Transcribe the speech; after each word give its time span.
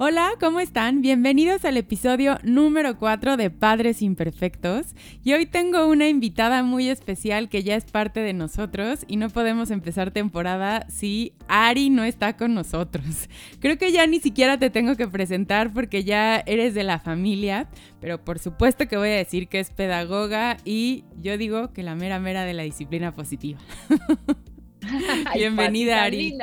Hola, 0.00 0.30
¿cómo 0.38 0.60
están? 0.60 1.02
Bienvenidos 1.02 1.64
al 1.64 1.76
episodio 1.76 2.38
número 2.44 2.98
4 2.98 3.36
de 3.36 3.50
Padres 3.50 4.00
Imperfectos. 4.00 4.94
Y 5.24 5.32
hoy 5.32 5.44
tengo 5.44 5.88
una 5.88 6.06
invitada 6.08 6.62
muy 6.62 6.88
especial 6.88 7.48
que 7.48 7.64
ya 7.64 7.74
es 7.74 7.84
parte 7.84 8.20
de 8.20 8.32
nosotros 8.32 9.04
y 9.08 9.16
no 9.16 9.28
podemos 9.28 9.72
empezar 9.72 10.12
temporada 10.12 10.86
si 10.88 11.32
Ari 11.48 11.90
no 11.90 12.04
está 12.04 12.36
con 12.36 12.54
nosotros. 12.54 13.28
Creo 13.58 13.76
que 13.76 13.90
ya 13.90 14.06
ni 14.06 14.20
siquiera 14.20 14.56
te 14.56 14.70
tengo 14.70 14.94
que 14.94 15.08
presentar 15.08 15.72
porque 15.72 16.04
ya 16.04 16.44
eres 16.46 16.74
de 16.74 16.84
la 16.84 17.00
familia, 17.00 17.68
pero 18.00 18.24
por 18.24 18.38
supuesto 18.38 18.86
que 18.86 18.96
voy 18.96 19.08
a 19.08 19.16
decir 19.16 19.48
que 19.48 19.58
es 19.58 19.72
pedagoga 19.72 20.58
y 20.64 21.02
yo 21.20 21.36
digo 21.36 21.72
que 21.72 21.82
la 21.82 21.96
mera 21.96 22.20
mera 22.20 22.44
de 22.44 22.54
la 22.54 22.62
disciplina 22.62 23.16
positiva. 23.16 23.58
Bienvenida, 25.34 26.04
Ari. 26.04 26.38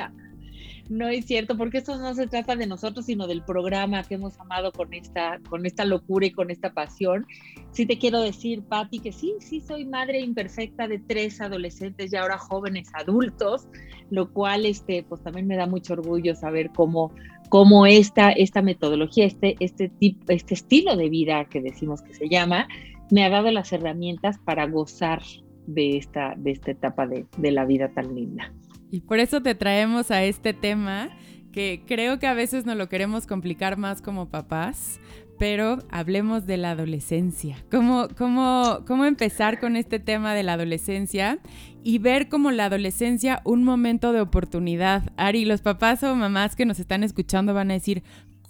No 0.87 1.07
es 1.07 1.25
cierto, 1.25 1.57
porque 1.57 1.79
esto 1.79 1.97
no 1.97 2.13
se 2.13 2.27
trata 2.27 2.55
de 2.55 2.67
nosotros, 2.67 3.07
sino 3.07 3.25
del 3.25 3.43
programa 3.43 4.03
que 4.03 4.15
hemos 4.15 4.39
amado 4.39 4.71
con 4.71 4.93
esta, 4.93 5.39
con 5.49 5.65
esta 5.65 5.83
locura 5.83 6.27
y 6.27 6.31
con 6.31 6.51
esta 6.51 6.73
pasión. 6.73 7.25
Sí 7.71 7.87
te 7.87 7.97
quiero 7.97 8.21
decir, 8.21 8.61
Patti, 8.63 8.99
que 8.99 9.11
sí, 9.11 9.33
sí 9.39 9.61
soy 9.61 9.85
madre 9.85 10.19
imperfecta 10.19 10.87
de 10.87 10.99
tres 10.99 11.41
adolescentes 11.41 12.13
y 12.13 12.15
ahora 12.15 12.37
jóvenes 12.37 12.89
adultos, 12.93 13.67
lo 14.11 14.31
cual 14.31 14.67
este, 14.67 15.01
pues 15.03 15.23
también 15.23 15.47
me 15.47 15.57
da 15.57 15.65
mucho 15.65 15.93
orgullo 15.93 16.35
saber 16.35 16.69
cómo, 16.75 17.11
cómo 17.49 17.87
esta, 17.87 18.31
esta 18.31 18.61
metodología, 18.61 19.25
este, 19.25 19.55
este, 19.61 19.89
tipo, 19.89 20.31
este 20.31 20.53
estilo 20.53 20.95
de 20.95 21.09
vida 21.09 21.45
que 21.45 21.61
decimos 21.61 22.03
que 22.03 22.13
se 22.13 22.29
llama, 22.29 22.67
me 23.09 23.23
ha 23.23 23.29
dado 23.29 23.49
las 23.49 23.73
herramientas 23.73 24.37
para 24.37 24.67
gozar 24.67 25.23
de 25.65 25.97
esta, 25.97 26.35
de 26.37 26.51
esta 26.51 26.69
etapa 26.69 27.07
de, 27.07 27.25
de 27.37 27.51
la 27.51 27.65
vida 27.65 27.89
tan 27.89 28.13
linda. 28.13 28.53
Y 28.91 29.01
por 29.01 29.19
eso 29.19 29.41
te 29.41 29.55
traemos 29.55 30.11
a 30.11 30.23
este 30.23 30.53
tema 30.53 31.09
que 31.51 31.83
creo 31.87 32.19
que 32.19 32.27
a 32.27 32.33
veces 32.33 32.65
nos 32.65 32.75
lo 32.75 32.89
queremos 32.89 33.27
complicar 33.27 33.77
más 33.77 34.01
como 34.01 34.29
papás, 34.29 34.99
pero 35.37 35.79
hablemos 35.89 36.45
de 36.45 36.57
la 36.57 36.71
adolescencia. 36.71 37.57
¿Cómo, 37.71 38.07
cómo, 38.17 38.79
cómo 38.85 39.05
empezar 39.05 39.59
con 39.59 39.75
este 39.75 39.99
tema 39.99 40.33
de 40.33 40.43
la 40.43 40.53
adolescencia 40.53 41.39
y 41.83 41.99
ver 41.99 42.29
como 42.29 42.51
la 42.51 42.65
adolescencia 42.65 43.41
un 43.45 43.63
momento 43.63 44.13
de 44.13 44.21
oportunidad? 44.21 45.13
Ari, 45.17 45.45
los 45.45 45.61
papás 45.61 46.03
o 46.03 46.15
mamás 46.15 46.55
que 46.55 46.65
nos 46.65 46.79
están 46.79 47.03
escuchando 47.03 47.53
van 47.53 47.71
a 47.71 47.75
decir, 47.75 48.03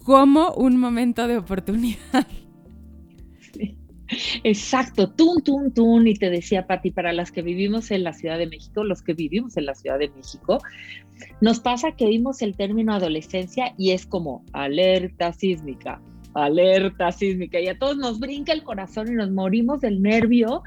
¿cómo 0.03 0.53
un 0.53 0.77
momento 0.77 1.27
de 1.27 1.37
oportunidad? 1.37 2.27
Exacto, 4.43 5.09
tun, 5.09 5.41
tun, 5.41 5.73
tun. 5.73 6.07
Y 6.07 6.15
te 6.15 6.29
decía, 6.29 6.67
Pati, 6.67 6.91
para 6.91 7.13
las 7.13 7.31
que 7.31 7.41
vivimos 7.41 7.91
en 7.91 8.03
la 8.03 8.13
Ciudad 8.13 8.37
de 8.37 8.47
México, 8.47 8.83
los 8.83 9.01
que 9.01 9.13
vivimos 9.13 9.57
en 9.57 9.65
la 9.65 9.75
Ciudad 9.75 9.99
de 9.99 10.09
México, 10.09 10.59
nos 11.41 11.59
pasa 11.59 11.93
que 11.93 12.05
oímos 12.05 12.41
el 12.41 12.55
término 12.55 12.93
adolescencia 12.93 13.73
y 13.77 13.91
es 13.91 14.05
como 14.05 14.43
alerta 14.53 15.33
sísmica, 15.33 16.01
alerta 16.33 17.11
sísmica. 17.11 17.59
Y 17.59 17.67
a 17.67 17.77
todos 17.77 17.97
nos 17.97 18.19
brinca 18.19 18.53
el 18.53 18.63
corazón 18.63 19.07
y 19.07 19.15
nos 19.15 19.31
morimos 19.31 19.81
del 19.81 20.01
nervio 20.01 20.63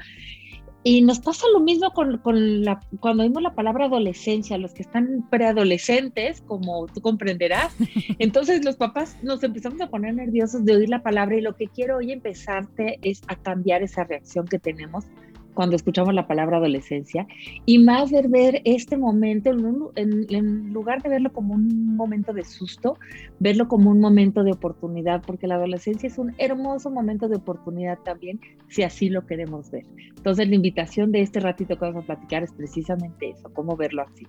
y 0.83 1.01
nos 1.01 1.19
pasa 1.19 1.45
lo 1.53 1.59
mismo 1.59 1.91
con, 1.91 2.63
la, 2.63 2.79
cuando 3.01 3.23
oímos 3.23 3.43
la 3.43 3.53
palabra 3.53 3.85
adolescencia, 3.85 4.57
los 4.57 4.73
que 4.73 4.83
están 4.83 5.27
preadolescentes, 5.29 6.41
como 6.41 6.87
tú 6.87 7.01
comprenderás. 7.01 7.75
Entonces 8.19 8.63
los 8.63 8.77
papás 8.77 9.17
nos 9.21 9.43
empezamos 9.43 9.81
a 9.81 9.89
poner 9.89 10.13
nerviosos 10.13 10.63
de 10.63 10.77
oír 10.77 10.89
la 10.89 11.03
palabra 11.03 11.37
y 11.37 11.41
lo 11.41 11.55
que 11.55 11.67
quiero 11.67 11.97
hoy 11.97 12.11
empezarte 12.11 12.99
es 13.01 13.21
a 13.27 13.35
cambiar 13.35 13.83
esa 13.83 14.05
reacción 14.05 14.47
que 14.47 14.59
tenemos 14.59 15.05
cuando 15.53 15.75
escuchamos 15.75 16.13
la 16.13 16.27
palabra 16.27 16.57
adolescencia 16.57 17.27
y 17.65 17.79
más 17.79 18.11
ver, 18.11 18.29
ver 18.29 18.61
este 18.65 18.97
momento, 18.97 19.49
en, 19.95 20.73
lugar 20.73 21.01
de 21.01 21.09
verlo 21.09 21.31
como 21.31 21.53
un 21.53 21.95
momento 21.95 22.33
de 22.33 22.45
susto, 22.45 22.97
verlo 23.39 23.67
como 23.67 23.89
un 23.89 23.99
momento 23.99 24.43
de 24.43 24.51
oportunidad, 24.51 25.21
porque 25.25 25.47
la 25.47 25.55
adolescencia 25.55 26.07
es 26.07 26.17
un 26.17 26.33
hermoso 26.37 26.89
momento 26.89 27.27
de 27.27 27.37
oportunidad 27.37 27.99
también, 27.99 28.39
si 28.67 28.83
así 28.83 29.09
lo 29.09 29.25
queremos 29.25 29.69
ver. 29.71 29.85
Entonces 30.15 30.47
la 30.47 30.55
invitación 30.55 31.11
de 31.11 31.21
este 31.21 31.39
ratito 31.39 31.77
que 31.77 31.85
vamos 31.85 32.03
a 32.03 32.07
platicar 32.07 32.43
es 32.43 32.53
precisamente 32.53 33.29
eso, 33.29 33.49
cómo 33.53 33.75
verlo 33.75 34.03
así. 34.03 34.27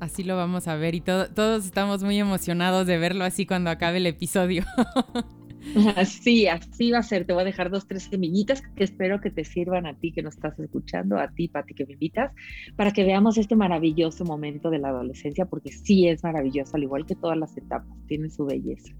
Así 0.00 0.24
lo 0.24 0.36
vamos 0.36 0.66
a 0.66 0.74
ver 0.74 0.96
y 0.96 1.00
todos 1.00 1.64
estamos 1.64 2.02
muy 2.02 2.18
emocionados 2.18 2.88
de 2.88 2.98
verlo 2.98 3.24
así 3.24 3.46
cuando 3.46 3.70
acabe 3.70 3.98
el 3.98 4.06
episodio. 4.06 4.64
Así, 5.96 6.46
así 6.48 6.90
va 6.90 6.98
a 6.98 7.02
ser. 7.02 7.24
Te 7.24 7.32
voy 7.32 7.42
a 7.42 7.44
dejar 7.44 7.70
dos, 7.70 7.86
tres 7.86 8.04
semillitas 8.04 8.62
que 8.76 8.84
espero 8.84 9.20
que 9.20 9.30
te 9.30 9.44
sirvan 9.44 9.86
a 9.86 9.94
ti 9.94 10.12
que 10.12 10.22
nos 10.22 10.34
estás 10.34 10.58
escuchando, 10.58 11.18
a 11.18 11.28
ti, 11.28 11.48
Pati, 11.48 11.74
que 11.74 11.86
me 11.86 11.92
invitas, 11.92 12.32
para 12.76 12.90
que 12.90 13.04
veamos 13.04 13.38
este 13.38 13.56
maravilloso 13.56 14.24
momento 14.24 14.70
de 14.70 14.78
la 14.78 14.88
adolescencia, 14.88 15.46
porque 15.46 15.70
sí 15.70 16.08
es 16.08 16.22
maravilloso, 16.22 16.76
al 16.76 16.82
igual 16.82 17.06
que 17.06 17.14
todas 17.14 17.38
las 17.38 17.56
etapas, 17.56 17.96
tiene 18.06 18.28
su 18.28 18.44
belleza. 18.44 18.92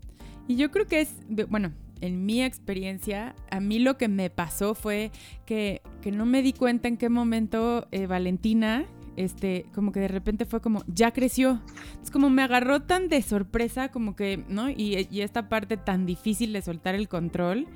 Y 0.48 0.56
yo 0.56 0.70
creo 0.70 0.86
que 0.86 1.00
es, 1.00 1.14
bueno, 1.48 1.72
en 2.00 2.26
mi 2.26 2.42
experiencia, 2.42 3.34
a 3.50 3.60
mí 3.60 3.78
lo 3.78 3.96
que 3.96 4.08
me 4.08 4.28
pasó 4.28 4.74
fue 4.74 5.10
que, 5.46 5.82
que 6.00 6.10
no 6.10 6.26
me 6.26 6.42
di 6.42 6.52
cuenta 6.52 6.88
en 6.88 6.96
qué 6.96 7.08
momento 7.08 7.86
eh, 7.92 8.06
Valentina, 8.06 8.84
este, 9.16 9.66
como 9.74 9.92
que 9.92 10.00
de 10.00 10.08
repente 10.08 10.44
fue 10.44 10.60
como, 10.60 10.82
ya 10.86 11.12
creció. 11.12 11.60
Es 12.02 12.10
como 12.10 12.30
me 12.30 12.42
agarró 12.42 12.82
tan 12.82 13.08
de 13.08 13.22
sorpresa, 13.22 13.90
como 13.90 14.16
que, 14.16 14.44
¿no? 14.48 14.70
Y, 14.70 15.06
y, 15.10 15.20
esta 15.20 15.48
parte 15.48 15.76
tan 15.76 16.06
difícil 16.06 16.52
de 16.52 16.62
soltar 16.62 16.94
el 16.94 17.08
control, 17.08 17.66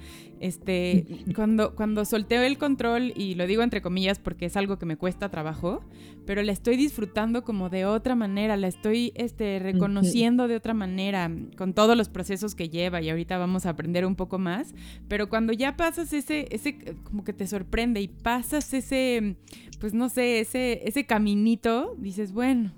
este, 0.40 1.06
cuando, 1.34 1.74
cuando 1.74 2.04
solté 2.04 2.44
el 2.46 2.58
control, 2.58 3.12
y 3.14 3.34
lo 3.34 3.46
digo 3.46 3.62
entre 3.62 3.82
comillas 3.82 4.18
porque 4.18 4.46
es 4.46 4.56
algo 4.56 4.78
que 4.78 4.86
me 4.86 4.96
cuesta 4.96 5.28
trabajo, 5.30 5.84
pero 6.26 6.42
la 6.42 6.52
estoy 6.52 6.76
disfrutando 6.76 7.44
como 7.44 7.70
de 7.70 7.84
otra 7.86 8.14
manera, 8.14 8.56
la 8.56 8.68
estoy, 8.68 9.12
este, 9.14 9.58
reconociendo 9.58 10.48
de 10.48 10.56
otra 10.56 10.74
manera, 10.74 11.30
con 11.56 11.72
todos 11.72 11.96
los 11.96 12.08
procesos 12.08 12.54
que 12.54 12.68
lleva, 12.68 13.00
y 13.00 13.10
ahorita 13.10 13.38
vamos 13.38 13.66
a 13.66 13.70
aprender 13.70 14.04
un 14.06 14.16
poco 14.16 14.38
más, 14.38 14.74
pero 15.08 15.28
cuando 15.28 15.52
ya 15.52 15.76
pasas 15.76 16.12
ese, 16.12 16.48
ese, 16.50 16.78
como 17.04 17.24
que 17.24 17.32
te 17.32 17.46
sorprende 17.46 18.00
y 18.00 18.08
pasas 18.08 18.72
ese, 18.74 19.36
pues 19.78 19.94
no 19.94 20.08
sé, 20.08 20.40
ese, 20.40 20.86
ese 20.88 21.06
caminito, 21.06 21.94
dices, 21.98 22.32
bueno, 22.32 22.72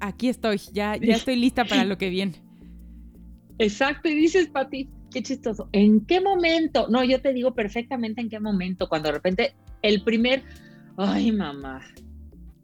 aquí 0.00 0.28
estoy, 0.28 0.58
ya, 0.72 0.96
ya 0.96 1.16
estoy 1.16 1.36
lista 1.36 1.64
para 1.64 1.84
lo 1.84 1.98
que 1.98 2.10
viene. 2.10 2.34
Exacto, 3.58 4.08
y 4.08 4.14
dices, 4.14 4.48
Pati, 4.48 4.88
qué 5.10 5.22
chistoso. 5.22 5.68
¿En 5.72 6.00
qué 6.06 6.20
momento? 6.20 6.86
No, 6.88 7.04
yo 7.04 7.20
te 7.20 7.32
digo 7.32 7.54
perfectamente 7.54 8.20
en 8.20 8.28
qué 8.28 8.40
momento, 8.40 8.88
cuando 8.88 9.08
de 9.08 9.14
repente 9.14 9.54
el 9.82 10.02
primer, 10.02 10.42
ay, 10.96 11.32
mamá, 11.32 11.82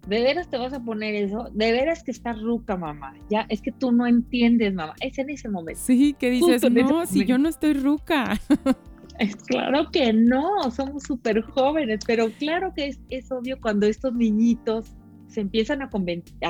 ¿de 0.06 0.22
veras 0.22 0.48
te 0.48 0.56
vas 0.56 0.72
a 0.72 0.82
poner 0.82 1.14
eso? 1.14 1.50
¿De 1.52 1.72
veras 1.72 2.02
que 2.02 2.10
estás 2.10 2.40
ruca, 2.40 2.76
mamá? 2.76 3.14
Ya, 3.28 3.46
es 3.48 3.60
que 3.60 3.72
tú 3.72 3.92
no 3.92 4.06
entiendes, 4.06 4.72
mamá. 4.74 4.94
Es 5.00 5.18
en 5.18 5.30
ese 5.30 5.48
momento. 5.48 5.80
Sí, 5.82 6.14
que 6.18 6.30
dices, 6.30 6.70
no, 6.70 7.06
si 7.06 7.24
yo 7.24 7.38
no 7.38 7.48
estoy 7.48 7.74
ruca. 7.74 8.40
Es 9.18 9.36
claro 9.36 9.90
que 9.92 10.12
no, 10.12 10.70
somos 10.70 11.04
súper 11.04 11.40
jóvenes, 11.42 12.00
pero 12.06 12.30
claro 12.32 12.72
que 12.74 12.88
es, 12.88 13.00
es 13.10 13.30
obvio 13.30 13.60
cuando 13.60 13.86
estos 13.86 14.12
niñitos 14.14 14.96
se 15.28 15.40
empiezan 15.40 15.82
a, 15.82 15.90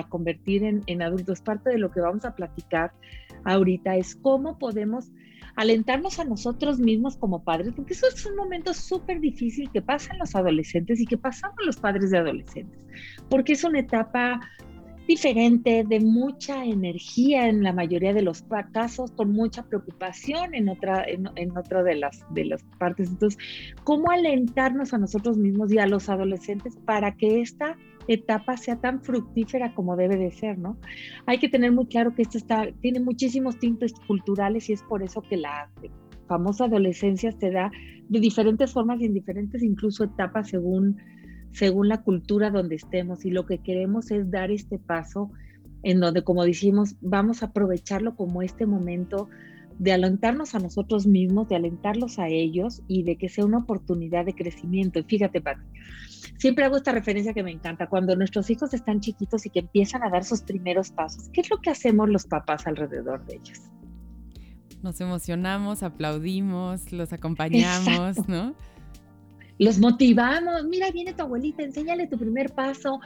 convertir 0.09 0.65
en, 0.65 0.83
en, 0.87 1.03
adultos. 1.03 1.41
Parte 1.41 1.71
de 1.71 1.79
lo 1.79 1.91
que 1.91 2.01
vamos 2.01 2.25
a 2.25 2.35
platicar 2.35 2.93
ahorita 3.45 3.97
es 3.97 4.17
cómo 4.17 4.59
podemos 4.59 5.11
alentarnos 5.57 6.19
a 6.19 6.25
nosotros 6.25 6.79
mismos 6.79 7.17
como 7.17 7.45
padres, 7.45 7.73
porque 7.75 7.95
eso 7.95 8.07
es 8.09 8.27
un 8.27 8.37
momento 8.37 8.75
súper 8.75 9.21
difícil 9.21 9.71
que 9.71 9.81
pasan 9.81 10.19
los 10.19 10.35
adolescentes 10.35 11.01
y 11.01 11.07
que 11.07 11.17
pasamos 11.17 11.57
los 11.65 11.77
padres 11.77 12.11
de 12.11 12.19
adolescentes, 12.19 12.81
porque 13.31 13.53
es 13.53 13.63
una 13.63 13.81
etapa 13.81 14.41
diferente, 15.07 15.85
de 15.87 16.01
mucha 16.01 16.65
energía 16.65 17.49
en 17.49 17.63
la 17.63 17.73
mayoría 17.73 18.13
de 18.13 18.23
los 18.23 18.45
casos, 18.73 19.13
con 19.13 19.33
mucha 19.33 19.65
preocupación 19.65 20.55
en 20.55 20.69
otra, 20.69 21.05
en, 21.05 21.29
en 21.37 21.57
otra 21.57 21.83
de 21.83 21.97
las, 21.97 22.25
de 22.31 22.45
las 22.47 22.63
partes. 22.79 23.09
Entonces, 23.09 23.39
¿cómo 23.85 24.11
alentarnos 24.11 24.95
a 24.95 24.99
nosotros 24.99 25.37
mismos 25.37 25.73
y 25.73 25.79
a 25.79 25.87
los 25.87 26.09
adolescentes 26.09 26.77
para 26.85 27.17
que 27.17 27.41
esta 27.41 27.77
etapa 28.09 28.57
sea 28.57 28.77
tan 28.77 29.03
fructífera 29.03 29.75
como 29.75 29.97
debe 29.97 30.17
de 30.17 30.31
ser, 30.31 30.59
¿no? 30.59 30.77
Hay 31.27 31.39
que 31.39 31.49
tener 31.49 31.73
muy 31.73 31.87
claro 31.87 32.15
que 32.15 32.23
esto 32.23 32.39
está, 32.39 32.69
tiene 32.81 33.01
muchísimos 33.01 33.59
tintes 33.59 33.95
culturales 34.07 34.69
y 34.69 34.75
es 34.75 34.83
por 34.83 35.03
eso 35.03 35.23
que 35.23 35.37
la 35.37 35.71
famosa 36.29 36.65
adolescencia 36.65 37.33
se 37.33 37.51
da 37.51 37.71
de 38.09 38.21
diferentes 38.21 38.73
formas 38.73 39.01
y 39.01 39.07
en 39.07 39.15
diferentes 39.15 39.63
incluso 39.63 40.05
etapas 40.05 40.49
según 40.49 40.97
según 41.55 41.89
la 41.89 42.03
cultura 42.03 42.51
donde 42.51 42.75
estemos 42.75 43.25
y 43.25 43.31
lo 43.31 43.47
que 43.47 43.59
queremos 43.59 44.11
es 44.11 44.31
dar 44.31 44.51
este 44.51 44.79
paso 44.79 45.31
en 45.85 46.01
donde, 46.01 46.25
como 46.25 46.45
decimos, 46.45 46.97
vamos 47.01 47.43
a 47.43 47.47
aprovecharlo 47.47 48.17
como 48.17 48.43
este 48.43 48.67
momento 48.67 49.29
de 49.79 49.93
alentarnos 49.93 50.55
a 50.55 50.59
nosotros 50.59 51.07
mismos, 51.07 51.49
de 51.49 51.57
alentarlos 51.57 52.19
a 52.19 52.29
ellos 52.29 52.83
y 52.89 53.03
de 53.03 53.17
que 53.17 53.29
sea 53.29 53.45
una 53.45 53.59
oportunidad 53.59 54.25
de 54.25 54.35
crecimiento. 54.35 54.99
Y 54.99 55.05
fíjate, 55.05 55.41
Pati, 55.41 55.63
siempre 56.39 56.65
hago 56.65 56.77
esta 56.77 56.93
referencia 56.93 57.35
que 57.35 57.43
me 57.43 57.53
encanta. 57.53 57.89
Cuando 57.89 58.17
nuestros 58.17 58.51
hijos 58.51 58.75
están 58.75 59.01
chiquitos 59.01 59.47
y 59.47 59.51
que 59.51 59.61
empiezan 59.61 60.03
a 60.03 60.11
dar 60.11 60.25
sus 60.25 60.43
primeros 60.43 60.91
pasos, 60.91 61.29
¿qué 61.33 61.41
es 61.41 61.51
lo 61.51 61.59
que 61.59 61.71
hacemos 61.71 62.09
los 62.09 62.27
papás 62.27 62.67
alrededor 62.67 63.25
de 63.27 63.37
ellos? 63.37 63.61
Nos 64.83 65.01
emocionamos, 65.01 65.83
aplaudimos, 65.83 66.93
los 66.93 67.13
acompañamos, 67.13 68.29
¿no? 68.29 68.55
Los 69.59 69.79
motivamos, 69.79 70.65
mira, 70.65 70.91
viene 70.91 71.15
tu 71.15 71.23
abuelita, 71.23 71.63
enséñale 71.63 72.07
tu 72.07 72.19
primer 72.19 72.53
paso, 72.53 73.01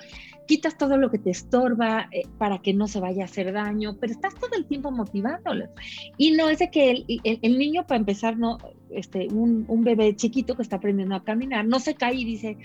quitas 0.48 0.78
todo 0.78 0.96
lo 0.96 1.10
que 1.10 1.18
te 1.18 1.30
estorba 1.30 2.08
eh, 2.10 2.22
para 2.38 2.58
que 2.58 2.72
no 2.72 2.88
se 2.88 3.00
vaya 3.00 3.22
a 3.22 3.24
hacer 3.26 3.52
daño, 3.52 3.96
pero 4.00 4.14
estás 4.14 4.34
todo 4.34 4.50
el 4.56 4.64
tiempo 4.64 4.90
motivándolos. 4.90 5.68
Y 6.16 6.32
no 6.32 6.48
es 6.48 6.58
de 6.58 6.70
que 6.70 6.90
el, 6.90 7.06
el, 7.22 7.58
niño, 7.58 7.86
para 7.86 7.98
empezar, 7.98 8.38
no, 8.38 8.56
este, 8.90 9.28
un, 9.30 9.66
un, 9.68 9.84
bebé 9.84 10.16
chiquito 10.16 10.56
que 10.56 10.62
está 10.62 10.76
aprendiendo 10.76 11.14
a 11.14 11.22
caminar, 11.22 11.66
no 11.66 11.78
se 11.78 11.94
cae 11.94 12.14
y 12.14 12.24
dice, 12.24 12.56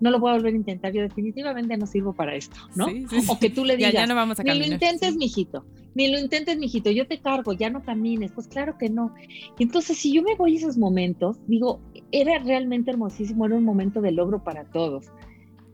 no 0.00 0.12
lo 0.12 0.20
voy 0.20 0.30
a 0.30 0.34
volver 0.34 0.54
a 0.54 0.56
intentar, 0.56 0.92
yo 0.92 1.02
definitivamente 1.02 1.76
no 1.76 1.86
sirvo 1.86 2.12
para 2.12 2.36
esto, 2.36 2.56
¿no? 2.76 2.86
O 3.28 3.38
que 3.40 3.50
tú 3.50 3.64
le 3.64 3.76
digas, 3.76 3.92
ya, 3.92 4.06
no 4.06 4.14
vamos 4.14 4.38
a 4.38 4.44
ni 4.44 4.56
lo 4.56 4.64
intentes, 4.64 5.16
mijito, 5.16 5.66
ni 5.96 6.08
lo 6.12 6.20
intentes, 6.20 6.56
mijito, 6.56 6.92
yo 6.92 7.08
te 7.08 7.18
cargo, 7.18 7.52
ya 7.52 7.68
no 7.68 7.82
camines, 7.82 8.30
pues 8.30 8.46
claro 8.46 8.78
que 8.78 8.88
no. 8.90 9.12
entonces, 9.58 9.98
si 9.98 10.12
yo 10.12 10.22
me 10.22 10.36
voy 10.36 10.54
a 10.54 10.58
esos 10.58 10.78
momentos, 10.78 11.36
digo, 11.48 11.80
era 12.12 12.38
realmente 12.38 12.92
hermosísimo, 12.92 13.44
era 13.46 13.56
un 13.56 13.64
momento 13.64 14.00
de 14.00 14.12
logro 14.12 14.44
para 14.44 14.64
todos. 14.66 15.06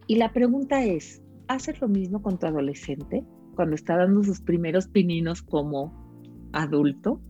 Y 0.07 0.17
la 0.17 0.33
pregunta 0.33 0.83
es, 0.83 1.23
¿haces 1.51 1.81
lo 1.81 1.89
mismo 1.89 2.23
con 2.23 2.39
tu 2.39 2.47
adolescente 2.47 3.25
cuando 3.57 3.75
está 3.75 3.97
dando 3.97 4.23
sus 4.23 4.41
primeros 4.41 4.87
pininos 4.87 5.43
como 5.43 5.93
adulto? 6.53 7.21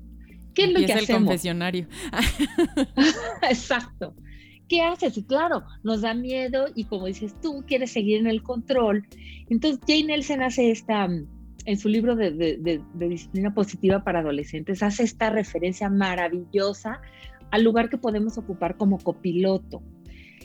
¿Qué 0.55 0.64
es 0.64 0.72
lo 0.72 0.81
que 0.81 0.93
el 0.93 1.06
confesionario. 1.06 1.88
Exacto. 3.49 4.14
¿Qué 4.69 4.82
haces? 4.82 5.17
Y 5.17 5.25
claro, 5.25 5.64
nos 5.82 6.02
da 6.02 6.12
miedo 6.14 6.67
y 6.75 6.84
como 6.84 7.06
dices 7.06 7.34
tú, 7.40 7.64
quieres 7.67 7.93
seguir 7.93 8.19
en 8.20 8.26
el 8.26 8.43
control. 8.43 9.06
Entonces, 9.49 9.81
Jane 9.87 10.05
Nelson 10.05 10.43
hace 10.43 10.70
esta, 10.70 11.08
en 11.64 11.78
su 11.78 11.88
libro 11.88 12.14
de, 12.14 12.31
de 12.31 13.08
disciplina 13.08 13.55
positiva 13.55 14.05
para 14.05 14.20
adolescentes, 14.20 14.82
hace 14.82 15.05
esta 15.05 15.31
referencia 15.31 15.88
maravillosa 15.88 17.00
al 17.50 17.64
lugar 17.64 17.88
que 17.88 17.99
podemos 17.99 18.37
ocupar 18.38 18.76
como 18.76 18.99
copiloto. 18.99 19.82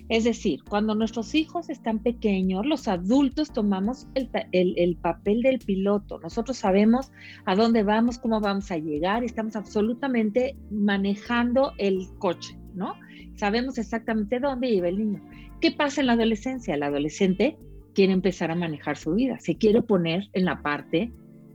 Es 0.07 0.24
decir, 0.24 0.63
cuando 0.63 0.94
nuestros 0.94 1.34
hijos 1.34 1.69
están 1.69 2.00
pequeños, 2.00 2.66
los 2.66 2.88
adultos 2.88 3.52
tomamos 3.52 4.07
el, 4.13 4.98
papel 4.98 5.42
del 5.42 5.57
piloto. 5.60 6.19
Nosotros 6.19 6.57
sabemos 6.57 7.12
a 7.46 7.56
dónde 7.56 7.81
vamos, 7.81 8.19
cómo 8.19 8.40
vamos 8.40 8.69
a 8.72 8.78
llegar, 8.78 9.24
estamos 9.24 9.56
absolutamente 9.56 10.56
manejando 10.69 11.74
el 11.80 12.07
coche, 12.19 12.56
¿no? 12.75 12.94
Sabemos 13.36 13.80
exactamente 13.80 14.40
dónde 14.40 14.69
lleva 14.69 14.90
el 14.90 14.98
niño. 15.00 15.24
¿Qué 15.60 15.72
pasa 15.72 16.02
en 16.02 16.08
la 16.08 16.13
adolescencia? 16.13 16.75
El 16.75 16.84
adolescente 16.84 17.58
quiere 17.96 18.13
empezar 18.13 18.51
a 18.51 18.56
manejar 18.56 18.98
su 18.98 19.16
vida, 19.16 19.40
se 19.40 19.58
quiere 19.58 19.81
poner 19.81 20.30
en 20.34 20.46
la 20.46 20.62
parte 20.62 21.12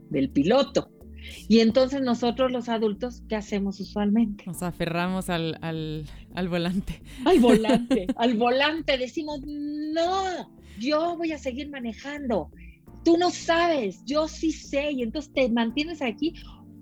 del 0.09 0.29
piloto. 0.29 0.90
Y 1.47 1.59
entonces 1.59 2.01
nosotros 2.01 2.51
los 2.51 2.69
adultos, 2.69 3.23
¿qué 3.27 3.35
hacemos 3.35 3.79
usualmente? 3.79 4.43
Nos 4.45 4.63
aferramos 4.63 5.29
al, 5.29 5.57
volante. 6.49 7.01
Al 7.25 7.39
volante, 7.41 8.07
al 8.15 8.37
volante. 8.37 8.97
Decimos, 8.97 9.41
no, 9.45 10.51
yo 10.79 11.15
voy 11.17 11.31
a 11.31 11.37
seguir 11.37 11.69
manejando. 11.69 12.51
Tú 13.03 13.17
no 13.17 13.31
sabes, 13.31 14.03
yo 14.05 14.27
sí 14.27 14.51
sé. 14.51 14.91
Y 14.91 15.03
entonces 15.03 15.31
te 15.33 15.49
mantienes 15.49 16.01
aquí 16.01 16.33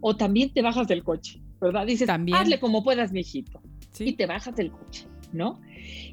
o 0.02 0.16
también 0.16 0.54
te 0.54 0.62
bajas 0.62 0.88
del 0.88 1.04
coche, 1.04 1.42
¿verdad? 1.60 1.86
Dices, 1.86 2.08
¿También? 2.08 2.38
hazle 2.38 2.60
como 2.60 2.84
puedas, 2.84 3.12
mijito. 3.12 3.62
Y 4.00 4.14
te 4.14 4.26
bajas 4.26 4.56
del 4.56 4.72
coche, 4.72 5.08
¿no? 5.34 5.60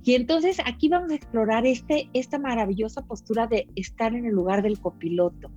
Y 0.03 0.15
entonces 0.15 0.59
aquí 0.65 0.89
vamos 0.89 1.13
a 1.13 1.15
explorar 1.15 1.67
este, 1.67 2.09
esta 2.15 2.39
maravillosa 2.39 3.03
postura 3.03 3.47
de 3.47 3.69
estar 3.77 4.15
en 4.15 4.27
el 4.27 4.33
lugar 4.33 4.63
del 4.63 4.81
copiloto 4.81 5.51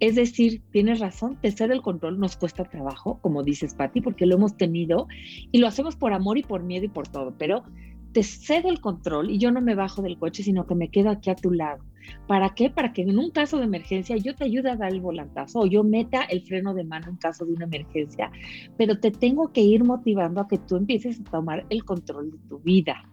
es 0.00 0.14
decir, 0.14 0.62
tienes 0.70 1.00
razón, 1.00 1.36
te 1.40 1.50
cede 1.50 1.74
el 1.74 1.82
control 1.82 2.20
nos 2.20 2.36
cuesta 2.36 2.64
trabajo, 2.64 3.18
como 3.20 3.42
dices, 3.42 3.74
Patti, 3.74 4.00
porque 4.00 4.26
lo 4.26 4.36
hemos 4.36 4.56
tenido 4.56 5.08
y 5.50 5.58
lo 5.58 5.66
hacemos 5.66 5.96
por 5.96 6.12
amor 6.12 6.38
y 6.38 6.42
por 6.42 6.62
miedo 6.62 6.84
y 6.84 6.88
por 6.88 7.08
todo, 7.08 7.34
pero 7.36 7.64
te 8.12 8.22
cedo 8.22 8.70
el 8.70 8.80
control 8.80 9.30
y 9.30 9.38
yo 9.38 9.50
no 9.50 9.60
me 9.60 9.74
bajo 9.74 10.02
del 10.02 10.18
coche, 10.18 10.42
sino 10.42 10.66
que 10.66 10.74
me 10.74 10.88
quedo 10.88 11.10
aquí 11.10 11.30
a 11.30 11.34
tu 11.34 11.50
lado. 11.50 11.84
¿Para 12.26 12.54
qué? 12.54 12.70
Para 12.70 12.92
que 12.92 13.02
en 13.02 13.18
un 13.18 13.30
caso 13.30 13.58
de 13.58 13.64
emergencia 13.64 14.16
yo 14.16 14.34
te 14.34 14.44
ayude 14.44 14.70
a 14.70 14.76
dar 14.76 14.92
el 14.92 15.00
volantazo 15.00 15.60
o 15.60 15.66
yo 15.66 15.84
meta 15.84 16.22
el 16.22 16.42
freno 16.42 16.74
de 16.74 16.84
mano 16.84 17.08
en 17.08 17.16
caso 17.16 17.44
de 17.44 17.52
una 17.52 17.64
emergencia, 17.64 18.30
pero 18.76 18.98
te 18.98 19.10
tengo 19.10 19.52
que 19.52 19.60
ir 19.60 19.84
motivando 19.84 20.40
a 20.40 20.48
que 20.48 20.58
tú 20.58 20.76
empieces 20.76 21.20
a 21.20 21.24
tomar 21.24 21.66
el 21.68 21.84
control 21.84 22.30
de 22.30 22.38
tu 22.48 22.58
vida. 22.60 23.04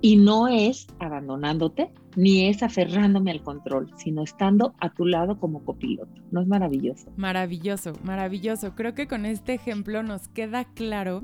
Y 0.00 0.16
no 0.16 0.46
es 0.46 0.86
abandonándote, 1.00 1.90
ni 2.18 2.48
es 2.48 2.64
aferrándome 2.64 3.30
al 3.30 3.44
control, 3.44 3.92
sino 3.96 4.24
estando 4.24 4.74
a 4.80 4.92
tu 4.92 5.06
lado 5.06 5.38
como 5.38 5.64
copiloto. 5.64 6.20
¿No 6.32 6.40
es 6.40 6.48
maravilloso? 6.48 7.12
Maravilloso, 7.16 7.92
maravilloso. 8.02 8.74
Creo 8.74 8.92
que 8.92 9.06
con 9.06 9.24
este 9.24 9.54
ejemplo 9.54 10.02
nos 10.02 10.26
queda 10.26 10.64
claro 10.64 11.22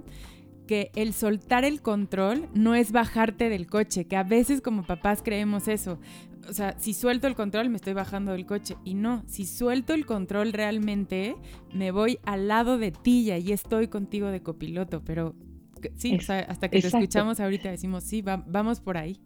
que 0.69 0.93
el 0.95 1.13
soltar 1.13 1.65
el 1.65 1.83
control 1.83 2.49
no 2.55 2.77
es 2.77 2.93
bajarte 2.93 3.49
del 3.49 3.67
coche, 3.67 4.05
que 4.05 4.15
a 4.15 4.23
veces 4.23 4.61
como 4.61 4.85
papás 4.85 5.21
creemos 5.25 5.67
eso. 5.67 5.99
O 6.49 6.53
sea, 6.53 6.79
si 6.79 6.95
suelto 6.95 7.27
el 7.27 7.35
control 7.35 7.71
me 7.71 7.77
estoy 7.77 7.95
bajando 7.95 8.31
del 8.31 8.47
coche. 8.47 8.77
Y 8.85 8.95
no, 8.95 9.25
si 9.27 9.47
suelto 9.47 9.95
el 9.95 10.07
control 10.07 10.53
realmente 10.53 11.35
me 11.73 11.91
voy 11.91 12.21
al 12.25 12.47
lado 12.47 12.79
de 12.79 12.93
ti 12.93 13.33
y 13.33 13.51
estoy 13.51 13.89
contigo 13.89 14.29
de 14.29 14.45
copiloto. 14.45 15.03
Pero 15.05 15.35
sí, 15.97 16.17
hasta 16.29 16.69
que 16.69 16.81
te 16.81 16.87
escuchamos 16.87 17.41
ahorita 17.41 17.69
decimos, 17.69 18.05
sí, 18.05 18.23
vamos 18.23 18.79
por 18.79 18.97
ahí. 18.97 19.19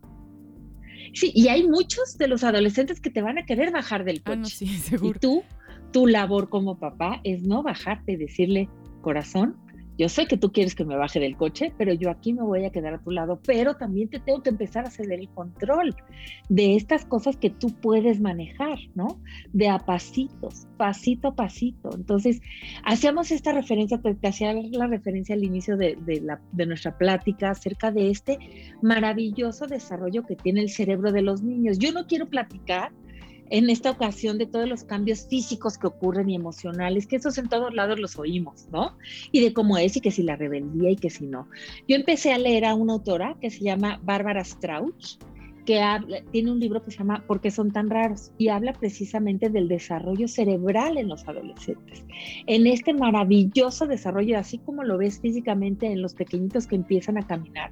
Sí, 1.14 1.32
y 1.34 1.48
hay 1.48 1.66
muchos 1.66 2.18
de 2.18 2.28
los 2.28 2.44
adolescentes 2.44 3.00
que 3.00 3.10
te 3.10 3.22
van 3.22 3.38
a 3.38 3.46
querer 3.46 3.70
bajar 3.72 4.04
del 4.04 4.22
ah, 4.24 4.36
coche. 4.36 4.56
sí, 4.56 4.66
seguro. 4.66 5.16
Y 5.16 5.20
tú, 5.20 5.42
tu 5.92 6.06
labor 6.06 6.48
como 6.48 6.78
papá 6.78 7.20
es 7.24 7.42
no 7.42 7.62
bajarte 7.62 8.12
y 8.12 8.16
decirle, 8.16 8.68
corazón, 9.00 9.56
yo 9.98 10.08
sé 10.08 10.26
que 10.26 10.36
tú 10.36 10.52
quieres 10.52 10.76
que 10.76 10.84
me 10.84 10.96
baje 10.96 11.18
del 11.18 11.36
coche, 11.36 11.72
pero 11.76 11.92
yo 11.92 12.08
aquí 12.08 12.32
me 12.32 12.42
voy 12.42 12.64
a 12.64 12.70
quedar 12.70 12.94
a 12.94 13.02
tu 13.02 13.10
lado, 13.10 13.40
pero 13.44 13.74
también 13.74 14.08
te 14.08 14.20
tengo 14.20 14.42
que 14.42 14.50
empezar 14.50 14.86
a 14.86 14.90
ceder 14.90 15.18
el 15.18 15.28
control 15.28 15.96
de 16.48 16.76
estas 16.76 17.04
cosas 17.04 17.36
que 17.36 17.50
tú 17.50 17.74
puedes 17.80 18.20
manejar, 18.20 18.78
¿no? 18.94 19.20
De 19.52 19.68
a 19.68 19.80
pasitos, 19.80 20.68
pasito 20.76 21.28
a 21.28 21.34
pasito. 21.34 21.90
Entonces, 21.94 22.40
hacíamos 22.84 23.32
esta 23.32 23.52
referencia, 23.52 23.98
te, 23.98 24.16
hacía 24.28 24.52
la 24.52 24.86
referencia 24.86 25.34
al 25.34 25.42
inicio 25.42 25.76
de, 25.76 25.98
de 26.52 26.66
nuestra 26.66 26.96
plática 26.96 27.50
acerca 27.50 27.90
de 27.90 28.10
este 28.10 28.38
maravilloso 28.80 29.66
desarrollo 29.66 30.24
que 30.24 30.36
tiene 30.36 30.60
el 30.60 30.70
cerebro 30.70 31.10
de 31.10 31.22
los 31.22 31.42
niños. 31.42 31.80
Yo 31.80 31.90
no 31.92 32.06
quiero 32.06 32.28
platicar 32.28 32.92
en 33.50 33.70
esta 33.70 33.90
ocasión 33.90 34.38
de 34.38 34.46
todos 34.46 34.68
los 34.68 34.84
cambios 34.84 35.26
físicos 35.28 35.78
que 35.78 35.86
ocurren 35.86 36.30
y 36.30 36.34
emocionales, 36.34 37.06
que 37.06 37.16
esos 37.16 37.38
en 37.38 37.48
todos 37.48 37.74
lados 37.74 37.98
los 37.98 38.18
oímos, 38.18 38.66
¿no? 38.70 38.96
Y 39.32 39.40
de 39.40 39.52
cómo 39.52 39.78
es 39.78 39.96
y 39.96 40.00
que 40.00 40.10
si 40.10 40.22
la 40.22 40.36
rebeldía 40.36 40.90
y 40.90 40.96
que 40.96 41.10
si 41.10 41.26
no. 41.26 41.48
Yo 41.86 41.96
empecé 41.96 42.32
a 42.32 42.38
leer 42.38 42.64
a 42.64 42.74
una 42.74 42.94
autora 42.94 43.36
que 43.40 43.50
se 43.50 43.60
llama 43.60 44.00
Bárbara 44.02 44.44
Strauch, 44.44 45.18
que 45.68 46.24
tiene 46.30 46.50
un 46.50 46.60
libro 46.60 46.82
que 46.82 46.90
se 46.90 46.96
llama 46.96 47.22
¿Por 47.26 47.42
qué 47.42 47.50
son 47.50 47.70
tan 47.70 47.90
raros? 47.90 48.32
y 48.38 48.48
habla 48.48 48.72
precisamente 48.72 49.50
del 49.50 49.68
desarrollo 49.68 50.26
cerebral 50.26 50.96
en 50.96 51.08
los 51.08 51.28
adolescentes. 51.28 52.06
En 52.46 52.66
este 52.66 52.94
maravilloso 52.94 53.86
desarrollo, 53.86 54.38
así 54.38 54.56
como 54.56 54.82
lo 54.82 54.96
ves 54.96 55.20
físicamente 55.20 55.84
en 55.84 56.00
los 56.00 56.14
pequeñitos 56.14 56.66
que 56.66 56.76
empiezan 56.76 57.18
a 57.18 57.26
caminar, 57.26 57.70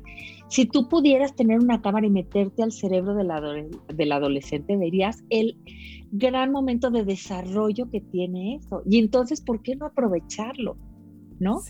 si 0.49 0.67
tú 0.67 0.91
pudieras 0.91 1.35
tener 1.35 1.59
una 1.59 1.81
cámara 1.81 2.07
y 2.07 2.11
meterte 2.11 2.63
al 2.63 2.73
cerebro 2.73 3.15
del, 3.15 3.31
del 3.95 4.13
adolescente, 4.13 4.77
verías 4.77 5.25
el 5.31 5.57
gran 6.13 6.53
momento 6.53 6.91
de 6.91 7.03
desarrollo 7.03 7.89
que 7.91 8.03
tiene 8.03 8.57
eso. 8.57 8.83
Y 8.85 8.99
entonces, 8.99 9.41
¿por 9.41 9.63
qué 9.63 9.75
no 9.75 9.87
aprovecharlo? 9.87 10.77
¿No? 11.39 11.61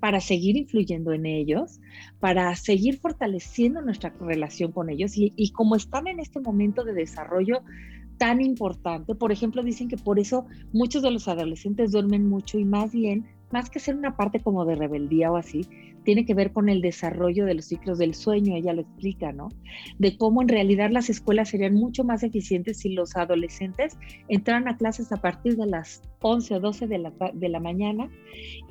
Para 0.00 0.20
seguir 0.20 0.56
influyendo 0.56 1.12
en 1.12 1.26
ellos, 1.26 1.80
para 2.20 2.54
seguir 2.56 2.98
fortaleciendo 2.98 3.82
nuestra 3.82 4.14
relación 4.20 4.72
con 4.72 4.90
ellos 4.90 5.16
y, 5.16 5.32
y, 5.36 5.50
como 5.50 5.76
están 5.76 6.06
en 6.06 6.20
este 6.20 6.40
momento 6.40 6.84
de 6.84 6.92
desarrollo 6.92 7.62
tan 8.18 8.40
importante, 8.40 9.14
por 9.14 9.32
ejemplo, 9.32 9.62
dicen 9.62 9.88
que 9.88 9.96
por 9.96 10.18
eso 10.18 10.46
muchos 10.72 11.02
de 11.02 11.10
los 11.10 11.28
adolescentes 11.28 11.92
duermen 11.92 12.28
mucho 12.28 12.58
y 12.58 12.64
más 12.64 12.92
bien, 12.92 13.26
más 13.50 13.70
que 13.70 13.80
ser 13.80 13.94
una 13.96 14.16
parte 14.16 14.40
como 14.40 14.64
de 14.64 14.74
rebeldía 14.74 15.30
o 15.30 15.36
así, 15.36 15.66
tiene 16.04 16.24
que 16.24 16.34
ver 16.34 16.52
con 16.52 16.68
el 16.68 16.82
desarrollo 16.82 17.46
de 17.46 17.54
los 17.54 17.64
ciclos 17.64 17.98
del 17.98 18.14
sueño, 18.14 18.54
ella 18.54 18.72
lo 18.72 18.82
explica, 18.82 19.32
¿no? 19.32 19.48
De 19.98 20.16
cómo 20.16 20.40
en 20.40 20.48
realidad 20.48 20.90
las 20.90 21.10
escuelas 21.10 21.48
serían 21.48 21.74
mucho 21.74 22.04
más 22.04 22.22
eficientes 22.22 22.78
si 22.78 22.90
los 22.90 23.16
adolescentes 23.16 23.98
entraran 24.28 24.68
a 24.68 24.76
clases 24.76 25.10
a 25.10 25.16
partir 25.16 25.56
de 25.56 25.66
las 25.66 26.02
11 26.20 26.54
o 26.54 26.60
12 26.60 26.86
de 26.86 26.98
la, 26.98 27.12
de 27.34 27.48
la 27.48 27.60
mañana 27.60 28.08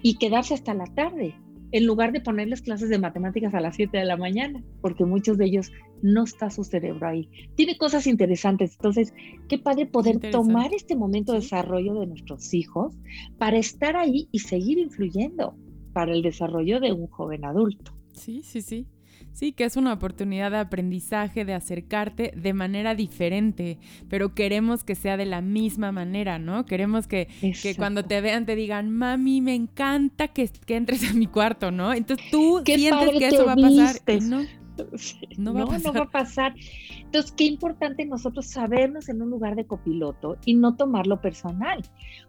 y 0.01 0.17
quedarse 0.17 0.53
hasta 0.53 0.73
la 0.73 0.85
tarde, 0.85 1.35
en 1.71 1.85
lugar 1.85 2.11
de 2.11 2.21
ponerles 2.21 2.61
clases 2.61 2.89
de 2.89 2.99
matemáticas 2.99 3.53
a 3.53 3.59
las 3.59 3.75
7 3.75 3.97
de 3.97 4.05
la 4.05 4.17
mañana, 4.17 4.63
porque 4.81 5.05
muchos 5.05 5.37
de 5.37 5.45
ellos 5.45 5.71
no 6.01 6.23
está 6.23 6.49
su 6.49 6.63
cerebro 6.63 7.07
ahí. 7.07 7.29
Tiene 7.55 7.77
cosas 7.77 8.07
interesantes, 8.07 8.73
entonces, 8.73 9.13
qué 9.47 9.57
padre 9.57 9.85
poder 9.85 10.19
tomar 10.31 10.73
este 10.73 10.95
momento 10.95 11.33
de 11.33 11.39
desarrollo 11.39 11.95
de 11.95 12.07
nuestros 12.07 12.53
hijos 12.53 12.95
para 13.37 13.57
estar 13.57 13.95
ahí 13.95 14.27
y 14.31 14.39
seguir 14.39 14.77
influyendo 14.77 15.55
para 15.93 16.13
el 16.13 16.21
desarrollo 16.21 16.79
de 16.79 16.91
un 16.91 17.07
joven 17.07 17.45
adulto. 17.45 17.93
Sí, 18.13 18.41
sí, 18.43 18.61
sí. 18.61 18.87
Sí, 19.35 19.51
que 19.51 19.65
es 19.65 19.75
una 19.75 19.91
oportunidad 19.91 20.49
de 20.49 20.59
aprendizaje, 20.59 21.43
de 21.43 21.53
acercarte 21.53 22.31
de 22.37 22.53
manera 22.53 22.95
diferente, 22.95 23.77
pero 24.09 24.33
queremos 24.33 24.85
que 24.85 24.95
sea 24.95 25.17
de 25.17 25.25
la 25.25 25.41
misma 25.41 25.91
manera, 25.91 26.39
¿no? 26.39 26.65
Queremos 26.65 27.05
que, 27.05 27.27
que 27.61 27.75
cuando 27.75 28.03
te 28.03 28.21
vean 28.21 28.45
te 28.45 28.55
digan, 28.55 28.89
mami, 28.91 29.41
me 29.41 29.53
encanta 29.53 30.29
que, 30.29 30.49
que 30.65 30.77
entres 30.77 31.03
a 31.09 31.13
mi 31.13 31.27
cuarto, 31.27 31.69
¿no? 31.69 31.93
Entonces 31.93 32.25
tú 32.31 32.61
sientes 32.65 33.09
que 33.19 33.27
eso 33.27 33.45
va 33.45 33.51
a 33.51 33.55
pasar. 33.57 33.97
no, 34.21 34.45
no, 35.37 35.53
va, 35.53 36.01
a 36.01 36.09
pasar. 36.09 36.53
Entonces, 36.99 37.31
qué 37.31 37.45
importante 37.45 38.05
nosotros 38.05 38.47
sabernos 38.47 39.09
en 39.09 39.21
un 39.21 39.29
lugar 39.29 39.55
de 39.55 39.65
copiloto 39.65 40.37
y 40.45 40.55
no 40.55 40.75
tomarlo 40.75 41.21
personal, 41.21 41.81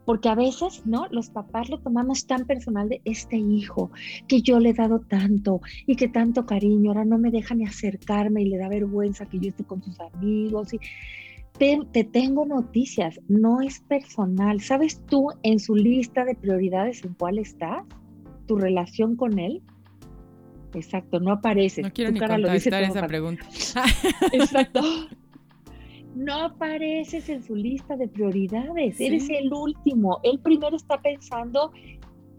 porque 0.05 0.29
a 0.29 0.35
veces, 0.35 0.83
¿no? 0.87 1.07
Los 1.11 1.31
papás 1.31 1.69
lo 1.69 1.79
tomamos 1.79 2.27
tan 2.27 2.47
personal 2.47 2.89
de 2.89 3.01
este 3.05 3.37
hijo 3.37 3.91
que 4.29 4.43
yo 4.43 4.61
le 4.61 4.71
he 4.71 4.75
dado 4.75 5.01
tanto 5.01 5.61
y 5.87 5.97
que 5.97 6.09
tanto 6.09 6.47
cariño, 6.47 6.91
ahora 6.91 7.05
no 7.05 7.19
me 7.19 7.31
deja 7.31 7.55
ni 7.55 7.65
acercarme 7.65 8.43
y 8.43 8.47
le 8.47 8.59
da 8.59 8.69
vergüenza 8.69 9.27
que 9.27 9.39
yo 9.39 9.49
esté 9.49 9.65
con 9.65 9.83
sus 9.83 9.99
amigos 10.01 10.73
y 10.73 10.79
te, 11.59 11.81
te, 11.91 12.05
tengo 12.05 12.45
noticias, 12.45 13.19
no 13.29 13.63
es 13.63 13.81
personal. 13.81 14.61
¿Sabes 14.61 15.01
tú 15.07 15.29
en 15.43 15.59
su 15.59 15.75
lista 15.75 16.25
de 16.25 16.35
prioridades 16.35 17.03
en 17.05 17.15
cuál 17.15 17.39
está 17.39 17.85
tu 18.47 18.57
relación 18.57 19.17
con 19.17 19.39
él? 19.39 19.63
Exacto, 20.75 21.21
no 21.21 21.33
aparece. 21.33 21.83
No 21.83 21.93
quiero 21.93 22.13
ni 22.13 22.21
contestar 22.21 22.83
esa 22.83 23.07
pregunta. 23.07 23.47
Exacto. 24.33 24.83
No 26.15 26.45
apareces 26.45 27.29
en 27.29 27.43
su 27.43 27.55
lista 27.55 27.95
de 27.97 28.09
prioridades, 28.09 28.99
eres 29.01 29.29
el 29.29 29.53
último. 29.53 30.19
Él 30.23 30.39
primero 30.39 30.75
está 30.75 31.01
pensando, 31.03 31.73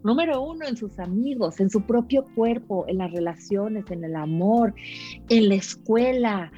número 0.04 0.42
uno, 0.42 0.66
en 0.66 0.76
sus 0.76 0.98
amigos, 0.98 1.60
en 1.60 1.70
su 1.70 1.84
propio 1.84 2.26
cuerpo, 2.34 2.86
en 2.88 2.98
las 2.98 3.12
relaciones, 3.12 3.86
en 3.92 4.04
el 4.04 4.16
amor, 4.16 4.74
en 5.30 5.50
la 5.50 5.56
escuela, 5.56 6.52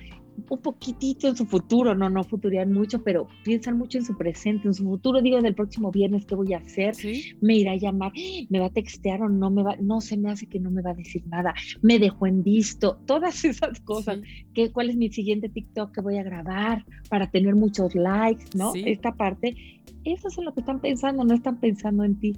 un 0.49 0.61
poquitito 0.61 1.27
en 1.27 1.35
su 1.35 1.45
futuro, 1.45 1.95
no, 1.95 2.09
no 2.09 2.23
futurían 2.23 2.71
mucho, 2.71 3.03
pero 3.03 3.27
piensan 3.43 3.77
mucho 3.77 3.97
en 3.97 4.05
su 4.05 4.17
presente, 4.17 4.67
en 4.67 4.73
su 4.73 4.83
futuro, 4.83 5.21
digo, 5.21 5.41
del 5.41 5.55
próximo 5.55 5.91
viernes, 5.91 6.25
¿qué 6.25 6.35
voy 6.35 6.53
a 6.53 6.57
hacer? 6.57 6.95
Me 7.41 7.55
irá 7.55 7.73
a 7.73 7.75
llamar, 7.75 8.11
me 8.49 8.59
va 8.59 8.67
a 8.67 8.69
textear 8.69 9.21
o 9.21 9.29
no 9.29 9.49
me 9.49 9.63
va, 9.63 9.75
no 9.79 10.01
se 10.01 10.17
me 10.17 10.31
hace 10.31 10.47
que 10.47 10.59
no 10.59 10.71
me 10.71 10.81
va 10.81 10.91
a 10.91 10.95
decir 10.95 11.23
nada, 11.27 11.53
me 11.81 11.99
dejó 11.99 12.27
en 12.27 12.43
visto, 12.43 12.99
todas 13.05 13.43
esas 13.45 13.79
cosas, 13.81 14.19
¿Qué, 14.53 14.71
¿cuál 14.71 14.89
es 14.89 14.95
mi 14.95 15.09
siguiente 15.09 15.49
TikTok 15.49 15.93
que 15.93 16.01
voy 16.01 16.17
a 16.17 16.23
grabar 16.23 16.85
para 17.09 17.29
tener 17.29 17.55
muchos 17.55 17.95
likes, 17.95 18.45
¿no? 18.55 18.73
Esta 18.75 19.13
parte, 19.13 19.55
eso 20.03 20.27
es 20.27 20.37
en 20.37 20.45
lo 20.45 20.53
que 20.53 20.61
están 20.61 20.79
pensando, 20.79 21.23
no 21.23 21.33
están 21.33 21.59
pensando 21.59 22.03
en 22.03 22.19
ti. 22.19 22.35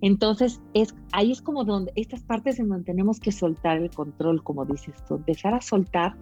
Entonces, 0.00 0.60
es, 0.74 0.94
ahí 1.12 1.32
es 1.32 1.42
como 1.42 1.64
donde 1.64 1.92
estas 1.96 2.22
partes 2.22 2.58
en 2.58 2.68
donde 2.68 2.84
tenemos 2.84 3.18
que 3.18 3.32
soltar 3.32 3.78
el 3.78 3.90
control, 3.90 4.42
como 4.42 4.64
dices 4.64 4.94
tú, 5.06 5.16
empezar 5.16 5.54
a 5.54 5.60
soltar 5.60 6.14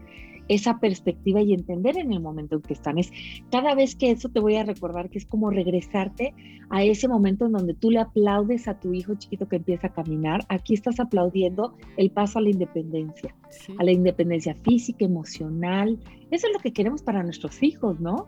esa 0.49 0.79
perspectiva 0.79 1.41
y 1.41 1.53
entender 1.53 1.97
en 1.97 2.13
el 2.13 2.21
momento 2.21 2.57
en 2.57 2.63
que 2.63 2.75
están. 2.75 2.99
Es 2.99 3.11
cada 3.51 3.75
vez 3.75 3.97
que 3.97 4.11
eso 4.11 4.29
te 4.29 4.41
voy 4.41 4.57
a 4.57 4.65
recordar 4.65 5.11
que 5.11 5.19
es 5.19 5.27
como 5.27 5.51
regresarte 5.51 6.35
a 6.71 6.85
ese 6.85 7.09
momento 7.09 7.47
en 7.47 7.53
donde 7.53 7.75
tú 7.75 7.91
le 7.91 8.01
aplaudes 8.01 8.69
a 8.69 8.79
tu 8.79 8.93
hijo 8.93 9.15
chiquito 9.15 9.49
que 9.49 9.57
empieza 9.57 9.89
a 9.89 9.93
caminar. 9.93 10.45
Aquí 10.49 10.75
estás 10.75 11.01
aplaudiendo 11.01 11.75
el 11.97 12.11
paso 12.11 12.39
a 12.39 12.43
la 12.43 12.51
independencia, 12.51 13.35
a 13.79 13.85
la 13.85 13.93
independencia 13.93 14.55
física, 14.63 15.05
emocional. 15.05 15.99
Eso 16.31 16.47
es 16.47 16.53
lo 16.53 16.61
que 16.61 16.73
queremos 16.73 17.03
para 17.03 17.23
nuestros 17.23 17.63
hijos, 17.63 18.01
¿no? 18.01 18.27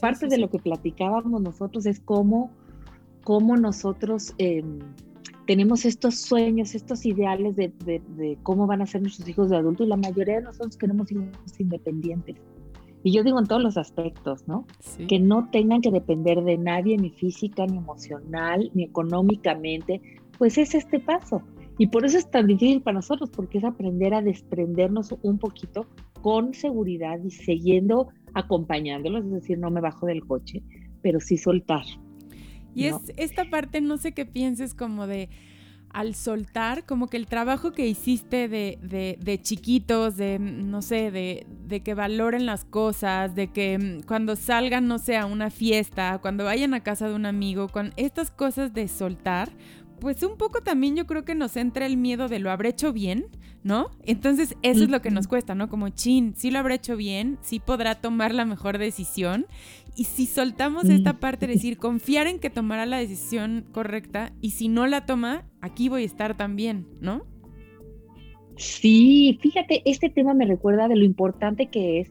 Parte 0.00 0.26
de 0.26 0.38
lo 0.38 0.48
que 0.48 0.58
platicábamos 0.58 1.42
nosotros 1.42 1.86
es 1.86 2.00
cómo, 2.00 2.50
cómo 3.24 3.56
nosotros... 3.56 4.34
Eh, 4.38 4.62
tenemos 5.46 5.84
estos 5.84 6.16
sueños, 6.16 6.74
estos 6.74 7.04
ideales 7.04 7.56
de, 7.56 8.38
cómo 8.42 8.66
van 8.66 8.82
a 8.82 8.86
ser 8.86 9.02
nuestros 9.02 9.28
hijos 9.28 9.50
de 9.50 9.56
adulto 9.56 9.84
y 9.84 9.88
la 9.88 9.96
mayoría 9.96 10.36
de 10.36 10.42
nosotros 10.42 10.76
queremos 10.76 11.10
hijos 11.10 11.26
independientes. 11.58 12.36
Y 13.04 13.12
yo 13.12 13.24
digo 13.24 13.40
en 13.40 13.46
todos 13.46 13.62
los 13.62 13.76
aspectos, 13.76 14.46
¿no? 14.46 14.64
Que 15.08 15.18
no 15.18 15.48
tengan 15.50 15.80
que 15.80 15.90
depender 15.90 16.42
de 16.42 16.56
nadie, 16.56 16.96
ni 16.96 17.10
física, 17.10 17.66
ni 17.66 17.78
emocional, 17.78 18.70
ni 18.74 18.84
económicamente. 18.84 20.00
Pues 20.38 20.56
es 20.56 20.74
este 20.76 21.00
paso. 21.00 21.42
Y 21.78 21.88
por 21.88 22.04
eso 22.04 22.18
es 22.18 22.30
tan 22.30 22.46
difícil 22.46 22.80
para 22.80 22.96
nosotros, 22.96 23.30
porque 23.30 23.58
es 23.58 23.64
aprender 23.64 24.14
a 24.14 24.22
desprendernos 24.22 25.14
un 25.22 25.38
poquito 25.38 25.86
con 26.20 26.54
seguridad 26.54 27.18
y 27.24 27.30
siguiendo 27.30 28.08
acompañándolos, 28.34 29.24
es 29.24 29.32
decir, 29.32 29.58
no 29.58 29.70
me 29.70 29.80
bajo 29.80 30.06
del 30.06 30.24
coche, 30.24 30.62
pero 31.02 31.18
sí 31.18 31.36
soltar, 31.36 31.84
y 32.74 32.86
es 32.86 32.96
esta 33.16 33.44
parte, 33.50 33.80
no 33.80 33.96
sé 33.96 34.12
qué 34.12 34.24
pienses 34.26 34.74
como 34.74 35.06
de 35.06 35.28
al 35.92 36.14
soltar, 36.14 36.86
como 36.86 37.06
que 37.06 37.18
el 37.18 37.26
trabajo 37.26 37.72
que 37.72 37.86
hiciste 37.86 38.48
de, 38.48 38.78
de, 38.82 39.18
de 39.20 39.40
chiquitos, 39.40 40.16
de, 40.16 40.38
no 40.38 40.80
sé, 40.80 41.10
de, 41.10 41.46
de, 41.68 41.80
que 41.80 41.92
valoren 41.92 42.46
las 42.46 42.64
cosas, 42.64 43.34
de 43.34 43.48
que 43.48 43.78
mm, 43.78 44.06
cuando 44.06 44.34
salgan, 44.36 44.88
no 44.88 44.98
sé, 44.98 45.18
a 45.18 45.26
una 45.26 45.50
fiesta, 45.50 46.18
cuando 46.22 46.44
vayan 46.44 46.72
a 46.72 46.80
casa 46.80 47.08
de 47.08 47.14
un 47.14 47.26
amigo, 47.26 47.68
con 47.68 47.92
estas 47.96 48.30
cosas 48.30 48.72
de 48.72 48.88
soltar, 48.88 49.50
pues 50.00 50.22
un 50.22 50.36
poco 50.36 50.62
también 50.62 50.96
yo 50.96 51.06
creo 51.06 51.24
que 51.24 51.34
nos 51.34 51.56
entra 51.56 51.86
el 51.86 51.96
miedo 51.96 52.28
de 52.28 52.40
lo 52.40 52.50
habré 52.50 52.70
hecho 52.70 52.92
bien, 52.92 53.26
¿no? 53.62 53.90
Entonces 54.02 54.56
eso 54.62 54.82
es 54.82 54.90
lo 54.90 55.00
que 55.00 55.12
nos 55.12 55.28
cuesta, 55.28 55.54
¿no? 55.54 55.68
Como, 55.68 55.90
chin, 55.90 56.34
sí 56.36 56.50
lo 56.50 56.58
habrá 56.58 56.74
hecho 56.74 56.96
bien, 56.96 57.38
sí 57.42 57.60
podrá 57.60 57.94
tomar 57.94 58.34
la 58.34 58.44
mejor 58.44 58.78
decisión. 58.78 59.46
Y 59.94 60.04
si 60.04 60.26
soltamos 60.26 60.88
esta 60.88 61.20
parte 61.20 61.46
de 61.46 61.52
decir, 61.54 61.76
confiar 61.76 62.26
en 62.26 62.38
que 62.38 62.48
tomará 62.48 62.86
la 62.86 62.98
decisión 62.98 63.66
correcta 63.72 64.32
y 64.40 64.52
si 64.52 64.68
no 64.68 64.86
la 64.86 65.04
toma, 65.04 65.46
aquí 65.60 65.90
voy 65.90 66.02
a 66.02 66.06
estar 66.06 66.36
también, 66.36 66.86
¿no? 67.00 67.26
Sí, 68.56 69.38
fíjate, 69.42 69.82
este 69.84 70.08
tema 70.08 70.34
me 70.34 70.46
recuerda 70.46 70.88
de 70.88 70.96
lo 70.96 71.04
importante 71.04 71.66
que 71.66 72.00
es 72.00 72.10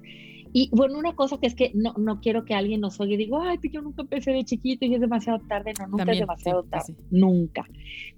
y 0.54 0.70
bueno, 0.72 0.98
una 0.98 1.16
cosa 1.16 1.38
que 1.40 1.48
es 1.48 1.56
que 1.56 1.72
no, 1.74 1.94
no 1.98 2.20
quiero 2.20 2.46
que 2.46 2.54
alguien 2.54 2.82
nos 2.82 3.00
oiga 3.00 3.14
y 3.14 3.18
digo, 3.18 3.42
ay, 3.42 3.58
pues 3.58 3.72
yo 3.72 3.82
nunca 3.82 4.02
empecé 4.02 4.32
de 4.32 4.44
chiquito 4.44 4.86
y 4.86 4.96
es 4.96 5.02
demasiado 5.02 5.40
tarde. 5.48 5.74
No, 5.80 5.88
nunca 5.88 6.12
es 6.12 6.20
demasiado 6.20 6.64
tarde. 6.64 6.96
Nunca. 7.10 7.66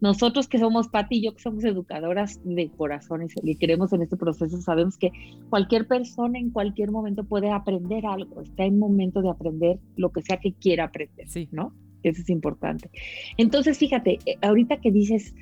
Nosotros 0.01 0.47
que 0.47 0.57
somos 0.57 0.87
Pati 0.87 1.17
y 1.17 1.23
yo 1.23 1.33
que 1.33 1.41
somos 1.41 1.63
educadoras 1.63 2.39
de 2.43 2.69
corazones 2.69 3.33
y 3.41 3.55
creemos 3.55 3.93
en 3.93 4.01
este 4.01 4.17
proceso, 4.17 4.61
sabemos 4.61 4.97
que 4.97 5.11
cualquier 5.49 5.87
persona 5.87 6.39
en 6.39 6.49
cualquier 6.49 6.91
momento 6.91 7.23
puede 7.23 7.51
aprender 7.51 8.05
algo. 8.05 8.41
Está 8.41 8.65
en 8.65 8.79
momento 8.79 9.21
de 9.21 9.29
aprender 9.29 9.79
lo 9.95 10.11
que 10.11 10.21
sea 10.21 10.37
que 10.37 10.53
quiera 10.53 10.85
aprender, 10.85 11.27
sí. 11.29 11.47
¿no? 11.51 11.73
Eso 12.03 12.21
es 12.21 12.29
importante. 12.29 12.89
Entonces, 13.37 13.77
fíjate, 13.77 14.19
eh, 14.25 14.37
ahorita 14.41 14.81
que 14.81 14.91
dices, 14.91 15.33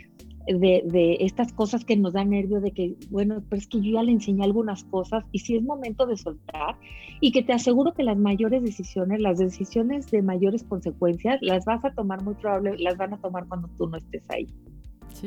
de, 0.48 1.18
estas 1.20 1.54
cosas 1.54 1.86
que 1.86 1.96
nos 1.96 2.14
da 2.14 2.24
nervio 2.24 2.62
de 2.62 2.72
que, 2.72 2.96
bueno, 3.10 3.44
pero 3.50 3.60
es 3.60 3.68
que 3.68 3.82
yo 3.82 3.94
ya 3.94 4.04
le 4.04 4.12
enseñé 4.12 4.44
algunas 4.44 4.84
cosas 4.86 5.24
y 5.32 5.40
si 5.40 5.56
es 5.56 5.64
momento 5.64 6.06
de 6.06 6.18
soltar 6.18 6.76
y 7.20 7.32
que 7.32 7.44
te 7.44 7.54
aseguro 7.54 7.94
que 7.94 8.04
las 8.04 8.18
mayores 8.18 8.64
decisiones, 8.64 9.22
las 9.22 9.38
decisiones 9.38 10.10
de 10.12 10.22
mayores 10.22 10.64
consecuencias, 10.64 11.40
las 11.42 11.66
vas 11.66 11.84
a 11.86 11.92
tomar 11.92 12.24
muy 12.24 12.34
probable, 12.36 12.76
las 12.78 12.98
van 12.98 13.14
a 13.14 13.18
tomar 13.18 13.48
cuando 13.48 13.70
tú 13.78 13.88
no 13.88 13.98
estés 13.98 14.24
ahí. 14.30 14.48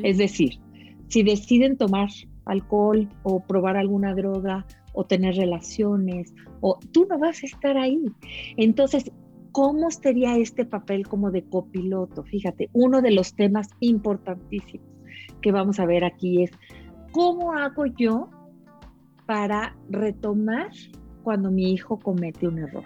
Es 0.03 0.17
decir, 0.17 0.59
si 1.07 1.23
deciden 1.23 1.77
tomar 1.77 2.09
alcohol 2.45 3.07
o 3.23 3.39
probar 3.39 3.77
alguna 3.77 4.13
droga 4.13 4.65
o 4.93 5.05
tener 5.05 5.35
relaciones, 5.35 6.33
o 6.61 6.79
tú 6.91 7.05
no 7.09 7.19
vas 7.19 7.43
a 7.43 7.45
estar 7.45 7.77
ahí. 7.77 8.05
Entonces, 8.57 9.11
¿cómo 9.51 9.91
sería 9.91 10.37
este 10.37 10.65
papel 10.65 11.07
como 11.07 11.31
de 11.31 11.43
copiloto? 11.43 12.23
Fíjate, 12.23 12.69
uno 12.73 13.01
de 13.01 13.11
los 13.11 13.35
temas 13.35 13.67
importantísimos 13.79 14.94
que 15.45 15.51
vamos 15.51 15.79
a 15.79 15.85
ver 15.85 16.03
aquí 16.03 16.41
es 16.41 16.49
cómo 17.11 17.53
hago 17.53 17.85
yo 17.85 18.31
para 19.27 19.77
retomar 19.91 20.71
cuando 21.21 21.51
mi 21.51 21.71
hijo 21.71 21.99
comete 21.99 22.47
un 22.47 22.57
error, 22.57 22.83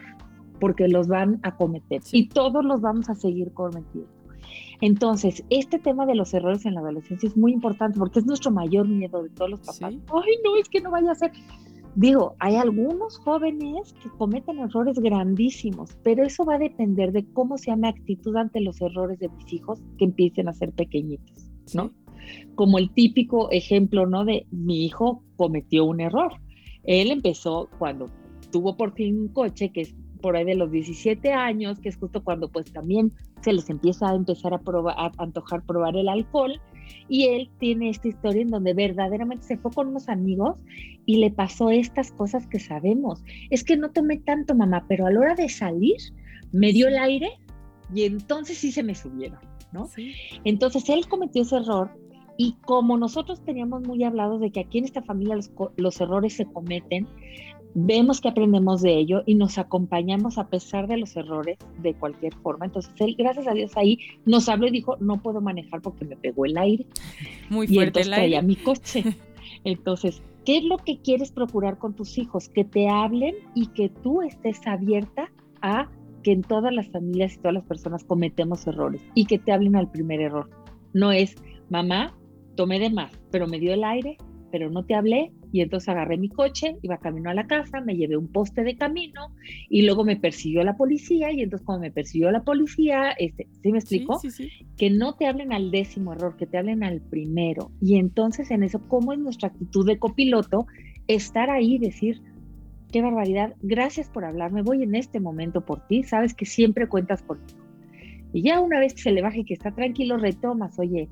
porque 0.59 0.89
los 0.89 1.07
van 1.07 1.39
a 1.43 1.55
cometer 1.55 2.01
y 2.11 2.27
todos 2.27 2.65
los 2.65 2.81
vamos 2.81 3.09
a 3.09 3.15
seguir 3.15 3.53
cometiendo. 3.53 4.11
Entonces, 4.81 5.41
este 5.49 5.79
tema 5.79 6.05
de 6.05 6.15
los 6.15 6.33
errores 6.33 6.65
en 6.65 6.73
la 6.73 6.81
adolescencia 6.81 7.27
es 7.27 7.37
muy 7.37 7.53
importante 7.53 7.97
porque 7.97 8.19
es 8.19 8.25
nuestro 8.25 8.51
mayor 8.51 8.89
miedo 8.89 9.23
de 9.23 9.29
todos 9.29 9.51
los 9.51 9.61
papás. 9.61 9.81
Ay, 9.93 10.35
no, 10.43 10.57
es 10.57 10.67
que 10.67 10.81
no 10.81 10.91
vaya 10.91 11.11
a 11.11 11.15
ser. 11.15 11.31
Digo, 11.95 12.35
hay 12.39 12.57
algunos 12.57 13.19
jóvenes 13.19 13.93
que 14.03 14.09
cometen 14.09 14.59
errores 14.59 14.99
grandísimos, 14.99 15.97
pero 16.03 16.25
eso 16.25 16.43
va 16.43 16.55
a 16.55 16.59
depender 16.59 17.13
de 17.13 17.25
cómo 17.31 17.57
sea 17.57 17.77
mi 17.77 17.87
actitud 17.87 18.35
ante 18.35 18.59
los 18.59 18.81
errores 18.81 19.17
de 19.19 19.29
mis 19.29 19.53
hijos 19.53 19.81
que 19.97 20.03
empiecen 20.03 20.49
a 20.49 20.53
ser 20.53 20.73
pequeñitos, 20.73 21.49
¿no? 21.73 21.91
Como 22.55 22.77
el 22.77 22.91
típico 22.91 23.49
ejemplo, 23.51 24.05
¿no? 24.05 24.25
De 24.25 24.45
mi 24.51 24.85
hijo 24.85 25.23
cometió 25.37 25.85
un 25.85 26.01
error. 26.01 26.33
Él 26.83 27.11
empezó 27.11 27.69
cuando 27.77 28.09
tuvo 28.51 28.75
por 28.77 28.93
fin 28.93 29.19
un 29.19 29.27
coche, 29.29 29.71
que 29.71 29.81
es 29.81 29.95
por 30.21 30.35
ahí 30.35 30.45
de 30.45 30.55
los 30.55 30.71
17 30.71 31.31
años, 31.31 31.79
que 31.79 31.89
es 31.89 31.97
justo 31.97 32.23
cuando 32.23 32.49
pues 32.49 32.71
también 32.71 33.11
se 33.41 33.53
les 33.53 33.69
empieza 33.69 34.09
a 34.09 34.15
empezar 34.15 34.53
a, 34.53 34.59
probar, 34.59 34.95
a 34.97 35.11
antojar 35.17 35.63
probar 35.63 35.95
el 35.95 36.09
alcohol. 36.09 36.59
Y 37.07 37.25
él 37.25 37.49
tiene 37.59 37.89
esta 37.89 38.07
historia 38.07 38.41
en 38.41 38.49
donde 38.49 38.73
verdaderamente 38.73 39.45
se 39.45 39.57
fue 39.57 39.71
con 39.71 39.87
unos 39.87 40.09
amigos 40.09 40.57
y 41.05 41.17
le 41.17 41.31
pasó 41.31 41.69
estas 41.69 42.11
cosas 42.11 42.47
que 42.47 42.59
sabemos. 42.59 43.23
Es 43.49 43.63
que 43.63 43.77
no 43.77 43.91
tomé 43.91 44.17
tanto, 44.17 44.55
mamá, 44.55 44.85
pero 44.87 45.05
a 45.05 45.11
la 45.11 45.19
hora 45.19 45.35
de 45.35 45.49
salir 45.49 45.97
me 46.51 46.73
dio 46.73 46.87
el 46.87 46.97
aire 46.97 47.29
y 47.93 48.03
entonces 48.03 48.57
sí 48.57 48.71
se 48.71 48.83
me 48.83 48.95
subieron, 48.95 49.39
¿no? 49.71 49.89
Entonces 50.43 50.89
él 50.89 51.07
cometió 51.07 51.43
ese 51.43 51.57
error 51.57 51.91
Y 52.41 52.53
como 52.61 52.97
nosotros 52.97 53.41
teníamos 53.43 53.85
muy 53.85 54.01
hablado 54.05 54.39
de 54.39 54.49
que 54.49 54.61
aquí 54.61 54.77
en 54.77 54.85
esta 54.85 55.01
familia 55.01 55.37
los, 55.75 55.99
errores 55.99 56.37
se 56.37 56.45
cometen, 56.45 57.05
vemos 57.73 58.21
que 58.21 58.29
aprendemos 58.29 58.81
de 58.81 58.97
ello 58.97 59.23
y 59.25 59.35
nos 59.35 59.57
acompañamos 59.57 60.37
a 60.37 60.47
pesar 60.47 60.87
de 60.87 60.95
los 60.95 61.17
errores 61.17 61.57
de 61.79 61.93
cualquier 61.95 62.33
forma. 62.35 62.67
Entonces 62.67 62.93
él, 62.99 63.17
gracias 63.17 63.45
a 63.45 63.53
Dios, 63.53 63.75
ahí 63.75 63.99
nos 64.25 64.47
habló 64.47 64.67
y 64.67 64.71
dijo, 64.71 64.95
no 65.01 65.21
puedo 65.21 65.41
manejar 65.41 65.81
porque 65.81 66.05
me 66.05 66.15
pegó 66.15 66.45
el 66.45 66.57
aire. 66.57 66.85
Muy 67.49 67.67
fuerte 67.67 67.99
y 67.99 68.03
el 68.03 68.13
aire. 68.13 68.41
mi 68.41 68.55
coche. 68.55 69.03
Entonces, 69.65 70.21
¿qué 70.45 70.59
es 70.59 70.63
lo 70.63 70.77
que 70.77 70.97
quieres 71.01 71.33
procurar 71.33 71.77
con 71.77 71.93
tus 71.93 72.17
hijos? 72.17 72.47
Que 72.47 72.63
te 72.63 72.87
hablen 72.87 73.35
y 73.53 73.67
que 73.67 73.89
tú 73.89 74.21
estés 74.21 74.65
abierta 74.65 75.29
a 75.61 75.89
que 76.23 76.31
en 76.31 76.43
todas 76.43 76.73
las 76.73 76.87
familias 76.87 77.33
y 77.33 77.39
todas 77.39 77.55
las 77.55 77.65
personas 77.65 78.05
cometemos 78.05 78.65
errores 78.65 79.01
y 79.13 79.25
que 79.25 79.39
te 79.39 79.51
hablen 79.51 79.75
al 79.75 79.91
primer 79.91 80.21
error. 80.21 80.49
No 80.93 81.11
es, 81.11 81.35
mamá, 81.69 82.13
tomé 82.59 82.77
de 82.77 82.89
más, 82.89 83.09
pero 83.31 83.47
me 83.47 83.57
dio 83.57 83.73
el 83.73 83.85
aire, 83.85 84.17
pero 84.51 84.69
no 84.69 84.83
te 84.83 84.93
hablé 84.93 85.31
y 85.53 85.61
entonces 85.61 85.87
agarré 85.87 86.17
mi 86.17 86.27
coche, 86.27 86.75
iba 86.81 86.97
camino 86.97 87.29
a 87.29 87.33
la 87.33 87.47
casa, 87.47 87.79
me 87.79 87.95
llevé 87.95 88.17
un 88.17 88.27
poste 88.27 88.65
de 88.65 88.75
camino 88.75 89.33
y 89.69 89.83
luego 89.83 90.03
me 90.03 90.17
persiguió 90.17 90.61
la 90.65 90.75
policía 90.75 91.31
y 91.31 91.39
entonces 91.39 91.65
cuando 91.65 91.83
me 91.83 91.91
persiguió 91.91 92.29
la 92.31 92.43
policía, 92.43 93.11
este, 93.11 93.47
¿sí 93.63 93.71
me 93.71 93.79
explico? 93.79 94.19
Que 94.75 94.89
no 94.89 95.15
te 95.15 95.27
hablen 95.27 95.53
al 95.53 95.71
décimo 95.71 96.11
error, 96.11 96.35
que 96.35 96.47
te 96.47 96.57
hablen 96.57 96.83
al 96.83 96.99
primero. 96.99 97.71
Y 97.79 97.95
entonces 97.95 98.51
en 98.51 98.63
eso, 98.63 98.81
¿cómo 98.89 99.13
es 99.13 99.19
nuestra 99.19 99.47
actitud 99.47 99.87
de 99.87 99.97
copiloto? 99.97 100.67
Estar 101.07 101.49
ahí 101.49 101.75
y 101.75 101.79
decir, 101.79 102.21
qué 102.91 103.01
barbaridad, 103.01 103.55
gracias 103.61 104.09
por 104.09 104.25
hablarme, 104.25 104.63
voy 104.63 104.83
en 104.83 104.95
este 104.95 105.21
momento 105.21 105.65
por 105.65 105.87
ti, 105.87 106.03
sabes 106.03 106.33
que 106.33 106.45
siempre 106.45 106.89
cuentas 106.89 107.21
conmigo. 107.21 107.57
Y 108.33 108.41
ya 108.41 108.59
una 108.59 108.81
vez 108.81 108.93
que 108.95 109.03
se 109.03 109.11
le 109.11 109.21
baje 109.21 109.39
y 109.39 109.45
que 109.45 109.53
está 109.53 109.71
tranquilo, 109.71 110.17
retomas, 110.17 110.77
oye, 110.77 111.07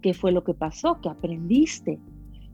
¿qué 0.00 0.14
fue 0.14 0.32
lo 0.32 0.44
que 0.44 0.54
pasó? 0.54 1.00
¿Qué 1.02 1.08
aprendiste? 1.08 1.98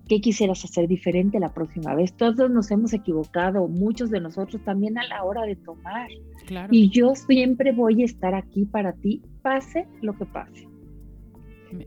¿Qué 0.08 0.20
quisieras 0.20 0.64
hacer 0.64 0.86
diferente 0.86 1.40
la 1.40 1.52
próxima 1.52 1.94
vez? 1.94 2.12
Todos 2.14 2.48
nos 2.50 2.70
hemos 2.70 2.92
equivocado, 2.92 3.66
muchos 3.66 4.10
de 4.10 4.20
nosotros 4.20 4.62
también 4.64 4.98
a 4.98 5.06
la 5.06 5.24
hora 5.24 5.42
de 5.42 5.56
tomar. 5.56 6.08
Y 6.70 6.90
yo 6.90 7.14
siempre 7.14 7.72
voy 7.72 8.02
a 8.02 8.04
estar 8.04 8.34
aquí 8.34 8.66
para 8.66 8.92
ti, 8.92 9.20
pase 9.42 9.88
lo 10.02 10.16
que 10.16 10.26
pase. 10.26 10.68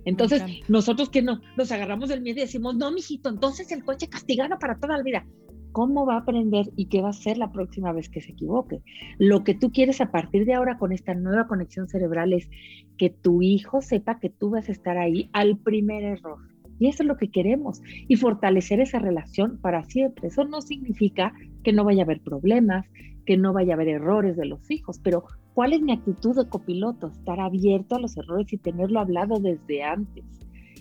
Entonces, 0.04 0.44
nosotros 0.68 1.10
que 1.10 1.22
no 1.22 1.40
nos 1.56 1.72
agarramos 1.72 2.10
del 2.10 2.22
miedo 2.22 2.40
y 2.40 2.42
decimos, 2.42 2.76
no, 2.76 2.92
mijito, 2.92 3.30
entonces 3.30 3.72
el 3.72 3.86
coche 3.86 4.10
castigado 4.10 4.60
para 4.60 4.78
toda 4.78 4.98
la 4.98 5.04
vida 5.04 5.26
cómo 5.72 6.06
va 6.06 6.16
a 6.16 6.20
aprender 6.20 6.72
y 6.76 6.86
qué 6.86 7.02
va 7.02 7.08
a 7.08 7.12
hacer 7.12 7.38
la 7.38 7.52
próxima 7.52 7.92
vez 7.92 8.10
que 8.10 8.22
se 8.22 8.32
equivoque. 8.32 8.82
Lo 9.18 9.44
que 9.44 9.54
tú 9.54 9.72
quieres 9.72 10.02
a 10.02 10.12
partir 10.12 10.46
de 10.46 10.54
ahora 10.54 10.78
con 10.78 10.92
esta 10.92 11.14
nueva 11.14 11.48
conexión 11.48 11.88
cerebral 11.88 12.34
es 12.34 12.50
que 12.98 13.10
tu 13.10 13.42
hijo 13.42 13.82
sepa 13.82 14.20
que 14.20 14.30
tú 14.30 14.50
vas 14.50 14.70
a 14.70 14.72
estar 14.72 14.98
ahí 14.98 15.30
al 15.34 15.58
primer 15.58 16.04
error. 16.04 16.40
Y 16.80 16.88
eso 16.88 17.04
es 17.04 17.08
lo 17.08 17.18
que 17.18 17.30
queremos. 17.30 17.82
Y 18.08 18.16
fortalecer 18.16 18.80
esa 18.80 19.00
relación 19.00 19.60
para 19.62 19.84
siempre. 19.84 20.30
Eso 20.30 20.46
no 20.46 20.62
significa 20.62 21.34
que 21.64 21.74
no 21.74 21.84
vaya 21.84 22.04
a 22.04 22.06
haber 22.06 22.22
problemas, 22.22 22.86
que 23.26 23.38
no 23.38 23.54
vaya 23.54 23.74
a 23.74 23.76
haber 23.76 23.90
errores 23.90 24.38
de 24.38 24.46
los 24.46 24.72
hijos, 24.72 25.00
pero 25.04 25.24
¿cuál 25.54 25.74
es 25.74 25.82
mi 25.82 25.92
actitud 25.92 26.36
de 26.36 26.50
copiloto? 26.50 27.10
Estar 27.10 27.40
abierto 27.40 27.96
a 27.96 28.00
los 28.00 28.18
errores 28.18 28.52
y 28.52 28.58
tenerlo 28.58 29.00
hablado 29.00 29.40
desde 29.40 29.84
antes 29.84 30.26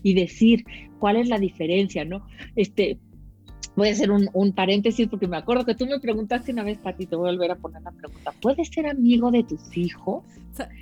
y 0.02 0.14
decir 0.14 0.64
cuál 0.98 1.16
es 1.16 1.28
la 1.28 1.38
diferencia, 1.38 2.06
¿no? 2.06 2.24
Este, 2.56 2.98
voy 3.78 3.88
a 3.88 3.92
hacer 3.92 4.10
un, 4.10 4.52
paréntesis 4.52 5.08
porque 5.08 5.26
me 5.26 5.36
acuerdo 5.36 5.64
que 5.64 5.74
tú 5.74 5.86
me 5.86 5.98
preguntaste 6.00 6.52
una 6.52 6.62
vez, 6.62 6.78
Pati, 6.78 7.06
te 7.06 7.16
voy 7.16 7.28
a 7.28 7.32
volver 7.32 7.52
a 7.52 7.56
poner 7.56 7.82
la 7.82 7.92
pregunta. 7.92 8.32
¿Puedes 8.42 8.68
ser 8.68 8.86
amigo 8.86 9.30
de 9.30 9.44
tus 9.44 9.76
hijos? 9.76 10.24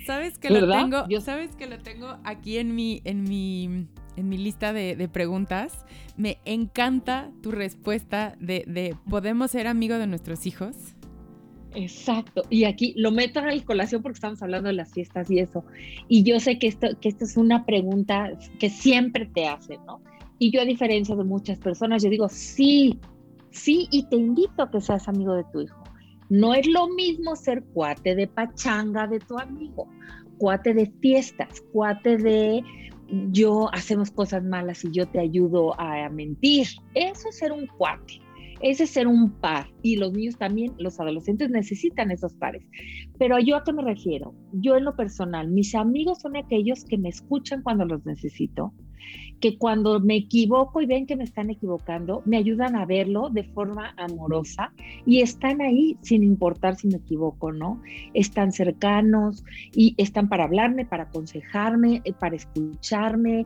Sabes 0.05 0.37
que 0.37 0.49
lo 0.49 0.69
tengo, 0.69 1.07
Yo... 1.07 1.21
sabes 1.21 1.55
que 1.55 1.67
lo 1.67 1.77
tengo 1.79 2.17
aquí 2.23 2.57
en 2.57 2.75
mi, 2.75 3.01
en 3.05 3.23
mi, 3.23 3.87
en 4.15 4.29
mi 4.29 4.37
lista 4.37 4.73
de, 4.73 5.07
preguntas. 5.07 5.85
Me 6.17 6.39
encanta 6.45 7.29
tu 7.41 7.51
respuesta 7.51 8.35
de, 8.39 8.63
de 8.67 8.95
¿podemos 9.09 9.51
ser 9.51 9.67
amigos 9.67 9.99
de 9.99 10.07
nuestros 10.07 10.45
hijos? 10.45 10.75
Exacto. 11.75 12.43
Y 12.49 12.63
aquí 12.63 12.93
lo 12.97 13.11
meto 13.11 13.39
a 13.39 13.45
la 13.45 13.63
colación 13.63 14.01
porque 14.01 14.15
estamos 14.15 14.41
hablando 14.41 14.67
de 14.67 14.73
las 14.73 14.91
fiestas 14.91 15.29
y 15.29 15.39
eso. 15.39 15.63
Y 16.07 16.23
yo 16.23 16.39
sé 16.39 16.57
que 16.57 16.67
esto, 16.67 16.87
que 16.99 17.09
esto 17.09 17.25
es 17.25 17.37
una 17.37 17.65
pregunta 17.65 18.31
que 18.59 18.71
siempre 18.71 19.27
te 19.27 19.47
hacen, 19.47 19.79
¿no? 19.85 20.01
Y 20.39 20.51
yo 20.51 20.61
a 20.61 20.65
diferencia 20.65 21.15
de 21.15 21.23
muchas 21.23 21.57
personas, 21.59 22.03
yo 22.03 22.09
digo, 22.09 22.29
sí, 22.29 22.99
sí, 23.49 23.87
y 23.91 24.07
te 24.09 24.15
invito 24.15 24.61
a 24.61 24.71
que 24.71 24.81
seas 24.81 25.07
amigo 25.07 25.33
de 25.33 25.43
tu 25.51 25.61
hijo. 25.61 25.83
No 26.29 26.53
es 26.53 26.67
lo 26.67 26.89
mismo 26.89 27.35
ser 27.35 27.63
cuate 27.73 28.15
de 28.15 28.27
pachanga 28.27 29.07
de 29.07 29.19
tu 29.19 29.39
amigo, 29.39 29.87
cuate 30.37 30.73
de 30.73 30.91
fiestas, 31.01 31.63
cuate 31.71 32.17
de 32.17 32.63
yo 33.31 33.73
hacemos 33.73 34.11
cosas 34.11 34.43
malas 34.43 34.83
y 34.83 34.91
yo 34.91 35.07
te 35.07 35.19
ayudo 35.19 35.79
a 35.79 36.09
mentir. 36.09 36.67
Eso 36.93 37.29
es 37.29 37.37
ser 37.37 37.51
un 37.51 37.67
cuate. 37.67 38.21
Ese 38.61 38.83
es 38.83 38.89
ser 38.89 39.07
un 39.07 39.31
par. 39.31 39.67
Y 39.81 39.97
los 39.97 40.13
niños 40.13 40.37
también, 40.37 40.73
los 40.79 40.99
adolescentes 40.99 41.49
necesitan 41.49 42.11
esos 42.11 42.33
pares. 42.33 42.63
Pero 43.17 43.39
yo 43.39 43.55
a 43.55 43.63
qué 43.63 43.71
me 43.71 43.83
refiero? 43.83 44.33
Yo 44.51 44.75
en 44.75 44.85
lo 44.85 44.95
personal, 44.95 45.49
mis 45.49 45.75
amigos 45.75 46.21
son 46.21 46.35
aquellos 46.35 46.83
que 46.85 46.97
me 46.97 47.09
escuchan 47.09 47.61
cuando 47.61 47.85
los 47.85 48.05
necesito, 48.05 48.73
que 49.39 49.57
cuando 49.57 49.99
me 49.99 50.15
equivoco 50.15 50.81
y 50.81 50.85
ven 50.85 51.05
que 51.05 51.15
me 51.15 51.23
están 51.23 51.49
equivocando, 51.49 52.21
me 52.25 52.37
ayudan 52.37 52.75
a 52.75 52.85
verlo 52.85 53.29
de 53.29 53.43
forma 53.43 53.93
amorosa 53.97 54.71
y 55.05 55.21
están 55.21 55.61
ahí 55.61 55.97
sin 56.01 56.23
importar 56.23 56.75
si 56.75 56.87
me 56.87 56.97
equivoco, 56.97 57.51
¿no? 57.51 57.81
Están 58.13 58.51
cercanos 58.51 59.43
y 59.73 59.93
están 59.97 60.27
para 60.29 60.45
hablarme, 60.45 60.85
para 60.85 61.03
aconsejarme, 61.03 62.01
eh, 62.03 62.13
para 62.13 62.35
escucharme, 62.35 63.45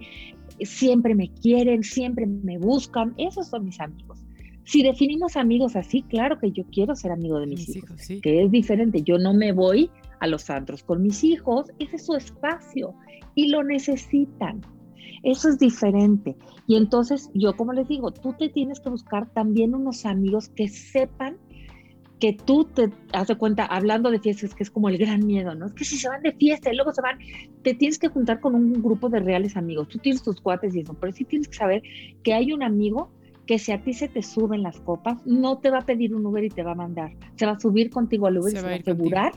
siempre 0.62 1.16
me 1.16 1.30
quieren, 1.30 1.84
siempre 1.84 2.26
me 2.26 2.58
buscan, 2.58 3.14
esos 3.18 3.48
son 3.48 3.66
mis 3.66 3.80
amigos. 3.80 4.20
Si 4.64 4.84
definimos 4.84 5.36
amigos 5.36 5.76
así, 5.76 6.04
claro 6.04 6.40
que 6.40 6.52
yo 6.52 6.64
quiero 6.72 6.96
ser 6.96 7.12
amigo 7.12 7.40
de 7.40 7.48
mis, 7.48 7.76
hijos, 7.76 8.08
que 8.22 8.44
es 8.44 8.52
diferente. 8.52 9.02
Yo 9.02 9.18
no 9.18 9.34
me 9.34 9.52
voy 9.52 9.90
a 10.20 10.28
los 10.28 10.50
antros 10.50 10.84
con 10.84 11.02
mis 11.02 11.24
hijos, 11.24 11.72
ese 11.80 11.96
es 11.96 12.06
su 12.06 12.16
espacio 12.16 12.94
y 13.36 13.50
lo 13.50 13.64
necesitan. 13.64 14.62
Eso 15.24 15.50
es 15.50 15.60
diferente. 15.60 16.36
Y 16.68 16.76
entonces 16.76 17.30
yo, 17.34 17.56
como 17.56 17.74
les 17.74 17.88
digo, 17.88 18.12
tú 18.12 18.34
te 18.38 18.50
tienes 18.50 18.80
que 18.80 18.90
buscar 18.90 19.30
también 19.34 19.76
unos 19.76 20.06
amigos 20.06 20.50
que 20.50 20.68
sepan 20.68 21.38
que 22.22 22.34
tú 22.34 22.66
te 22.66 22.92
hace 23.14 23.36
cuenta, 23.36 23.66
hablando 23.66 24.12
de 24.12 24.20
fiestas, 24.20 24.54
que 24.54 24.62
es 24.62 24.70
como 24.70 24.90
el 24.90 25.00
gran 25.00 25.26
miedo, 25.26 25.56
¿no? 25.56 25.66
Es 25.66 25.74
que 25.74 25.84
si 25.84 25.98
se 25.98 26.08
van 26.08 26.22
de 26.22 26.32
fiesta 26.32 26.72
y 26.72 26.76
luego 26.76 26.94
se 26.94 27.02
van, 27.02 27.18
te 27.64 27.74
tienes 27.74 27.98
que 27.98 28.10
juntar 28.10 28.40
con 28.40 28.54
un 28.54 28.74
grupo 28.74 29.10
de 29.10 29.20
reales 29.20 29.58
amigos. 29.58 29.88
Tú 29.88 29.98
tienes 29.98 30.22
tus 30.22 30.40
cuates 30.40 30.76
y 30.76 30.82
eso, 30.82 30.94
pero 30.94 31.12
sí 31.12 31.26
tienes 31.26 31.48
que 31.48 31.56
saber 31.56 31.82
que 32.22 32.36
hay 32.36 32.54
un 32.54 32.62
amigo 32.62 33.10
que 33.48 33.58
si 33.58 33.72
a 33.72 33.84
ti 33.84 33.94
se 33.94 34.08
te 34.08 34.22
suben 34.22 34.62
las 34.62 34.80
copas, 34.80 35.18
no 35.26 35.58
te 35.58 35.72
va 35.72 35.80
a 35.80 35.86
pedir 35.86 36.14
un 36.14 36.24
Uber 36.24 36.44
y 36.44 36.50
te 36.50 36.62
va 36.62 36.74
a 36.74 36.76
mandar. 36.76 37.12
Se 37.38 37.48
va 37.48 37.54
a 37.54 37.60
subir 37.60 37.90
contigo 37.90 38.28
al 38.28 38.38
Uber 38.38 38.54
y 38.54 38.56
se 38.56 38.62
va 38.62 38.72
a 38.72 38.76
asegurar 38.76 39.34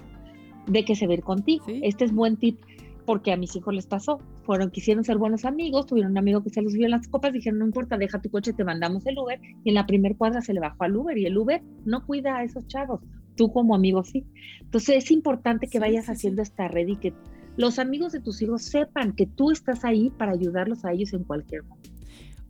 de 0.66 0.84
que 0.84 0.94
se 0.94 1.06
va 1.06 1.12
a 1.12 1.16
ir 1.16 1.22
contigo. 1.22 1.64
Este 1.82 2.04
es 2.04 2.12
buen 2.12 2.36
tip 2.36 2.60
porque 3.06 3.32
a 3.32 3.38
mis 3.38 3.56
hijos 3.56 3.74
les 3.74 3.86
pasó. 3.86 4.20
Fueron, 4.44 4.70
quisieron 4.70 5.04
ser 5.04 5.18
buenos 5.18 5.44
amigos, 5.44 5.86
tuvieron 5.86 6.12
un 6.12 6.18
amigo 6.18 6.42
que 6.42 6.50
se 6.50 6.60
les 6.60 6.72
subió 6.72 6.88
las 6.88 7.08
copas, 7.08 7.32
dijeron, 7.32 7.58
no 7.60 7.64
importa, 7.66 7.96
deja 7.96 8.20
tu 8.20 8.30
coche, 8.30 8.52
te 8.52 8.64
mandamos 8.64 9.06
el 9.06 9.18
Uber. 9.18 9.40
Y 9.64 9.70
en 9.70 9.74
la 9.74 9.86
primer 9.86 10.16
cuadra 10.16 10.42
se 10.42 10.52
le 10.52 10.60
bajó 10.60 10.84
al 10.84 10.96
Uber 10.96 11.16
y 11.16 11.26
el 11.26 11.36
Uber 11.36 11.62
no 11.84 12.04
cuida 12.04 12.36
a 12.36 12.44
esos 12.44 12.66
chavos. 12.66 13.00
Tú 13.36 13.52
como 13.52 13.74
amigo 13.74 14.04
sí. 14.04 14.26
Entonces 14.60 15.04
es 15.04 15.10
importante 15.10 15.66
que 15.66 15.80
vayas 15.80 16.08
haciendo 16.08 16.42
esta 16.42 16.68
red 16.68 16.86
y 16.86 16.96
que 16.96 17.14
los 17.56 17.78
amigos 17.78 18.12
de 18.12 18.20
tus 18.20 18.42
hijos 18.42 18.62
sepan 18.62 19.12
que 19.12 19.26
tú 19.26 19.50
estás 19.50 19.84
ahí 19.84 20.10
para 20.10 20.32
ayudarlos 20.32 20.84
a 20.84 20.92
ellos 20.92 21.12
en 21.12 21.24
cualquier 21.24 21.62
momento 21.62 21.94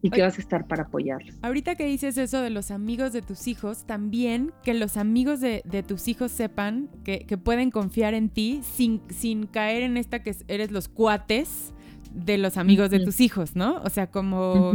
y 0.05 0.11
que 0.11 0.21
vas 0.21 0.37
a 0.37 0.41
estar 0.43 0.67
para 0.67 0.83
apoyarlos. 0.83 1.35
Ahorita 1.41 1.77
que 1.77 1.87
dices 1.87 2.19
eso 2.19 2.43
de 2.43 2.51
los 2.51 2.71
amigos 2.71 3.15
de 3.15 3.23
tus 3.23 3.49
hijos, 3.49 3.87
también 3.87 4.53
que 4.63 4.75
los 4.75 4.99
amigos 4.99 5.41
de, 5.41 5.63
tus 5.87 6.09
hijos 6.09 6.31
sepan 6.31 6.91
que, 7.05 7.25
pueden 7.43 7.71
confiar 7.71 8.13
en 8.13 8.29
ti 8.29 8.61
sin, 8.63 9.01
sin 9.09 9.47
caer 9.47 9.83
en 9.83 9.97
esta 9.97 10.23
que 10.23 10.37
eres 10.47 10.71
los 10.71 10.89
cuates 10.89 11.74
de 12.15 12.39
los 12.39 12.57
amigos 12.57 12.91
de 12.91 13.01
tus 13.01 13.21
hijos, 13.21 13.57
¿no? 13.57 13.83
O 13.83 13.91
sea, 13.91 14.07
como 14.07 14.73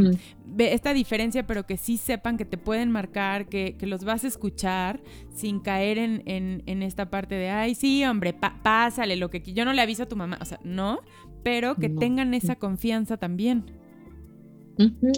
esta 0.57 0.93
diferencia, 0.93 1.47
pero 1.47 1.65
que 1.65 1.77
sí 1.77 1.95
sepan 1.97 2.37
que 2.37 2.45
te 2.45 2.57
pueden 2.57 2.91
marcar, 2.91 3.47
que, 3.47 3.75
los 3.81 4.03
vas 4.03 4.25
a 4.25 4.27
escuchar 4.27 5.01
sin 5.33 5.59
caer 5.61 5.97
en, 5.97 6.23
en, 6.25 6.83
esta 6.83 7.09
parte 7.09 7.35
de, 7.35 7.49
ay, 7.49 7.75
sí, 7.75 8.03
hombre, 8.03 8.33
pásale, 8.33 9.15
lo 9.15 9.29
que 9.29 9.41
yo 9.41 9.63
no 9.63 9.73
le 9.73 9.81
aviso 9.81 10.03
a 10.03 10.05
tu 10.07 10.15
mamá, 10.15 10.37
o 10.41 10.45
sea, 10.45 10.59
no, 10.63 10.99
pero 11.43 11.75
que 11.75 11.89
tengan 11.89 12.33
esa 12.33 12.55
confianza 12.55 13.17
también. 13.17 13.63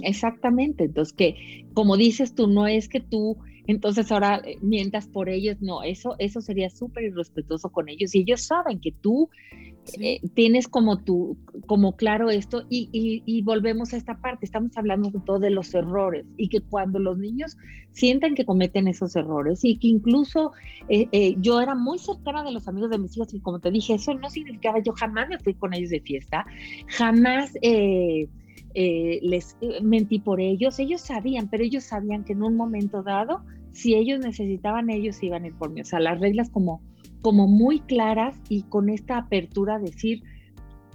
Exactamente, 0.04 0.86
entonces 0.86 1.14
que 1.14 1.66
como 1.74 1.98
dices 1.98 2.34
tú, 2.34 2.48
no 2.48 2.68
es 2.68 2.88
que 2.88 3.00
tú 3.00 3.38
entonces 3.68 4.12
ahora 4.12 4.42
eh, 4.44 4.58
mientas 4.62 5.08
por 5.08 5.30
ellos, 5.30 5.58
no, 5.62 5.84
eso, 5.84 6.16
eso 6.20 6.42
sería 6.42 6.70
súper 6.70 7.06
irrespetuoso 7.06 7.70
con 7.70 7.90
ellos. 7.90 8.14
Y 8.16 8.20
ellos 8.20 8.42
saben 8.42 8.80
que 8.80 8.92
tú 8.92 9.30
eh, 10.00 10.22
tienes 10.34 10.68
como 10.68 11.00
tú, 11.00 11.38
como 11.66 11.96
claro 11.96 12.30
esto 12.30 12.64
y, 12.70 13.42
volvemos 13.44 13.94
a 13.94 13.98
esta 13.98 14.20
parte, 14.22 14.46
estamos 14.46 14.78
hablando 14.78 15.12
todo 15.26 15.40
de 15.40 15.50
los 15.50 15.74
errores 15.74 16.26
y 16.38 16.50
que 16.50 16.62
cuando 16.62 17.00
los 17.00 17.18
niños 17.18 17.58
sientan 17.92 18.36
que 18.36 18.46
cometen 18.46 18.88
esos 18.88 19.16
errores 19.16 19.64
y 19.64 19.78
que 19.78 19.88
incluso 19.88 20.52
eh, 20.90 21.36
yo 21.40 21.60
era 21.60 21.76
muy 21.76 22.00
cercana 22.00 22.44
de 22.44 22.52
los 22.52 22.68
amigos 22.68 22.92
de 22.92 23.00
mis 23.00 23.16
hijos 23.18 23.34
y 23.34 23.40
como 23.40 23.60
te 23.60 23.72
dije, 23.72 23.96
eso 23.96 24.14
no 24.14 24.30
significaba 24.30 24.80
yo 24.80 24.94
jamás 24.94 25.28
me 25.30 25.40
fui 25.40 25.54
con 25.54 25.74
ellos 25.74 25.90
de 25.90 26.02
fiesta, 26.02 26.46
jamás 26.88 27.52
eh, 28.74 29.20
les 29.22 29.58
eh, 29.62 29.82
mentí 29.82 30.20
por 30.20 30.40
ellos, 30.40 30.80
ellos 30.80 31.02
sabían, 31.02 31.50
pero 31.50 31.64
ellos 31.64 31.84
sabían 31.84 32.24
que 32.24 32.34
en 32.34 32.44
un 32.44 32.56
momento 32.56 33.04
dado, 33.04 33.44
si 33.74 33.96
ellos 33.96 34.20
necesitaban, 34.20 34.90
ellos 34.90 35.22
iban 35.24 35.44
a 35.44 35.48
ir 35.48 35.54
por 35.56 35.72
mí. 35.72 35.82
O 35.82 35.86
sea, 35.86 36.00
las 36.00 36.20
reglas 36.20 36.50
como, 36.50 36.82
como 37.22 37.48
muy 37.48 37.80
claras 37.80 38.36
y 38.50 38.64
con 38.64 38.90
esta 38.90 39.18
apertura 39.18 39.80
decir, 39.80 40.24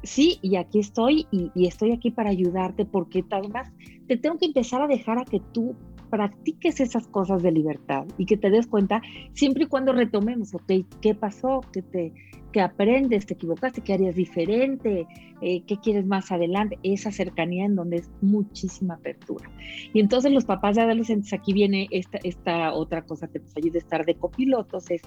sí, 0.02 0.38
y 0.42 0.56
aquí 0.56 0.80
estoy 0.80 1.26
y, 1.30 1.50
y 1.54 1.66
estoy 1.66 1.92
aquí 1.92 2.10
para 2.10 2.30
ayudarte 2.30 2.84
porque 2.84 3.24
además 3.30 3.72
te 4.06 4.16
tengo 4.16 4.38
que 4.38 4.46
empezar 4.46 4.82
a 4.82 4.86
dejar 4.86 5.18
a 5.18 5.24
que 5.24 5.40
tú 5.52 5.76
practiques 6.10 6.80
esas 6.80 7.06
cosas 7.08 7.42
de 7.42 7.52
libertad 7.52 8.06
y 8.16 8.26
que 8.26 8.36
te 8.36 8.50
des 8.50 8.66
cuenta 8.66 9.02
siempre 9.34 9.64
y 9.64 9.66
cuando 9.66 9.92
retomemos, 9.92 10.54
ok, 10.54 10.72
¿qué 11.00 11.14
pasó? 11.14 11.60
¿Qué, 11.72 11.82
te, 11.82 12.12
qué 12.52 12.60
aprendes? 12.60 13.26
¿Te 13.26 13.34
equivocaste? 13.34 13.80
¿Qué 13.80 13.94
harías 13.94 14.14
diferente? 14.14 15.06
Eh, 15.42 15.62
¿Qué 15.66 15.76
quieres 15.76 16.06
más 16.06 16.32
adelante? 16.32 16.78
Esa 16.82 17.12
cercanía 17.12 17.66
en 17.66 17.76
donde 17.76 17.98
es 17.98 18.10
muchísima 18.22 18.94
apertura. 18.94 19.50
Y 19.92 20.00
entonces 20.00 20.32
los 20.32 20.44
papás 20.44 20.76
de 20.76 20.82
adolescentes, 20.82 21.32
aquí 21.32 21.52
viene 21.52 21.88
esta, 21.90 22.18
esta 22.22 22.72
otra 22.72 23.02
cosa 23.02 23.28
que 23.28 23.40
nos 23.40 23.56
ayuda 23.56 23.74
a 23.76 23.78
estar 23.78 24.06
de 24.06 24.14
copilotos, 24.14 24.90
es 24.90 25.02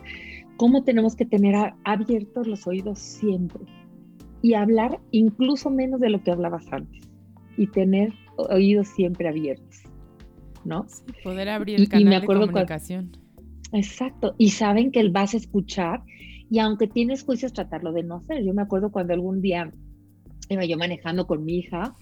cómo 0.58 0.84
tenemos 0.84 1.16
que 1.16 1.26
tener 1.26 1.74
abiertos 1.84 2.48
los 2.48 2.68
oídos 2.68 3.00
siempre 3.00 3.64
y 4.42 4.54
hablar 4.54 5.00
incluso 5.12 5.70
menos 5.70 6.00
de 6.00 6.10
lo 6.10 6.24
que 6.24 6.32
hablabas 6.32 6.66
antes 6.72 7.10
y 7.58 7.68
tener 7.68 8.14
oídos 8.38 8.88
siempre 8.90 9.28
abiertos. 9.28 9.84
¿no? 10.66 10.86
poder 11.24 11.50
abrir 11.50 11.80
el 11.80 11.88
canal 11.88 12.22
de 12.22 12.28
comunicación. 12.28 13.12
exacto, 13.72 14.36
y 14.38 14.50
saben 14.50 14.92
que 14.92 15.00
él 15.00 15.10
vas 15.10 15.34
a 15.34 15.38
escuchar 15.38 16.04
y 16.50 16.60
aunque 16.60 16.88
tienes 16.88 17.24
juicios, 17.24 17.54
tratarlo 17.54 17.94
de 17.94 18.04
no 18.04 18.16
hacer. 18.16 18.44
Yo 18.44 18.54
me 18.54 18.64
acuerdo 18.64 18.92
cuando 18.92 19.14
algún 19.14 19.40
día 19.40 19.72
iba 20.50 20.66
yo 20.66 20.78
manejando 20.78 21.26
con 21.28 21.46
mi 21.46 21.58
hija 21.58 21.96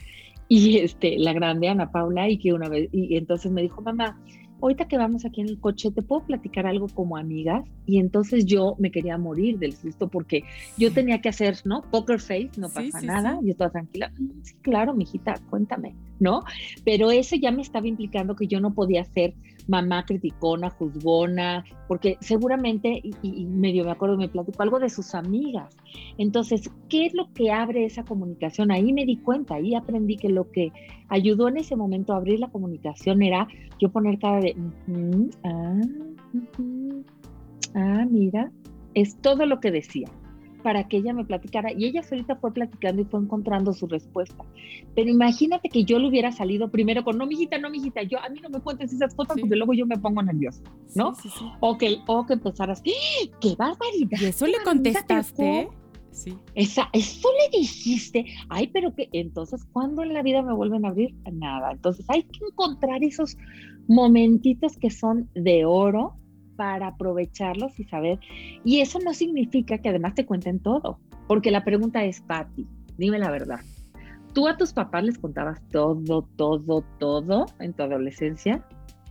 y 0.48 0.78
este, 0.80 1.18
la 1.20 1.34
grande 1.34 1.68
Ana 1.68 1.92
Paula 1.92 2.30
y 2.30 2.38
que 2.38 2.54
una 2.54 2.70
vez, 2.70 2.90
y 2.92 3.18
entonces 3.18 3.52
me 3.52 3.62
dijo, 3.62 3.82
mamá, 3.82 4.18
ahorita 4.62 4.88
que 4.88 4.98
vamos 4.98 5.26
aquí 5.26 5.42
en 5.42 5.50
el 5.50 5.60
coche, 5.60 5.92
¿te 5.92 6.02
puedo 6.02 6.24
platicar 6.24 6.66
algo 6.66 6.88
como 6.88 7.18
amigas? 7.18 7.64
Y 7.86 8.00
entonces 8.00 8.46
yo 8.46 8.76
me 8.80 8.92
quería 8.92 9.18
morir 9.18 9.60
del 9.60 9.74
susto 9.74 10.08
porque 10.08 10.44
yo 10.78 10.92
tenía 10.92 11.22
que 11.22 11.30
hacer, 11.30 11.58
¿no? 11.66 11.82
Poker 11.84 12.20
face, 12.20 12.52
no 12.58 12.70
pasa 12.70 13.02
nada, 13.02 13.40
yo 13.42 13.52
estaba 13.52 13.72
tranquila. 13.72 14.12
Sí, 14.44 14.56
claro, 14.62 14.94
mijita, 14.94 15.36
cuéntame, 15.50 15.96
¿no? 16.20 16.42
Pero 16.84 17.12
eso 17.12 17.36
ya 17.36 17.52
me 17.52 17.62
estaba 17.62 17.88
implicando 17.88 18.36
que 18.36 18.48
yo 18.48 18.60
no 18.60 18.74
podía 18.74 19.04
ser 19.06 19.34
mamá 19.68 20.06
criticona, 20.06 20.70
juzgona, 20.70 21.66
porque 21.88 22.18
seguramente, 22.22 23.02
y, 23.22 23.46
medio 23.46 23.84
me 23.84 23.92
acuerdo, 23.92 24.18
me 24.18 24.30
platicó 24.30 24.64
algo 24.64 24.80
de 24.80 24.90
sus 24.90 25.14
amigas. 25.14 25.76
Entonces, 26.18 26.70
¿qué 26.90 27.06
es 27.06 27.14
lo 27.14 27.32
que 27.34 27.52
abre 27.52 27.86
esa 27.86 28.04
comunicación? 28.04 28.72
Ahí 28.72 28.94
me 28.94 29.06
di 29.06 29.18
cuenta, 29.18 29.56
ahí 29.56 29.76
aprendí 29.76 30.18
que 30.18 30.30
lo 30.30 30.50
que 30.52 30.72
ayudó 31.10 31.48
en 31.48 31.58
ese 31.58 31.76
momento 31.76 32.14
a 32.14 32.18
abrir 32.18 32.40
la 32.40 32.50
comunicación 32.50 33.22
era 33.22 33.48
yo 33.80 33.90
poner 33.90 34.20
cara 34.20 34.40
de, 34.40 34.56
ah, 35.44 35.82
ah, 37.76 38.06
mira, 38.10 38.52
es 38.94 39.18
todo 39.22 39.46
lo 39.46 39.60
que 39.60 39.72
decía 39.72 40.10
para 40.64 40.88
que 40.88 40.98
ella 40.98 41.14
me 41.14 41.24
platicara 41.24 41.72
y 41.72 41.86
ella 41.86 42.04
solita 42.04 42.36
fue 42.36 42.52
platicando 42.52 43.02
y 43.02 43.06
fue 43.06 43.22
encontrando 43.22 43.72
su 43.74 43.88
respuesta. 43.88 44.44
Pero 44.96 45.10
imagínate 45.10 45.70
que 45.70 45.86
yo 45.86 45.98
le 45.98 46.10
hubiera 46.10 46.32
salido 46.32 46.70
primero 46.70 47.06
con, 47.06 47.18
no, 47.18 47.26
mijita, 47.26 47.58
no, 47.58 47.70
mijita, 47.70 48.04
yo, 48.04 48.20
a 48.20 48.28
mí 48.28 48.42
no 48.42 48.50
me 48.50 48.60
cuentes 48.60 48.92
esas 48.92 49.16
cosas 49.16 49.38
porque 49.40 49.56
luego 49.56 49.74
yo 49.74 49.86
me 49.86 49.98
pongo 49.98 50.22
nerviosa, 50.24 50.62
¿no? 50.94 51.14
o, 51.62 51.78
que, 51.78 52.00
o 52.08 52.26
que 52.26 52.34
empezaras, 52.34 52.82
¡Ah! 52.86 53.38
¡qué 53.40 53.56
barbaridad! 53.56 54.20
¿Y 54.20 54.26
eso 54.26 54.46
le 54.46 54.58
contestaste? 54.64 55.70
Sí. 56.12 56.38
Esa, 56.56 56.90
eso 56.94 57.30
le 57.40 57.60
dijiste, 57.60 58.26
ay, 58.50 58.68
pero 58.68 58.94
que 58.96 59.10
entonces, 59.14 59.66
¿cuándo 59.72 60.04
en 60.04 60.14
la 60.14 60.24
vida 60.24 60.42
me 60.42 60.54
vuelven 60.54 60.86
a 60.86 60.90
abrir? 60.90 61.14
Nada. 61.32 61.72
Entonces 61.72 62.06
hay 62.10 62.24
que 62.24 62.46
encontrar 62.50 63.04
esos 63.04 63.38
momentitos 63.88 64.78
que 64.78 64.90
son 64.90 65.30
de 65.36 65.66
oro 65.66 66.16
para 66.56 66.88
aprovecharlos 66.88 67.80
y 67.80 67.86
saber. 67.86 68.20
Y 68.66 68.82
eso 68.82 69.00
no 69.00 69.14
significa 69.14 69.78
que 69.78 69.90
además 69.90 70.16
te 70.16 70.26
cuenten 70.26 70.60
todo, 70.60 71.00
porque 71.28 71.52
la 71.52 71.64
pregunta 71.64 72.04
es, 72.04 72.22
Patti, 72.22 72.68
dime 72.98 73.20
la 73.20 73.32
verdad. 73.32 73.60
¿Tú 74.34 74.48
a 74.48 74.58
tus 74.58 74.74
papás 74.74 75.04
les 75.04 75.18
contabas 75.18 75.62
todo, 75.70 76.24
todo, 76.36 76.84
todo 77.00 77.46
en 77.60 77.74
tu 77.74 77.84
adolescencia? 77.84 78.64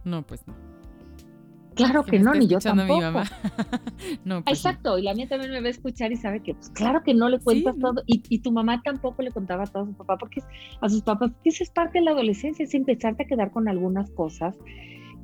No, 0.04 0.22
pues 0.22 0.46
no. 0.46 0.65
Claro 1.76 2.04
que, 2.04 2.18
no, 2.18 2.34
ni 2.34 2.46
yo 2.46 2.58
tampoco. 2.58 2.96
Mi 2.96 3.00
mamá. 3.00 3.24
no, 4.24 4.42
pues 4.42 4.58
Exacto, 4.58 4.98
y 4.98 5.02
la 5.02 5.14
mía 5.14 5.28
también 5.28 5.52
me 5.52 5.60
va 5.60 5.66
a 5.66 5.70
escuchar 5.70 6.10
y 6.10 6.16
sabe 6.16 6.42
que, 6.42 6.54
pues 6.54 6.70
claro 6.70 7.02
que 7.04 7.14
no 7.14 7.28
le 7.28 7.38
cuentas 7.38 7.76
todo, 7.78 8.02
y, 8.06 8.22
y, 8.28 8.38
tu 8.38 8.50
mamá 8.50 8.80
tampoco 8.82 9.22
le 9.22 9.30
contaba 9.30 9.66
todo 9.66 9.82
a 9.84 9.86
su 9.86 9.92
papá, 9.92 10.16
porque 10.16 10.42
a 10.80 10.88
sus 10.88 11.02
papás, 11.02 11.30
porque 11.32 11.50
eso 11.50 11.62
es 11.62 11.70
parte 11.70 11.98
de 11.98 12.04
la 12.06 12.12
adolescencia, 12.12 12.64
es 12.64 12.74
empezarte 12.74 13.24
a 13.24 13.26
quedar 13.26 13.50
con 13.50 13.68
algunas 13.68 14.10
cosas 14.10 14.56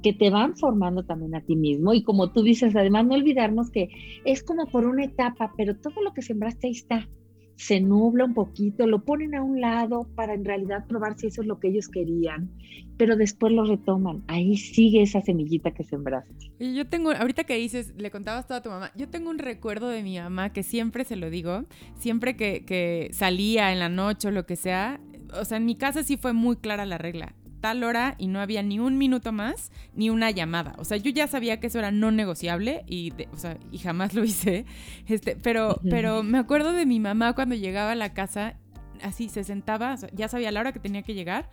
que 0.02 0.12
te 0.12 0.30
van 0.30 0.56
formando 0.56 1.04
también 1.04 1.34
a 1.34 1.40
ti 1.40 1.56
mismo. 1.56 1.94
Y 1.94 2.02
como 2.02 2.32
tú 2.32 2.42
dices, 2.42 2.76
además 2.76 3.06
no 3.06 3.14
olvidarnos 3.14 3.70
que 3.70 3.88
es 4.24 4.42
como 4.42 4.66
por 4.66 4.84
una 4.86 5.04
etapa, 5.04 5.52
pero 5.56 5.76
todo 5.76 6.02
lo 6.02 6.12
que 6.12 6.22
sembraste 6.22 6.66
ahí 6.66 6.72
está. 6.72 7.08
Se 7.56 7.80
nubla 7.80 8.24
un 8.24 8.34
poquito, 8.34 8.86
lo 8.86 9.04
ponen 9.04 9.34
a 9.34 9.42
un 9.42 9.60
lado 9.60 10.08
para 10.14 10.34
en 10.34 10.44
realidad 10.44 10.86
probar 10.86 11.18
si 11.18 11.28
eso 11.28 11.42
es 11.42 11.46
lo 11.46 11.60
que 11.60 11.68
ellos 11.68 11.88
querían, 11.88 12.50
pero 12.96 13.16
después 13.16 13.52
lo 13.52 13.64
retoman. 13.64 14.22
Ahí 14.26 14.56
sigue 14.56 15.02
esa 15.02 15.20
semillita 15.20 15.72
que 15.72 15.84
sembraste. 15.84 16.50
Y 16.58 16.74
yo 16.74 16.86
tengo, 16.86 17.12
ahorita 17.12 17.44
que 17.44 17.56
dices, 17.56 17.94
le 17.96 18.10
contabas 18.10 18.46
todo 18.46 18.58
a 18.58 18.62
tu 18.62 18.70
mamá, 18.70 18.90
yo 18.96 19.08
tengo 19.08 19.30
un 19.30 19.38
recuerdo 19.38 19.88
de 19.88 20.02
mi 20.02 20.18
mamá 20.18 20.52
que 20.52 20.62
siempre 20.62 21.04
se 21.04 21.16
lo 21.16 21.30
digo, 21.30 21.64
siempre 21.98 22.36
que, 22.36 22.64
que 22.64 23.10
salía 23.12 23.72
en 23.72 23.78
la 23.78 23.88
noche 23.88 24.28
o 24.28 24.30
lo 24.30 24.46
que 24.46 24.56
sea, 24.56 25.00
o 25.38 25.44
sea, 25.44 25.58
en 25.58 25.64
mi 25.64 25.76
casa 25.76 26.02
sí 26.02 26.16
fue 26.16 26.32
muy 26.32 26.56
clara 26.56 26.86
la 26.86 26.98
regla 26.98 27.34
tal 27.62 27.84
hora 27.84 28.16
y 28.18 28.26
no 28.26 28.40
había 28.40 28.62
ni 28.62 28.78
un 28.78 28.98
minuto 28.98 29.32
más 29.32 29.70
ni 29.94 30.10
una 30.10 30.30
llamada. 30.30 30.74
O 30.78 30.84
sea, 30.84 30.98
yo 30.98 31.10
ya 31.10 31.26
sabía 31.28 31.60
que 31.60 31.68
eso 31.68 31.78
era 31.78 31.90
no 31.90 32.10
negociable 32.10 32.84
y, 32.86 33.12
o 33.32 33.38
sea, 33.38 33.56
y 33.70 33.78
jamás 33.78 34.12
lo 34.12 34.24
hice. 34.24 34.66
Este, 35.06 35.36
pero, 35.36 35.80
pero 35.88 36.22
me 36.22 36.38
acuerdo 36.38 36.72
de 36.72 36.84
mi 36.84 37.00
mamá 37.00 37.32
cuando 37.34 37.54
llegaba 37.54 37.92
a 37.92 37.94
la 37.94 38.12
casa, 38.12 38.56
así 39.02 39.28
se 39.28 39.44
sentaba, 39.44 39.96
ya 40.12 40.28
sabía 40.28 40.50
la 40.50 40.60
hora 40.60 40.72
que 40.72 40.80
tenía 40.80 41.02
que 41.02 41.14
llegar. 41.14 41.48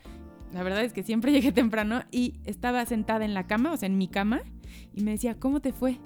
La 0.52 0.63
verdad 0.63 0.84
es 0.84 0.93
que 0.93 1.04
siempre 1.04 1.32
llegué 1.34 1.52
temprano 1.52 2.02
y 2.12 2.34
estaba 2.43 2.86
sentada 2.86 3.24
en 3.24 3.34
la 3.34 3.48
cama, 3.48 3.72
o 3.72 3.78
sea, 3.78 3.88
en 3.88 3.98
mi 3.98 4.08
cama, 4.08 4.41
y 4.93 5.04
me 5.04 5.12
decía, 5.12 5.36
¿cómo 5.39 5.60
te 5.62 5.72
fue? 5.72 6.00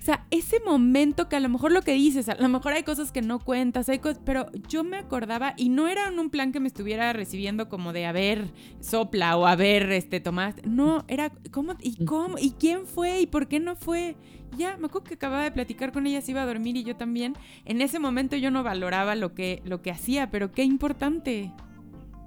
Sea, 0.00 0.26
ese 0.30 0.60
momento 0.64 1.28
que 1.28 1.36
a 1.36 1.40
lo 1.40 1.48
mejor 1.48 1.72
lo 1.72 1.82
que 1.82 1.92
dices, 1.92 2.28
a 2.28 2.34
lo 2.36 2.48
mejor 2.48 2.72
hay 2.72 2.82
cosas 2.82 3.12
que 3.12 3.22
no 3.22 3.40
cuentas, 3.40 3.88
hay 3.88 3.98
cosas, 3.98 4.20
pero 4.24 4.46
yo 4.68 4.84
me 4.84 4.96
acordaba 4.96 5.54
y 5.56 5.68
no 5.68 5.88
era 5.88 6.08
en 6.08 6.18
un 6.18 6.30
plan 6.30 6.52
que 6.52 6.60
me 6.60 6.68
estuviera 6.68 7.12
recibiendo 7.12 7.68
como 7.68 7.92
de 7.92 8.06
a 8.06 8.12
ver, 8.12 8.52
sopla 8.80 9.36
o 9.36 9.46
a 9.46 9.56
ver, 9.56 9.90
este, 9.92 10.20
Tomás. 10.20 10.54
No, 10.64 11.04
era 11.08 11.32
cómo 11.50 11.74
y 11.80 12.04
cómo 12.04 12.38
y 12.38 12.52
quién 12.52 12.86
fue 12.86 13.20
y 13.20 13.26
por 13.26 13.48
qué 13.48 13.60
no 13.60 13.76
fue. 13.76 14.16
Ya, 14.56 14.76
me 14.76 14.86
acuerdo 14.86 15.08
que 15.08 15.14
acababa 15.14 15.44
de 15.44 15.52
platicar 15.52 15.92
con 15.92 16.06
ella, 16.06 16.20
se 16.20 16.30
iba 16.30 16.42
a 16.42 16.46
dormir 16.46 16.76
y 16.76 16.84
yo 16.84 16.96
también. 16.96 17.34
En 17.64 17.80
ese 17.80 17.98
momento 17.98 18.36
yo 18.36 18.50
no 18.50 18.62
valoraba 18.62 19.14
lo 19.14 19.34
que, 19.34 19.62
lo 19.64 19.82
que 19.82 19.90
hacía, 19.90 20.30
pero 20.30 20.52
qué 20.52 20.62
importante. 20.62 21.52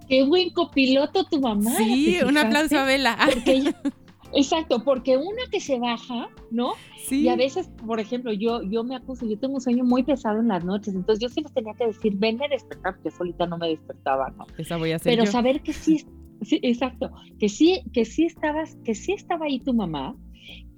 Qué 0.07 0.23
buen 0.25 0.49
copiloto 0.51 1.23
tu 1.23 1.39
mamá. 1.39 1.71
Sí, 1.77 2.17
un 2.27 2.37
aplauso 2.37 2.77
a 2.77 2.83
Vela. 2.83 3.17
Exacto, 4.33 4.83
porque 4.83 5.17
una 5.17 5.43
que 5.51 5.59
se 5.59 5.79
baja, 5.79 6.29
¿no? 6.51 6.73
Sí. 6.97 7.21
Y 7.21 7.29
a 7.29 7.35
veces, 7.35 7.69
por 7.85 7.99
ejemplo, 7.99 8.31
yo, 8.31 8.61
yo 8.63 8.83
me 8.83 8.95
acuso, 8.95 9.25
yo 9.25 9.37
tengo 9.37 9.55
un 9.55 9.61
sueño 9.61 9.83
muy 9.83 10.03
pesado 10.03 10.39
en 10.39 10.47
las 10.47 10.63
noches, 10.63 10.93
entonces 10.93 11.21
yo 11.21 11.29
sí 11.29 11.41
les 11.41 11.53
tenía 11.53 11.73
que 11.73 11.87
decir, 11.87 12.13
venme 12.15 12.45
a 12.45 12.49
despertar, 12.49 12.95
porque 12.95 13.11
solita 13.11 13.45
no 13.45 13.57
me 13.57 13.69
despertaba, 13.69 14.29
¿no? 14.37 14.45
Esa 14.57 14.77
voy 14.77 14.91
a 14.91 14.97
hacer 14.97 15.17
Pero 15.17 15.29
saber 15.29 15.61
que 15.61 15.73
sí, 15.73 16.05
sí, 16.41 16.59
exacto, 16.63 17.11
que 17.39 17.49
sí, 17.49 17.83
que 17.93 18.05
sí 18.05 18.25
estabas, 18.25 18.77
que 18.83 18.95
sí 18.95 19.13
estaba 19.13 19.45
ahí 19.45 19.59
tu 19.59 19.73
mamá, 19.73 20.15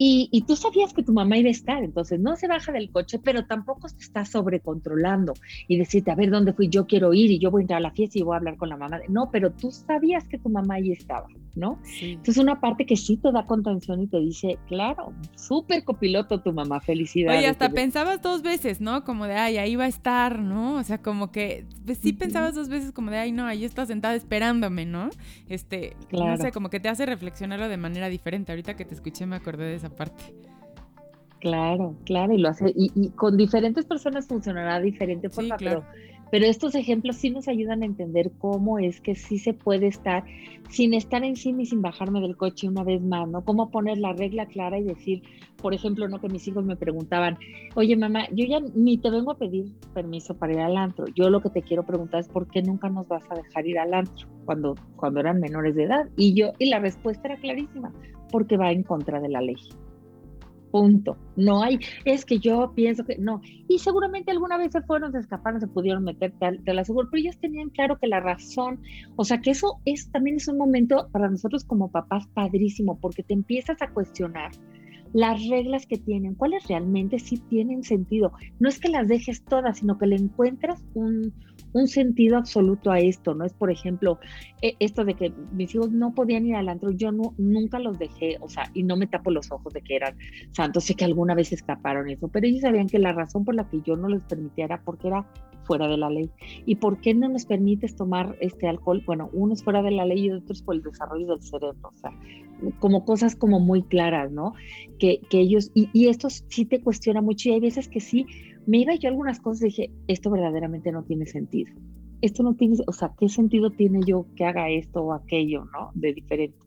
y, 0.06 0.42
tú 0.42 0.56
sabías 0.58 0.94
que 0.94 1.02
tu 1.02 1.14
mamá 1.14 1.38
iba 1.38 1.48
a 1.48 1.52
estar, 1.52 1.82
entonces 1.82 2.20
no 2.20 2.36
se 2.36 2.48
baja 2.48 2.74
del 2.74 2.92
coche, 2.92 3.20
pero 3.24 3.46
tampoco 3.46 3.88
se 3.88 4.00
está 4.00 4.26
sobrecontrolando 4.26 5.34
y 5.68 5.78
decirte, 5.78 6.12
a 6.12 6.16
ver, 6.16 6.30
¿dónde 6.30 6.52
fui? 6.52 6.68
Yo 6.68 6.88
quiero 6.88 7.14
ir 7.14 7.32
y 7.32 7.40
yo 7.40 7.52
voy 7.52 7.62
a 7.62 7.64
entrar 7.64 7.78
a 7.78 7.82
la 7.82 7.92
fiesta 7.92 8.20
y 8.20 8.22
voy 8.22 8.34
a 8.34 8.38
hablar 8.38 8.58
con 8.58 8.68
la 8.68 8.76
mamá. 8.76 9.00
No, 9.08 9.30
pero 9.32 9.52
tú 9.52 9.72
sabías 9.72 10.28
que 10.28 10.38
tu 10.38 10.50
mamá 10.50 10.76
ahí 10.76 10.92
estaba, 10.92 11.28
¿no? 11.56 11.80
Entonces 12.02 12.38
una 12.38 12.60
parte 12.60 12.86
que 12.86 12.98
sí 12.98 13.16
te 13.16 13.32
da 13.32 13.46
contención 13.46 14.02
y 14.02 14.08
te 14.08 14.20
dice, 14.20 14.58
claro, 14.68 15.14
súper 15.36 15.86
copiloto 15.86 16.42
tu 16.42 16.52
mamá, 16.52 16.82
felicidades. 16.82 17.40
Oye, 17.40 17.48
hasta 17.48 17.70
pensabas 17.70 18.22
dos 18.22 18.42
veces, 18.42 18.82
¿no? 18.82 19.06
Como 19.06 19.26
de, 19.26 19.36
ay, 19.36 19.58
ahí 19.58 19.76
va 19.78 19.86
a 19.86 19.88
estar, 19.90 20.40
¿no? 20.40 20.76
O 20.76 20.84
sea, 20.84 21.02
como 21.02 21.32
que, 21.32 21.66
pues 21.86 22.00
sí 22.00 22.12
pensabas 22.12 22.56
dos 22.56 22.68
veces 22.68 22.92
como 22.92 23.10
de, 23.10 23.18
ay, 23.18 23.32
no, 23.32 23.46
ahí 23.46 23.64
está 23.64 23.86
sentada 23.86 24.16
esperándome, 24.16 24.86
¿no? 24.86 25.10
Este, 25.48 25.96
no 26.12 26.36
sé, 26.38 26.52
como 26.52 26.70
que 26.70 26.82
te 26.82 26.90
hace 26.90 27.06
reflexionarlo 27.06 27.70
de 27.70 27.78
manera 27.78 28.10
diferente. 28.10 28.52
Ahorita 28.52 28.76
que 28.76 28.84
te 28.84 28.94
escuché 28.96 29.26
me 29.26 29.36
acordé 29.36 29.66
de 29.66 29.76
esa 29.76 29.93
parte. 29.94 30.34
Claro, 31.40 31.96
claro, 32.06 32.34
y 32.34 32.38
lo 32.38 32.50
hace, 32.50 32.72
y, 32.74 33.10
con 33.10 33.36
diferentes 33.36 33.86
personas 33.86 34.28
funcionará 34.28 34.80
de 34.80 34.86
diferente 34.86 35.30
forma, 35.30 35.58
pero, 35.58 35.84
Pero 36.34 36.48
estos 36.48 36.74
ejemplos 36.74 37.18
sí 37.18 37.30
nos 37.30 37.48
ayudan 37.48 37.84
a 37.84 37.86
entender 37.86 38.32
cómo 38.40 38.80
es 38.80 39.00
que 39.02 39.14
sí 39.14 39.38
se 39.38 39.54
puede 39.54 39.86
estar 39.86 40.24
sin 40.68 40.96
estar 40.96 41.24
encima 41.24 41.62
y 41.62 41.68
sin 41.68 41.84
bajarme 41.84 42.22
del 42.22 42.36
coche 42.36 42.68
una 42.68 42.84
vez 42.84 43.04
más, 43.04 43.30
¿no? 43.30 43.46
Cómo 43.46 43.70
poner 43.70 44.00
la 44.00 44.14
regla 44.14 44.48
clara 44.48 44.80
y 44.80 44.84
decir, 44.84 45.22
por 45.58 45.76
ejemplo, 45.76 46.08
no 46.10 46.20
que 46.20 46.30
mis 46.30 46.48
hijos 46.48 46.66
me 46.66 46.76
preguntaban, 46.76 47.38
oye 47.76 47.96
mamá, 47.96 48.28
yo 48.32 48.46
ya 48.48 48.60
ni 48.74 48.98
te 48.98 49.12
vengo 49.12 49.30
a 49.30 49.38
pedir 49.38 49.74
permiso 49.94 50.36
para 50.36 50.54
ir 50.54 50.60
al 50.62 50.76
antro, 50.76 51.06
yo 51.14 51.30
lo 51.30 51.40
que 51.40 51.52
te 51.52 51.62
quiero 51.62 51.86
preguntar 51.86 52.22
es 52.22 52.30
por 52.30 52.48
qué 52.48 52.64
nunca 52.64 52.90
nos 52.90 53.08
vas 53.08 53.30
a 53.30 53.36
dejar 53.36 53.68
ir 53.68 53.78
al 53.78 53.94
antro 53.94 54.28
cuando, 54.46 54.74
cuando 54.96 55.20
eran 55.20 55.40
menores 55.40 55.76
de 55.76 55.84
edad. 55.84 56.10
Y 56.18 56.34
yo, 56.34 56.54
y 56.58 56.66
la 56.66 56.80
respuesta 56.80 57.28
era 57.28 57.38
clarísima, 57.38 57.94
porque 58.32 58.58
va 58.58 58.72
en 58.72 58.82
contra 58.82 59.22
de 59.22 59.30
la 59.30 59.40
ley. 59.40 59.58
Punto. 60.74 61.20
No 61.36 61.62
hay, 61.62 61.78
es 62.04 62.26
que 62.26 62.40
yo 62.40 62.74
pienso 62.74 63.06
que 63.06 63.16
no. 63.20 63.42
Y 63.68 63.78
seguramente 63.78 64.32
alguna 64.32 64.58
vez 64.58 64.72
se 64.72 64.82
fueron, 64.82 65.12
se 65.12 65.20
escaparon, 65.20 65.62
se 65.62 65.68
pudieron 65.68 66.04
meter, 66.04 66.34
te, 66.40 66.74
la 66.74 66.84
seguro, 66.84 67.10
pero 67.12 67.22
ellos 67.22 67.38
tenían 67.38 67.70
claro 67.70 68.00
que 68.00 68.08
la 68.08 68.20
razón, 68.20 68.82
o 69.16 69.24
sea, 69.24 69.40
que 69.40 69.52
eso 69.52 69.80
es 69.86 70.10
también 70.10 70.38
es 70.38 70.48
un 70.48 70.58
momento 70.58 71.10
para 71.12 71.30
nosotros 71.30 71.64
como 71.64 71.92
papás 71.92 72.26
padrísimo, 72.34 72.98
porque 73.00 73.22
te 73.22 73.36
empiezas 73.36 73.84
a 73.84 73.92
cuestionar 73.92 74.50
las 75.14 75.48
reglas 75.48 75.86
que 75.86 76.00
tienen, 76.00 76.34
cuáles 76.34 76.68
realmente 76.68 77.20
sí 77.20 77.38
tienen 77.38 77.84
sentido. 77.84 78.32
No 78.60 78.68
es 78.68 78.80
que 78.80 78.90
las 78.90 79.08
dejes 79.08 79.46
todas, 79.46 79.78
sino 79.78 80.00
que 80.00 80.08
le 80.08 80.16
encuentras 80.16 80.84
un, 80.96 81.32
un 81.74 81.88
sentido 81.88 82.38
absoluto 82.38 82.92
a 82.92 83.00
esto, 83.00 83.34
¿no? 83.34 83.46
Es, 83.46 83.54
por 83.54 83.72
ejemplo, 83.72 84.20
e, 84.62 84.76
esto 84.80 85.04
de 85.04 85.16
que 85.16 85.34
mis 85.52 85.74
hijos 85.76 85.92
no 85.92 86.14
podían 86.14 86.46
ir 86.46 86.56
al 86.56 86.70
antro, 86.70 86.92
yo 86.92 87.12
no, 87.12 87.34
nunca 87.38 87.80
los 87.80 88.00
dejé, 88.00 88.38
o 88.40 88.50
sea, 88.50 88.70
y 88.74 88.84
no 88.84 88.96
me 88.96 89.08
tapo 89.08 89.32
los 89.32 89.52
ojos 89.52 89.74
de 89.74 89.82
que 89.82 89.96
eran 89.96 90.18
santos, 90.52 90.86
sé 90.86 90.96
que 90.96 91.06
alguna 91.06 91.36
vez 91.36 91.52
escaparon 91.52 92.10
eso, 92.10 92.28
pero 92.28 92.48
ellos 92.48 92.62
sabían 92.62 92.88
que 92.88 93.00
la 93.00 93.12
razón 93.12 93.44
por 93.44 93.56
la 93.56 93.68
que 93.68 93.82
yo 93.82 93.96
no 93.98 94.08
les 94.08 94.24
permitía 94.24 94.66
era 94.66 94.82
porque 94.82 95.08
era 95.08 95.26
fuera 95.64 95.88
de 95.88 95.98
la 95.98 96.10
ley. 96.10 96.30
¿Y 96.66 96.76
por 96.76 97.00
qué 97.00 97.14
no 97.14 97.30
nos 97.30 97.46
permites 97.46 97.96
tomar 97.96 98.38
este 98.42 98.68
alcohol? 98.68 99.04
Bueno, 99.06 99.30
unos 99.34 99.64
fuera 99.64 99.82
de 99.82 99.92
la 99.92 100.06
ley 100.06 100.26
y 100.26 100.32
otros 100.32 100.62
por 100.62 100.76
el 100.76 100.84
desarrollo 100.84 101.28
del 101.28 101.42
cerebro, 101.42 101.76
o 101.82 101.98
sea, 101.98 102.12
como 102.80 103.06
cosas 103.06 103.36
como 103.36 103.60
muy 103.60 103.84
claras, 103.84 104.32
¿no? 104.32 104.54
Que, 105.00 105.20
que 105.30 105.40
ellos, 105.40 105.72
y, 105.74 105.90
y, 105.94 106.08
esto 106.08 106.30
sí 106.30 106.66
te 106.66 106.82
cuestiona 106.82 107.22
mucho 107.22 107.50
y 107.50 107.54
hay 107.54 107.60
veces 107.60 107.88
que 107.88 108.00
sí, 108.00 108.26
me 108.66 108.80
iba 108.80 108.96
yo 108.96 109.10
algunas 109.10 109.40
cosas 109.40 109.64
y 109.64 109.66
dije, 109.66 109.92
esto 110.08 110.30
verdaderamente 110.30 110.92
no 110.92 111.04
tiene 111.04 111.26
sentido. 111.26 111.74
Esto 112.22 112.44
no 112.44 112.56
tiene, 112.56 112.78
o 112.88 112.94
sea, 112.94 113.12
¿qué 113.20 113.28
sentido 113.28 113.72
tiene 113.72 114.00
yo 114.06 114.26
que 114.36 114.46
haga 114.46 114.70
esto 114.70 115.02
o 115.02 115.14
aquello, 115.14 115.66
¿no? 115.66 115.92
De 115.94 116.14
diferente. 116.14 116.58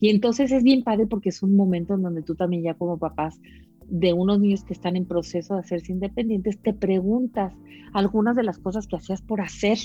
Y 0.00 0.10
entonces 0.10 0.52
es 0.52 0.62
bien 0.62 0.82
padre 0.82 1.06
porque 1.06 1.28
es 1.28 1.42
un 1.42 1.56
momento 1.56 1.94
en 1.94 2.02
donde 2.02 2.22
tú 2.22 2.34
también 2.34 2.62
ya 2.62 2.74
como 2.74 2.98
papás 2.98 3.40
de 3.88 4.12
unos 4.12 4.40
niños 4.40 4.64
que 4.64 4.72
están 4.72 4.96
en 4.96 5.06
proceso 5.06 5.54
de 5.54 5.60
hacerse 5.60 5.92
independientes, 5.92 6.58
te 6.58 6.72
preguntas 6.72 7.54
algunas 7.92 8.36
de 8.36 8.42
las 8.42 8.58
cosas 8.58 8.86
que 8.86 8.96
hacías 8.96 9.22
por 9.22 9.40
hacer 9.40 9.78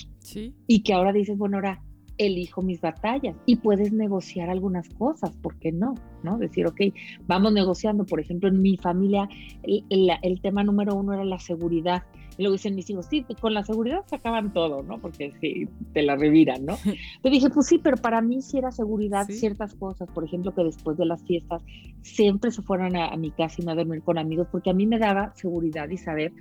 y 0.67 0.83
que 0.83 0.93
ahora 0.93 1.13
dices, 1.13 1.37
bueno, 1.37 1.57
ahora 1.57 1.81
elijo 2.17 2.61
mis 2.61 2.81
batallas 2.81 3.35
y 3.45 3.57
puedes 3.57 3.91
negociar 3.91 4.49
algunas 4.49 4.89
cosas, 4.89 5.35
¿por 5.37 5.57
qué 5.57 5.71
no? 5.71 5.95
¿No? 6.23 6.37
Decir, 6.37 6.67
ok, 6.67 6.81
vamos 7.27 7.53
negociando. 7.53 8.05
Por 8.05 8.19
ejemplo, 8.19 8.49
en 8.49 8.61
mi 8.61 8.77
familia 8.77 9.27
el, 9.63 10.41
tema 10.41 10.63
número 10.63 10.95
uno 10.95 11.13
era 11.13 11.25
la 11.25 11.39
seguridad. 11.39 12.03
Y 12.41 12.43
luego 12.43 12.53
dicen 12.53 12.73
mis 12.73 12.89
hijos, 12.89 13.05
sí, 13.05 13.23
con 13.39 13.53
la 13.53 13.63
seguridad 13.63 14.03
se 14.07 14.15
acaban 14.15 14.51
todo, 14.51 14.81
¿no? 14.81 14.97
Porque 14.97 15.31
sí, 15.39 15.67
te 15.93 16.01
la 16.01 16.15
reviran, 16.15 16.65
¿no? 16.65 16.75
Pero 17.21 17.35
dije, 17.35 17.51
pues 17.51 17.67
sí, 17.67 17.77
pero 17.77 17.97
para 17.97 18.19
mí 18.19 18.41
sí 18.41 18.57
era 18.57 18.71
seguridad 18.71 19.27
ciertas 19.27 19.75
cosas. 19.75 20.09
Por 20.09 20.23
ejemplo, 20.23 20.51
que 20.51 20.63
después 20.63 20.97
de 20.97 21.05
las 21.05 21.21
fiestas 21.21 21.61
siempre 22.01 22.49
se 22.49 22.63
fueran 22.63 22.95
a, 22.95 23.09
a 23.09 23.15
mi 23.15 23.29
casa 23.29 23.57
y 23.59 23.65
no 23.65 23.73
a 23.73 23.75
dormir 23.75 24.01
con 24.01 24.17
amigos, 24.17 24.47
porque 24.51 24.71
a 24.71 24.73
mí 24.73 24.87
me 24.87 24.97
daba 24.97 25.35
seguridad 25.35 25.87
y 25.91 25.97
saber 25.97 26.33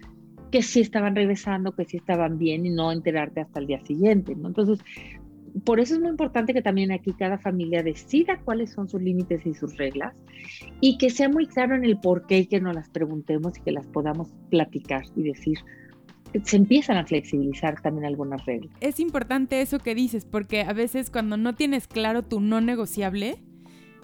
que 0.50 0.62
sí 0.62 0.80
estaban 0.80 1.14
regresando, 1.14 1.72
que 1.72 1.84
sí 1.84 1.98
estaban 1.98 2.38
bien 2.38 2.64
y 2.64 2.70
no 2.70 2.92
enterarte 2.92 3.42
hasta 3.42 3.60
el 3.60 3.66
día 3.66 3.84
siguiente, 3.84 4.34
¿no? 4.34 4.48
Entonces, 4.48 4.78
por 5.64 5.80
eso 5.80 5.94
es 5.94 6.00
muy 6.00 6.10
importante 6.10 6.54
que 6.54 6.62
también 6.62 6.92
aquí 6.92 7.12
cada 7.12 7.38
familia 7.38 7.82
decida 7.82 8.40
cuáles 8.44 8.70
son 8.70 8.88
sus 8.88 9.02
límites 9.02 9.44
y 9.46 9.54
sus 9.54 9.76
reglas 9.76 10.14
y 10.80 10.98
que 10.98 11.10
sea 11.10 11.28
muy 11.28 11.46
claro 11.46 11.74
en 11.74 11.84
el 11.84 11.98
por 11.98 12.26
qué 12.26 12.38
y 12.38 12.46
que 12.46 12.60
nos 12.60 12.74
las 12.74 12.88
preguntemos 12.88 13.58
y 13.58 13.62
que 13.62 13.72
las 13.72 13.86
podamos 13.86 14.28
platicar 14.48 15.04
y 15.16 15.22
decir, 15.22 15.58
se 16.44 16.56
empiezan 16.56 16.96
a 16.96 17.04
flexibilizar 17.04 17.80
también 17.80 18.06
algunas 18.06 18.44
reglas. 18.46 18.72
Es 18.80 19.00
importante 19.00 19.60
eso 19.60 19.78
que 19.78 19.94
dices, 19.94 20.24
porque 20.24 20.62
a 20.62 20.72
veces 20.72 21.10
cuando 21.10 21.36
no 21.36 21.54
tienes 21.54 21.86
claro 21.86 22.22
tu 22.22 22.40
no 22.40 22.60
negociable, 22.60 23.38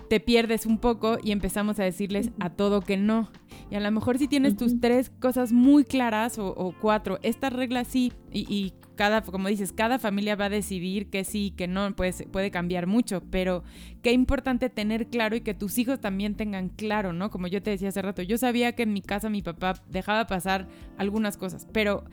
te 0.08 0.20
pierdes 0.20 0.66
un 0.66 0.78
poco 0.78 1.18
y 1.22 1.32
empezamos 1.32 1.78
a 1.80 1.84
decirles 1.84 2.30
a 2.40 2.50
todo 2.50 2.80
que 2.80 2.96
no. 2.96 3.30
Y 3.70 3.74
a 3.74 3.80
lo 3.80 3.90
mejor 3.90 4.18
si 4.18 4.28
tienes 4.28 4.56
tus 4.56 4.80
tres 4.80 5.10
cosas 5.10 5.52
muy 5.52 5.84
claras 5.84 6.38
o, 6.38 6.74
cuatro, 6.80 7.18
estas 7.22 7.52
reglas 7.52 7.88
sí, 7.88 8.12
y, 8.32 8.72
cada, 8.96 9.22
como 9.22 9.48
dices, 9.48 9.72
cada 9.72 9.98
familia 9.98 10.34
va 10.34 10.46
a 10.46 10.50
decidir 10.50 11.08
que 11.08 11.22
sí, 11.24 11.52
que 11.56 11.68
no, 11.68 11.94
pues 11.94 12.24
puede 12.32 12.50
cambiar 12.50 12.86
mucho, 12.86 13.22
pero 13.30 13.62
qué 14.02 14.12
importante 14.12 14.68
tener 14.70 15.06
claro 15.06 15.36
y 15.36 15.42
que 15.42 15.54
tus 15.54 15.78
hijos 15.78 16.00
también 16.00 16.34
tengan 16.34 16.70
claro, 16.70 17.12
¿no? 17.12 17.30
Como 17.30 17.46
yo 17.46 17.62
te 17.62 17.70
decía 17.70 17.90
hace 17.90 18.02
rato, 18.02 18.22
yo 18.22 18.38
sabía 18.38 18.72
que 18.72 18.82
en 18.82 18.92
mi 18.92 19.02
casa 19.02 19.30
mi 19.30 19.42
papá 19.42 19.74
dejaba 19.88 20.26
pasar 20.26 20.66
algunas 20.98 21.36
cosas, 21.36 21.68
pero 21.72 22.04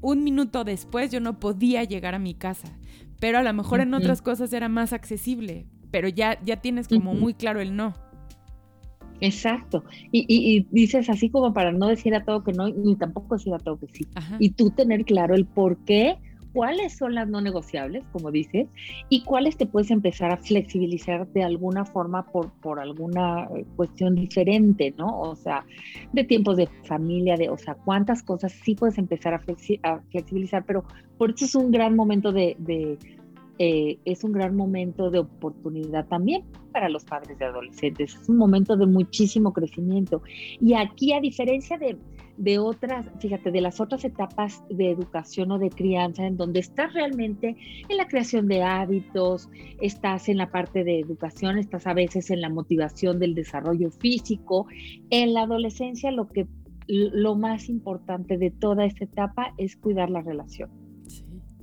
un 0.00 0.24
minuto 0.24 0.64
después 0.64 1.10
yo 1.10 1.20
no 1.20 1.38
podía 1.38 1.84
llegar 1.84 2.14
a 2.14 2.18
mi 2.18 2.34
casa, 2.34 2.68
pero 3.20 3.38
a 3.38 3.42
lo 3.42 3.52
mejor 3.52 3.80
en 3.80 3.92
otras 3.94 4.22
cosas 4.22 4.52
era 4.52 4.68
más 4.68 4.92
accesible, 4.92 5.66
pero 5.90 6.08
ya, 6.08 6.42
ya 6.44 6.56
tienes 6.56 6.88
como 6.88 7.14
muy 7.14 7.34
claro 7.34 7.60
el 7.60 7.76
no. 7.76 7.94
Exacto. 9.22 9.84
Y, 10.10 10.66
dices 10.70 11.08
así 11.08 11.30
como 11.30 11.54
para 11.54 11.70
no 11.72 11.86
decir 11.86 12.14
a 12.14 12.24
todo 12.24 12.42
que 12.42 12.52
no, 12.52 12.68
ni 12.68 12.96
tampoco 12.96 13.36
decir 13.36 13.54
a 13.54 13.58
todo 13.58 13.78
que 13.78 13.86
sí. 13.86 14.06
Y 14.40 14.50
tú 14.50 14.70
tener 14.70 15.04
claro 15.04 15.34
el 15.34 15.46
por 15.46 15.76
qué, 15.84 16.18
cuáles 16.52 16.96
son 16.96 17.14
las 17.14 17.28
no 17.28 17.40
negociables, 17.40 18.04
como 18.10 18.32
dices, 18.32 18.66
y 19.08 19.22
cuáles 19.22 19.56
te 19.56 19.64
puedes 19.64 19.92
empezar 19.92 20.32
a 20.32 20.36
flexibilizar 20.38 21.28
de 21.28 21.44
alguna 21.44 21.84
forma 21.84 22.26
por, 22.26 22.50
por 22.54 22.80
alguna 22.80 23.48
eh, 23.56 23.64
cuestión 23.76 24.16
diferente, 24.16 24.92
¿no? 24.98 25.20
O 25.20 25.36
sea, 25.36 25.64
de 26.12 26.24
tiempos 26.24 26.56
de 26.56 26.66
familia, 26.84 27.36
de, 27.36 27.48
o 27.48 27.56
sea, 27.56 27.74
cuántas 27.74 28.24
cosas 28.24 28.52
sí 28.64 28.74
puedes 28.74 28.98
empezar 28.98 29.34
a, 29.34 29.38
flexibilizar, 30.10 30.64
pero 30.66 30.84
por 31.16 31.30
eso 31.30 31.44
es 31.44 31.54
un 31.54 31.70
gran 31.70 31.94
momento 31.94 32.32
de 32.32 32.56
eh, 33.58 33.98
es 34.04 34.24
un 34.24 34.32
gran 34.32 34.56
momento 34.56 35.10
de 35.10 35.20
oportunidad 35.20 36.06
también 36.08 36.44
para 36.72 36.88
los 36.88 37.04
padres 37.04 37.38
de 37.38 37.44
adolescentes. 37.44 38.14
Es 38.14 38.28
un 38.28 38.38
momento 38.38 38.76
de 38.76 38.86
muchísimo 38.86 39.52
crecimiento. 39.52 40.22
Y 40.60 40.74
aquí, 40.74 41.12
a 41.12 41.20
diferencia 41.20 41.76
de, 41.76 41.98
de 42.38 42.58
otras, 42.58 43.06
fíjate, 43.20 43.50
de 43.50 43.60
las 43.60 43.80
otras 43.80 44.04
etapas 44.04 44.64
de 44.70 44.90
educación 44.90 45.52
o 45.52 45.58
de 45.58 45.68
crianza, 45.68 46.26
en 46.26 46.36
donde 46.36 46.60
estás 46.60 46.94
realmente 46.94 47.56
en 47.88 47.96
la 47.96 48.08
creación 48.08 48.48
de 48.48 48.62
hábitos, 48.62 49.50
estás 49.80 50.28
en 50.28 50.38
la 50.38 50.50
parte 50.50 50.82
de 50.82 50.98
educación, 50.98 51.58
estás 51.58 51.86
a 51.86 51.94
veces 51.94 52.30
en 52.30 52.40
la 52.40 52.48
motivación 52.48 53.18
del 53.18 53.34
desarrollo 53.34 53.90
físico. 53.90 54.66
En 55.10 55.34
la 55.34 55.42
adolescencia, 55.42 56.10
lo 56.10 56.28
que 56.28 56.46
lo 56.88 57.36
más 57.36 57.68
importante 57.68 58.38
de 58.38 58.50
toda 58.50 58.86
esta 58.86 59.04
etapa 59.04 59.54
es 59.56 59.76
cuidar 59.76 60.10
la 60.10 60.20
relación 60.20 60.81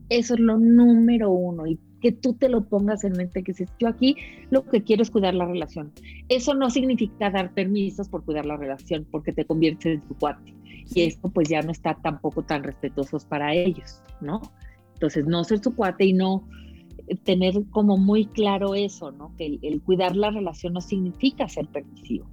eso 0.10 0.34
es 0.34 0.40
lo 0.40 0.58
número 0.58 1.32
uno 1.32 1.68
y 1.68 1.80
que 2.02 2.12
tú 2.12 2.34
te 2.34 2.50
lo 2.50 2.66
pongas 2.66 3.04
en 3.04 3.14
mente, 3.14 3.44
que 3.44 3.54
si 3.54 3.66
yo 3.78 3.88
aquí 3.88 4.16
lo 4.50 4.66
que 4.66 4.84
quiero 4.84 5.04
es 5.04 5.12
cuidar 5.12 5.34
la 5.36 5.46
relación. 5.46 5.92
Eso 6.30 6.54
no 6.54 6.70
significa 6.70 7.30
dar 7.30 7.54
permisos 7.54 8.08
por 8.08 8.24
cuidar 8.24 8.46
la 8.46 8.58
relación, 8.58 9.06
porque 9.12 9.34
te 9.34 9.46
conviertes 9.46 9.96
en 9.96 10.02
tu 10.02 10.16
cuate. 10.16 10.54
Y 10.94 11.02
esto 11.02 11.30
pues 11.30 11.50
ya 11.50 11.62
no 11.62 11.72
está 11.72 11.96
tampoco 11.96 12.44
tan 12.44 12.64
respetuosos 12.64 13.26
para 13.26 13.54
ellos, 13.54 14.02
¿no? 14.22 14.42
Entonces, 14.94 15.26
no 15.26 15.44
ser 15.44 15.60
su 15.60 15.76
cuate 15.76 16.06
y 16.06 16.14
no 16.14 16.48
tener 17.24 17.64
como 17.70 17.98
muy 17.98 18.26
claro 18.26 18.76
eso, 18.76 19.12
¿no? 19.12 19.36
Que 19.38 19.60
el 19.62 19.82
cuidar 19.82 20.16
la 20.16 20.32
relación 20.32 20.74
no 20.74 20.82
significa 20.82 21.48
ser 21.48 21.68
permisivo. 21.68 22.28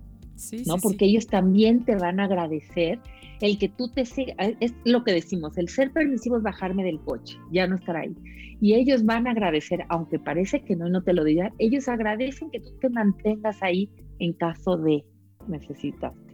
¿no? 0.66 0.76
Porque 0.76 1.06
ellos 1.06 1.26
también 1.26 1.84
te 1.84 1.96
van 1.96 2.20
a 2.20 2.24
agradecer 2.24 3.00
el 3.40 3.58
que 3.58 3.68
tú 3.68 3.88
te 3.88 4.04
sigas, 4.04 4.36
es 4.60 4.74
lo 4.84 5.04
que 5.04 5.12
decimos, 5.12 5.56
el 5.58 5.68
ser 5.68 5.92
permisivo 5.92 6.36
es 6.36 6.42
bajarme 6.42 6.84
del 6.84 7.00
coche, 7.00 7.38
ya 7.52 7.66
no 7.66 7.76
estar 7.76 7.96
ahí. 7.96 8.14
Y 8.60 8.74
ellos 8.74 9.04
van 9.04 9.26
a 9.26 9.32
agradecer, 9.32 9.84
aunque 9.88 10.18
parece 10.18 10.62
que 10.64 10.76
no, 10.76 10.88
no 10.88 11.02
te 11.02 11.12
lo 11.12 11.24
digan, 11.24 11.52
ellos 11.58 11.88
agradecen 11.88 12.50
que 12.50 12.60
tú 12.60 12.70
te 12.80 12.88
mantengas 12.88 13.62
ahí 13.62 13.90
en 14.18 14.32
caso 14.32 14.76
de 14.78 15.04
necesitarte. 15.46 16.26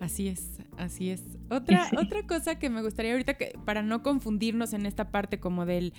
Así 0.00 0.28
es, 0.28 0.60
así 0.76 1.10
es. 1.10 1.24
Otra, 1.50 1.88
otra 1.98 2.26
cosa 2.26 2.58
que 2.58 2.68
me 2.68 2.82
gustaría 2.82 3.12
ahorita, 3.12 3.34
que, 3.34 3.54
para 3.64 3.82
no 3.82 4.02
confundirnos 4.02 4.72
en 4.72 4.84
esta 4.84 5.10
parte 5.10 5.40
como 5.40 5.64
del 5.64 5.94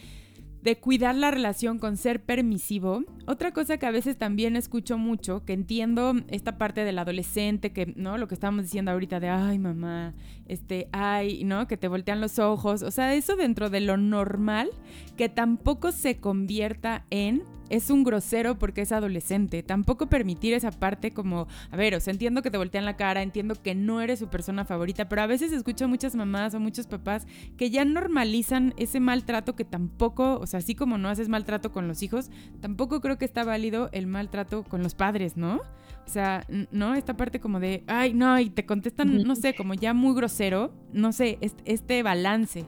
de 0.61 0.77
cuidar 0.77 1.15
la 1.15 1.31
relación 1.31 1.79
con 1.79 1.97
ser 1.97 2.21
permisivo. 2.21 3.03
Otra 3.25 3.51
cosa 3.51 3.77
que 3.77 3.85
a 3.85 3.91
veces 3.91 4.17
también 4.17 4.55
escucho 4.55 4.97
mucho, 4.97 5.45
que 5.45 5.53
entiendo 5.53 6.13
esta 6.29 6.57
parte 6.57 6.83
del 6.83 6.99
adolescente, 6.99 7.71
que, 7.71 7.93
¿no? 7.95 8.17
Lo 8.17 8.27
que 8.27 8.33
estábamos 8.33 8.63
diciendo 8.63 8.91
ahorita 8.91 9.19
de, 9.19 9.29
ay, 9.29 9.59
mamá, 9.59 10.13
este, 10.45 10.89
ay, 10.91 11.43
¿no? 11.43 11.67
Que 11.67 11.77
te 11.77 11.87
voltean 11.87 12.21
los 12.21 12.39
ojos. 12.39 12.81
O 12.81 12.91
sea, 12.91 13.13
eso 13.13 13.35
dentro 13.35 13.69
de 13.69 13.81
lo 13.81 13.97
normal, 13.97 14.69
que 15.15 15.29
tampoco 15.29 15.91
se 15.91 16.17
convierta 16.17 17.05
en 17.09 17.43
es 17.69 17.89
un 17.89 18.03
grosero 18.03 18.57
porque 18.57 18.81
es 18.81 18.91
adolescente. 18.91 19.63
Tampoco 19.63 20.07
permitir 20.07 20.53
esa 20.53 20.71
parte 20.71 21.11
como, 21.11 21.47
a 21.71 21.77
ver, 21.77 21.95
o 21.95 21.99
sea, 21.99 22.11
entiendo 22.11 22.41
que 22.41 22.51
te 22.51 22.57
voltean 22.57 22.85
la 22.85 22.97
cara, 22.97 23.21
entiendo 23.21 23.55
que 23.55 23.75
no 23.75 24.01
eres 24.01 24.19
su 24.19 24.27
persona 24.27 24.65
favorita, 24.65 25.09
pero 25.09 25.21
a 25.21 25.27
veces 25.27 25.51
escucho 25.51 25.85
a 25.85 25.87
muchas 25.87 26.15
mamás 26.15 26.53
o 26.53 26.59
muchos 26.59 26.87
papás 26.87 27.27
que 27.57 27.69
ya 27.69 27.85
normalizan 27.85 28.73
ese 28.77 28.99
maltrato 28.99 29.55
que 29.55 29.65
tampoco, 29.65 30.39
o 30.39 30.47
sea, 30.47 30.59
así 30.59 30.75
como 30.75 30.97
no 30.97 31.09
haces 31.09 31.29
maltrato 31.29 31.71
con 31.71 31.87
los 31.87 32.03
hijos, 32.03 32.29
tampoco 32.61 33.01
creo 33.01 33.17
que 33.17 33.25
está 33.25 33.43
válido 33.43 33.89
el 33.91 34.07
maltrato 34.07 34.63
con 34.63 34.83
los 34.83 34.95
padres, 34.95 35.37
¿no? 35.37 35.61
O 36.05 36.09
sea, 36.09 36.45
¿no? 36.71 36.95
Esta 36.95 37.17
parte 37.17 37.39
como 37.39 37.59
de, 37.59 37.83
ay, 37.87 38.13
no, 38.13 38.39
y 38.39 38.49
te 38.49 38.65
contestan, 38.65 39.23
no 39.23 39.35
sé, 39.35 39.53
como 39.55 39.73
ya 39.73 39.93
muy 39.93 40.15
grosero, 40.15 40.73
no 40.93 41.11
sé, 41.11 41.37
este 41.65 42.01
balance 42.01 42.65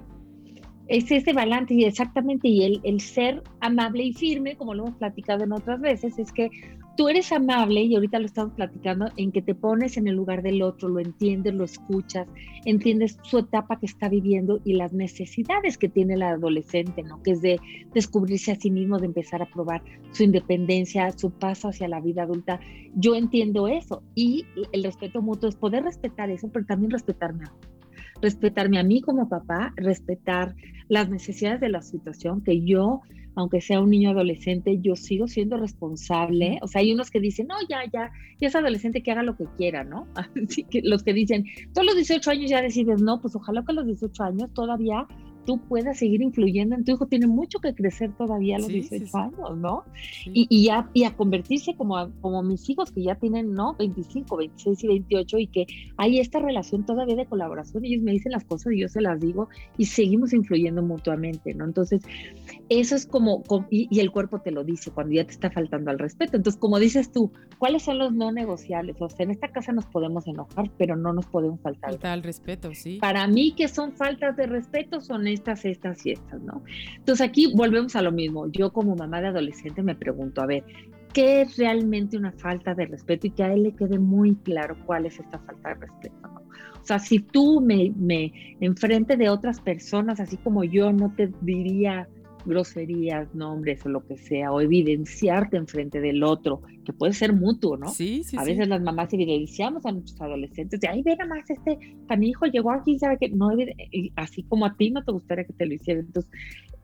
es 0.89 1.11
ese 1.11 1.33
balance 1.33 1.73
y 1.73 1.85
exactamente, 1.85 2.47
y 2.47 2.63
el, 2.63 2.81
el, 2.83 2.99
ser 2.99 3.43
amable 3.61 4.03
y 4.03 4.13
firme, 4.13 4.57
como 4.57 4.73
lo 4.73 4.87
hemos 4.87 4.97
platicado 4.97 5.43
en 5.43 5.51
otras 5.51 5.79
veces, 5.79 6.17
es 6.17 6.31
que 6.31 6.49
tú 6.97 7.07
eres 7.07 7.31
amable 7.31 7.83
y 7.83 7.95
ahorita 7.95 8.19
lo 8.19 8.25
estamos 8.25 8.53
platicando 8.55 9.09
en 9.15 9.31
que 9.31 9.41
te 9.41 9.53
pones 9.55 9.95
en 9.97 10.07
el 10.07 10.15
lugar 10.15 10.41
del 10.41 10.61
otro, 10.63 10.89
lo 10.89 10.99
entiendes, 10.99 11.53
lo 11.53 11.63
escuchas, 11.63 12.27
entiendes 12.65 13.17
su 13.21 13.37
etapa 13.37 13.79
que 13.79 13.85
está 13.85 14.09
viviendo 14.09 14.59
y 14.65 14.73
las 14.73 14.91
necesidades 14.91 15.77
que 15.77 15.89
tiene 15.89 16.15
el 16.15 16.23
adolescente, 16.23 17.03
¿no? 17.03 17.21
Que 17.23 17.31
es 17.31 17.41
de 17.41 17.59
descubrirse 17.93 18.51
a 18.51 18.55
sí 18.55 18.71
mismo, 18.71 18.97
de 18.97 19.05
empezar 19.05 19.41
a 19.41 19.45
probar 19.45 19.81
su 20.11 20.23
independencia, 20.23 21.09
su 21.11 21.31
paso 21.31 21.69
hacia 21.69 21.87
la 21.87 22.01
vida 22.01 22.23
adulta. 22.23 22.59
Yo 22.95 23.15
entiendo 23.15 23.67
eso 23.67 24.01
y 24.15 24.43
el 24.73 24.83
respeto 24.83 25.21
mutuo 25.21 25.47
es 25.47 25.55
poder 25.55 25.83
respetar 25.83 26.31
eso, 26.31 26.49
pero 26.51 26.65
también 26.65 26.91
respetarme 26.91 27.45
a 27.45 27.78
respetarme 28.21 28.79
a 28.79 28.83
mí 28.83 29.01
como 29.01 29.29
papá, 29.29 29.73
respetar 29.75 30.55
las 30.87 31.09
necesidades 31.09 31.61
de 31.61 31.69
la 31.69 31.81
situación, 31.81 32.41
que 32.43 32.63
yo, 32.63 33.01
aunque 33.35 33.61
sea 33.61 33.79
un 33.79 33.91
niño 33.91 34.09
adolescente, 34.09 34.79
yo 34.81 34.95
sigo 34.95 35.27
siendo 35.27 35.57
responsable. 35.57 36.59
O 36.61 36.67
sea, 36.67 36.81
hay 36.81 36.91
unos 36.91 37.11
que 37.11 37.19
dicen, 37.19 37.47
no, 37.47 37.55
ya, 37.69 37.79
ya, 37.91 38.11
ya 38.39 38.47
es 38.47 38.55
adolescente 38.55 39.03
que 39.03 39.11
haga 39.11 39.23
lo 39.23 39.37
que 39.37 39.45
quiera, 39.57 39.83
¿no? 39.83 40.07
Así 40.15 40.63
que 40.63 40.81
los 40.83 41.03
que 41.03 41.13
dicen, 41.13 41.45
todos 41.73 41.85
los 41.85 41.95
18 41.95 42.31
años 42.31 42.49
ya 42.49 42.61
decides, 42.61 43.01
no, 43.01 43.21
pues 43.21 43.35
ojalá 43.35 43.63
que 43.63 43.71
a 43.71 43.75
los 43.75 43.85
18 43.85 44.23
años 44.23 44.53
todavía 44.53 45.07
tú 45.49 45.57
puedas 45.57 45.97
seguir 45.97 46.21
influyendo 46.21 46.75
en 46.75 46.85
tu 46.85 46.91
hijo. 46.91 47.07
Tiene 47.07 47.25
mucho 47.25 47.57
que 47.57 47.73
crecer 47.73 48.11
todavía 48.15 48.57
a 48.57 48.59
los 48.59 48.67
18 48.67 49.17
años, 49.17 49.57
¿no? 49.57 49.83
Y, 50.25 50.45
y, 50.47 50.65
ya, 50.65 50.87
y 50.93 51.05
a 51.05 51.15
convertirse 51.15 51.73
como, 51.73 52.11
como 52.21 52.43
mis 52.43 52.69
hijos 52.69 52.91
que 52.91 53.01
ya 53.01 53.15
tienen, 53.15 53.55
¿no? 53.55 53.73
25, 53.79 54.37
26 54.37 54.83
y 54.83 54.87
28 54.87 55.39
y 55.39 55.47
que 55.47 55.65
hay 55.97 56.19
esta 56.19 56.37
relación 56.37 56.85
todavía 56.85 57.15
de 57.15 57.25
colaboración. 57.25 57.83
Ellos 57.83 58.03
me 58.03 58.11
dicen 58.11 58.31
las 58.31 58.43
cosas 58.43 58.73
y 58.73 58.81
yo 58.81 58.89
se 58.89 59.01
las 59.01 59.19
digo 59.19 59.49
y 59.75 59.85
seguimos 59.85 60.33
influyendo 60.33 60.83
mutuamente, 60.83 61.55
¿no? 61.55 61.65
Entonces, 61.65 62.03
eso 62.69 62.95
es 62.95 63.07
como, 63.07 63.43
y, 63.71 63.87
y 63.89 64.01
el 64.01 64.11
cuerpo 64.11 64.41
te 64.41 64.51
lo 64.51 64.63
dice 64.63 64.91
cuando 64.91 65.15
ya 65.15 65.23
te 65.23 65.31
está 65.31 65.49
faltando 65.49 65.89
al 65.89 65.97
respeto. 65.97 66.37
Entonces, 66.37 66.61
como 66.61 66.77
dices 66.77 67.11
tú, 67.11 67.31
¿cuáles 67.57 67.81
son 67.81 67.97
los 67.97 68.13
no 68.13 68.31
negociables? 68.31 68.97
O 68.99 69.09
sea, 69.09 69.23
en 69.23 69.31
esta 69.31 69.47
casa 69.47 69.71
nos 69.71 69.87
podemos 69.87 70.27
enojar, 70.27 70.69
pero 70.77 70.95
no 70.95 71.11
nos 71.11 71.25
podemos 71.25 71.59
faltar. 71.59 71.89
Falta 71.89 72.13
al 72.13 72.21
respeto, 72.21 72.69
sí. 72.75 72.99
Para 73.01 73.25
mí, 73.25 73.55
que 73.55 73.67
son 73.67 73.93
faltas 73.93 74.37
de 74.37 74.45
respeto? 74.45 75.01
Son 75.01 75.27
estas, 75.39 75.65
estas 75.65 76.05
y 76.05 76.11
estas, 76.11 76.41
¿no? 76.41 76.63
Entonces 76.97 77.27
aquí 77.27 77.51
volvemos 77.55 77.95
a 77.95 78.01
lo 78.01 78.11
mismo. 78.11 78.47
Yo 78.51 78.71
como 78.71 78.95
mamá 78.95 79.21
de 79.21 79.27
adolescente 79.27 79.81
me 79.81 79.95
pregunto, 79.95 80.41
a 80.41 80.45
ver, 80.45 80.63
¿qué 81.13 81.41
es 81.41 81.57
realmente 81.57 82.17
una 82.17 82.31
falta 82.33 82.75
de 82.75 82.85
respeto? 82.85 83.27
Y 83.27 83.31
que 83.31 83.43
a 83.43 83.53
él 83.53 83.63
le 83.63 83.71
quede 83.73 83.97
muy 83.99 84.35
claro 84.35 84.77
cuál 84.85 85.05
es 85.05 85.19
esta 85.19 85.39
falta 85.39 85.69
de 85.69 85.75
respeto, 85.75 86.15
¿no? 86.21 86.39
O 86.81 86.85
sea, 86.85 86.99
si 86.99 87.19
tú 87.19 87.61
me, 87.61 87.91
me 87.97 88.31
enfrente 88.61 89.17
de 89.17 89.29
otras 89.29 89.59
personas, 89.59 90.19
así 90.19 90.37
como 90.37 90.63
yo 90.63 90.91
no 90.91 91.13
te 91.15 91.31
diría 91.41 92.07
groserías, 92.45 93.33
nombres 93.35 93.85
o 93.85 93.89
lo 93.89 94.05
que 94.05 94.17
sea, 94.17 94.51
o 94.51 94.61
evidenciarte 94.61 95.57
enfrente 95.57 95.99
del 96.01 96.23
otro, 96.23 96.61
que 96.85 96.93
puede 96.93 97.13
ser 97.13 97.33
mutuo, 97.33 97.77
¿no? 97.77 97.89
Sí, 97.89 98.23
sí. 98.23 98.37
A 98.37 98.43
veces 98.43 98.67
las 98.67 98.81
mamás 98.81 99.13
evidenciamos 99.13 99.85
a 99.85 99.91
nuestros 99.91 100.19
adolescentes 100.21 100.79
de, 100.79 100.87
ay, 100.87 101.01
ve 101.03 101.15
nada 101.15 101.35
más, 101.35 101.49
este 101.49 101.77
hijo 102.21 102.45
llegó 102.45 102.71
aquí, 102.71 102.97
sabe 102.99 103.17
que 103.17 103.29
no, 103.29 103.49
así 104.15 104.43
como 104.43 104.65
a 104.65 104.75
ti 104.75 104.91
no 104.91 105.03
te 105.03 105.11
gustaría 105.11 105.45
que 105.45 105.53
te 105.53 105.65
lo 105.65 105.73
hicieran. 105.73 106.05
Entonces, 106.05 106.31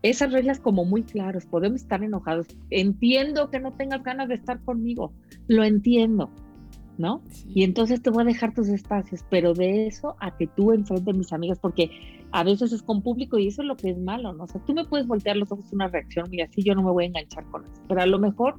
esas 0.02 0.32
reglas 0.32 0.60
como 0.60 0.86
muy 0.86 1.04
claras, 1.04 1.46
podemos 1.48 1.82
estar 1.82 2.04
enojados. 2.04 2.48
Entiendo 2.70 3.50
que 3.50 3.60
no 3.60 3.74
tengas 3.74 4.04
ganas 4.04 4.28
de 4.30 4.36
estar 4.36 4.60
conmigo, 4.62 5.14
lo 5.48 5.64
entiendo, 5.64 6.30
¿no? 6.98 7.24
Y 7.48 7.64
entonces 7.64 8.02
te 8.02 8.12
voy 8.12 8.22
a 8.22 8.26
dejar 8.26 8.54
tus 8.54 8.68
espacios, 8.68 9.26
pero 9.30 9.54
de 9.54 9.88
eso 9.88 10.16
a 10.20 10.38
que 10.38 10.48
tú 10.48 10.72
enfrentes 10.72 11.14
a 11.14 11.18
mis 11.18 11.34
amigas, 11.34 11.60
porque 11.60 11.90
a 12.36 12.44
veces 12.44 12.74
es 12.74 12.84
con 12.84 13.02
público 13.02 13.40
y 13.40 13.48
eso 13.48 13.62
es 13.62 13.68
lo 13.70 13.78
que 13.78 13.92
es 13.92 13.98
malo, 13.98 14.34
¿no? 14.34 14.44
O 14.44 14.48
sea, 14.48 14.60
tú 14.66 14.74
me 14.74 14.84
puedes 14.84 15.08
voltear 15.08 15.38
los 15.38 15.50
ojos 15.54 15.72
una 15.72 15.88
reacción 15.88 16.34
y 16.34 16.42
así 16.42 16.64
yo 16.64 16.76
no 16.76 16.84
me 16.84 16.92
voy 16.92 17.06
a 17.06 17.08
enganchar 17.08 17.46
con 17.46 17.64
eso, 17.64 17.82
pero 17.88 18.02
a 18.02 18.06
lo 18.06 18.20
mejor 18.20 18.56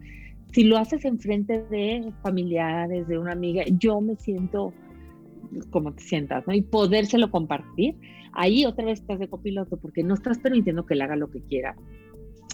si 0.52 0.64
lo 0.64 0.78
haces 0.78 1.04
enfrente 1.04 1.62
de 1.64 2.10
familiares, 2.22 3.06
de 3.06 3.18
una 3.18 3.32
amiga, 3.32 3.64
yo 3.78 4.00
me 4.00 4.16
siento 4.16 4.72
como 5.70 5.92
te 5.92 6.02
sientas, 6.02 6.46
¿no? 6.46 6.54
Y 6.54 6.62
podérselo 6.62 7.30
compartir, 7.30 7.96
ahí 8.32 8.64
otra 8.64 8.86
vez 8.86 9.00
estás 9.00 9.18
de 9.18 9.28
copiloto 9.28 9.76
porque 9.76 10.02
no 10.02 10.14
estás 10.14 10.38
permitiendo 10.38 10.86
que 10.86 10.94
él 10.94 11.02
haga 11.02 11.16
lo 11.16 11.30
que 11.30 11.42
quiera 11.42 11.76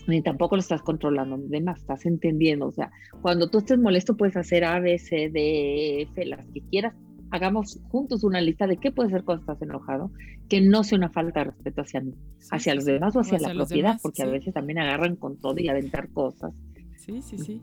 ni 0.09 0.23
tampoco 0.23 0.57
lo 0.57 0.61
estás 0.61 0.83
controlando, 0.83 1.37
además 1.37 1.79
estás 1.79 2.05
entendiendo, 2.05 2.67
o 2.67 2.73
sea, 2.73 2.91
cuando 3.21 3.49
tú 3.49 3.59
estés 3.59 3.79
molesto 3.79 4.17
puedes 4.17 4.37
hacer 4.37 4.65
A, 4.65 4.81
B, 4.81 4.99
C, 4.99 5.31
D, 5.33 6.03
F, 6.03 6.25
las 6.27 6.45
que 6.49 6.61
quieras, 6.63 6.95
hagamos 7.33 7.81
juntos 7.89 8.23
una 8.25 8.41
lista 8.41 8.67
de 8.67 8.77
qué 8.77 8.93
puede 8.93 9.11
ser 9.11 9.25
cuando 9.25 9.41
estás 9.41 9.61
enojado, 9.63 10.13
que 10.49 10.61
no 10.61 10.85
sea 10.85 10.99
una 10.99 11.11
falta 11.11 11.41
de 11.41 11.45
respeto 11.47 11.81
hacia 11.81 12.01
mí, 12.01 12.15
hacia 12.51 12.75
los 12.75 12.85
demás 12.85 13.17
o 13.17 13.21
hacia, 13.21 13.39
la 13.41 13.55
propiedad, 13.55 13.99
porque 14.01 14.23
a 14.23 14.27
veces 14.27 14.55
también 14.55 14.79
agarran 14.79 15.17
con 15.17 15.39
todo 15.39 15.59
y 15.59 15.69
aventar 15.69 16.11
cosas. 16.11 16.53
Sí, 16.99 17.23
sí, 17.23 17.39
sí. 17.39 17.63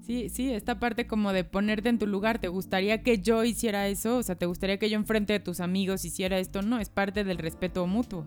Sí, 0.00 0.28
sí, 0.28 0.52
esta 0.52 0.78
parte 0.78 1.06
como 1.06 1.32
de 1.32 1.42
ponerte 1.42 1.88
en 1.88 1.98
tu 1.98 2.06
lugar, 2.06 2.40
¿te 2.40 2.48
gustaría 2.48 3.02
que 3.02 3.18
yo 3.18 3.42
hiciera 3.42 3.88
eso? 3.88 4.18
O 4.18 4.22
sea, 4.22 4.36
¿te 4.36 4.46
gustaría 4.46 4.78
que 4.78 4.90
yo 4.90 4.96
enfrente 4.96 5.32
de 5.32 5.40
tus 5.40 5.60
amigos 5.60 6.04
hiciera 6.04 6.38
esto? 6.38 6.62
No, 6.62 6.78
es 6.78 6.90
parte 6.90 7.24
del 7.24 7.38
respeto 7.38 7.86
mutuo 7.86 8.26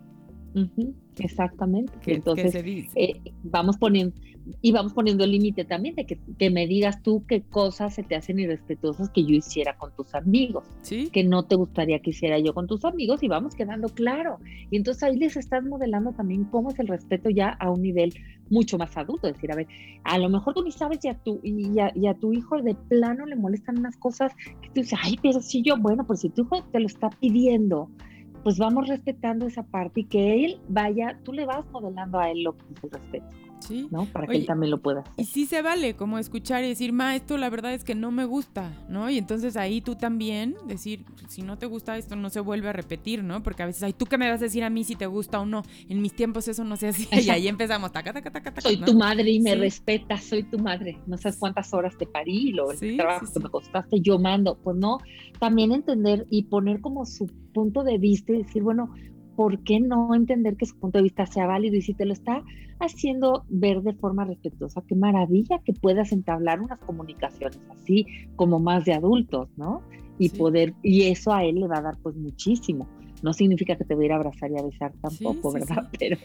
exactamente. 1.17 1.93
Entonces, 2.05 2.55
eh, 2.55 3.21
vamos 3.43 3.77
poniendo, 3.77 4.15
y 4.61 4.71
vamos 4.71 4.93
poniendo 4.93 5.23
el 5.23 5.31
límite 5.31 5.65
también 5.65 5.95
de 5.95 6.05
que, 6.05 6.49
me 6.49 6.67
digas 6.67 7.01
tú 7.03 7.23
qué 7.27 7.41
cosas 7.41 7.95
se 7.95 8.03
te 8.03 8.15
hacen 8.15 8.39
irrespetuosas 8.39 9.09
que 9.09 9.23
yo 9.23 9.35
hiciera 9.35 9.77
con 9.77 9.91
tus 9.95 10.15
amigos, 10.15 10.63
que 11.11 11.23
no 11.23 11.43
te 11.43 11.55
gustaría 11.55 11.99
que 11.99 12.11
hiciera 12.11 12.39
yo 12.39 12.53
con 12.53 12.67
tus 12.67 12.85
amigos, 12.85 13.21
y 13.23 13.27
vamos 13.27 13.55
quedando 13.55 13.89
claro. 13.89 14.39
Y 14.71 14.77
entonces 14.77 15.03
ahí 15.03 15.17
les 15.17 15.37
estás 15.37 15.63
modelando 15.63 16.11
también 16.13 16.45
cómo 16.45 16.71
es 16.71 16.79
el 16.79 16.87
respeto 16.87 17.29
ya 17.29 17.49
a 17.49 17.69
un 17.69 17.81
nivel 17.81 18.13
mucho 18.49 18.77
más 18.77 18.97
adulto. 18.97 19.27
Es 19.27 19.35
decir, 19.35 19.51
a 19.51 19.55
ver, 19.55 19.67
a 20.03 20.17
lo 20.17 20.29
mejor 20.29 20.53
tú 20.53 20.63
ni 20.63 20.71
sabes 20.71 20.99
y 21.03 21.09
a 21.09 21.13
tu, 21.15 21.39
y 21.43 21.79
a, 21.79 21.91
y 21.95 22.07
a 22.07 22.13
tu 22.15 22.33
hijo 22.33 22.61
de 22.61 22.75
plano 22.75 23.25
le 23.25 23.35
molestan 23.35 23.77
unas 23.77 23.97
cosas 23.97 24.33
que 24.61 24.69
tú 24.69 24.81
dices, 24.81 24.99
ay, 25.01 25.17
pero 25.21 25.41
si 25.41 25.61
yo, 25.61 25.77
bueno, 25.77 26.05
pues 26.05 26.21
si 26.21 26.29
tu 26.29 26.43
hijo 26.43 26.63
te 26.71 26.79
lo 26.79 26.87
está 26.87 27.09
pidiendo, 27.09 27.89
pues 28.43 28.57
vamos 28.57 28.87
respetando 28.87 29.47
esa 29.47 29.63
parte 29.63 30.01
y 30.01 30.05
que 30.05 30.45
él 30.45 30.59
vaya, 30.67 31.19
tú 31.23 31.33
le 31.33 31.45
vas 31.45 31.65
modelando 31.71 32.19
a 32.19 32.29
él 32.31 32.43
lo 32.43 32.57
que 32.57 32.65
es 32.73 32.83
el 32.83 32.91
respeto. 32.91 33.27
Sí. 33.59 33.87
¿no? 33.91 34.05
Para 34.05 34.27
que 34.27 34.37
él 34.37 34.45
también 34.45 34.71
lo 34.71 34.81
pueda 34.81 35.01
hacer. 35.01 35.13
Y 35.17 35.25
sí 35.25 35.45
se 35.45 35.61
vale 35.61 35.95
como 35.95 36.17
escuchar 36.17 36.63
y 36.63 36.69
decir, 36.69 36.93
ma, 36.93 37.15
esto 37.15 37.37
la 37.37 37.49
verdad 37.49 37.73
es 37.73 37.83
que 37.83 37.95
no 37.95 38.11
me 38.11 38.25
gusta, 38.25 38.71
¿no? 38.89 39.09
Y 39.09 39.17
entonces 39.17 39.57
ahí 39.57 39.81
tú 39.81 39.95
también 39.95 40.55
decir, 40.67 41.05
si 41.27 41.41
no 41.41 41.57
te 41.57 41.65
gusta 41.65 41.97
esto 41.97 42.15
no 42.15 42.29
se 42.29 42.39
vuelve 42.39 42.69
a 42.69 42.73
repetir, 42.73 43.23
¿no? 43.23 43.43
Porque 43.43 43.63
a 43.63 43.65
veces, 43.65 43.83
ay, 43.83 43.93
¿tú 43.93 44.05
qué 44.05 44.17
me 44.17 44.29
vas 44.29 44.41
a 44.41 44.45
decir 44.45 44.63
a 44.63 44.69
mí 44.69 44.83
si 44.83 44.95
te 44.95 45.05
gusta 45.05 45.39
o 45.39 45.45
no? 45.45 45.63
En 45.87 46.01
mis 46.01 46.13
tiempos 46.13 46.47
eso 46.47 46.63
no 46.63 46.75
se 46.77 46.89
hacía 46.89 47.07
y 47.21 47.29
ahí 47.29 47.47
empezamos, 47.47 47.91
taca, 47.91 48.13
taca, 48.13 48.31
taca, 48.31 48.61
Soy 48.61 48.77
tu 48.77 48.95
madre 48.95 49.29
y 49.29 49.39
me 49.39 49.55
respetas, 49.55 50.23
soy 50.23 50.43
tu 50.43 50.59
madre. 50.59 50.97
No 51.07 51.17
sabes 51.17 51.37
cuántas 51.37 51.73
horas 51.73 51.97
te 51.97 52.05
parí, 52.05 52.51
lo 52.51 52.71
el 52.71 52.97
trabajo 52.97 53.25
que 53.31 53.39
me 53.39 53.49
costaste, 53.49 53.99
yo 54.01 54.19
mando. 54.19 54.57
Pues 54.57 54.77
no, 54.77 54.99
también 55.39 55.71
entender 55.71 56.25
y 56.29 56.43
poner 56.43 56.81
como 56.81 57.05
su 57.05 57.27
punto 57.53 57.83
de 57.83 57.97
vista 57.97 58.33
y 58.33 58.43
decir, 58.43 58.63
bueno, 58.63 58.93
¿por 59.39 59.57
qué 59.59 59.79
no 59.79 60.13
entender 60.13 60.57
que 60.57 60.65
su 60.65 60.77
punto 60.77 60.97
de 60.97 61.03
vista 61.03 61.25
sea 61.25 61.47
válido? 61.47 61.77
Y 61.77 61.81
si 61.81 61.93
te 61.93 62.03
lo 62.03 62.11
está 62.11 62.43
haciendo 62.81 63.45
ver 63.47 63.81
de 63.83 63.93
forma 63.93 64.25
respetuosa, 64.25 64.83
qué 64.85 64.95
maravilla 64.95 65.61
que 65.63 65.71
puedas 65.71 66.11
entablar 66.11 66.59
unas 66.59 66.77
comunicaciones 66.79 67.57
así 67.69 68.05
como 68.35 68.59
más 68.59 68.83
de 68.83 68.95
adultos, 68.95 69.47
¿no? 69.55 69.81
Y 70.17 70.27
poder, 70.27 70.73
y 70.83 71.03
eso 71.03 71.31
a 71.31 71.45
él 71.45 71.61
le 71.61 71.69
va 71.69 71.77
a 71.77 71.83
dar 71.83 71.97
pues 72.03 72.17
muchísimo 72.17 72.85
no 73.21 73.33
significa 73.33 73.75
que 73.75 73.83
te 73.83 73.95
voy 73.95 74.05
a 74.05 74.07
ir 74.07 74.11
a 74.13 74.15
abrazar 74.15 74.51
y 74.51 74.57
a 74.57 74.61
besar 74.61 74.93
tampoco, 75.01 75.51
¿verdad? 75.51 75.89
Pero, 75.99 76.17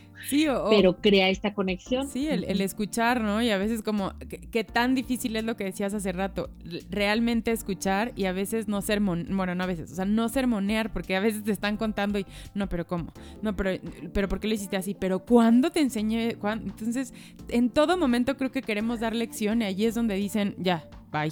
pero 0.71 0.97
crea 1.01 1.29
esta 1.29 1.53
conexión. 1.53 2.09
Sí, 2.09 2.29
el, 2.29 2.61
escuchar, 2.61 3.21
¿no? 3.21 3.43
Y 3.43 3.51
a 3.51 3.59
veces 3.59 3.83
como, 3.83 4.13
¿qué, 4.51 4.65
tan 4.65 4.95
difícil 4.95 5.37
es 5.37 5.45
lo 5.45 5.57
que 5.57 5.65
decías 5.65 5.93
hace 5.95 6.13
rato? 6.13 6.51
Realmente 6.91 7.51
escuchar 7.51 8.13
y 8.17 8.25
a 8.25 8.33
veces 8.33 8.69
no 8.69 8.81
ser, 8.81 9.01
bueno, 9.01 9.55
no 9.55 9.65
a 9.65 9.67
veces, 9.67 9.93
o 9.93 9.95
sea, 9.95 10.05
no 10.05 10.29
sermonear, 10.29 10.93
porque 10.93 11.17
a 11.17 11.21
veces 11.21 11.45
te 11.45 11.53
están 11.53 11.77
contando 11.77 12.19
y, 12.19 12.27
no, 12.55 12.69
pero 12.69 12.87
¿cómo? 12.87 13.13
No, 13.43 13.55
pero, 13.57 13.71
pero 14.13 14.29
¿por 14.29 14.41
qué 14.41 14.49
lo 14.49 14.55
hiciste 14.55 14.77
así? 14.77 14.95
Pero 14.95 15.21
¿cuándo 15.21 15.71
te 15.71 15.81
enseñé? 15.81 16.37
Entonces, 16.43 17.13
en 17.49 17.71
todo 17.71 17.97
momento 17.97 18.37
creo 18.37 18.51
que 18.51 18.63
queremos 18.63 19.01
dar 19.01 19.15
lección 19.15 19.63
y 19.63 19.67
allí 19.67 19.87
es 19.87 19.95
donde 19.95 20.15
dicen, 20.15 20.55
ya, 20.59 20.89
bye. 21.13 21.31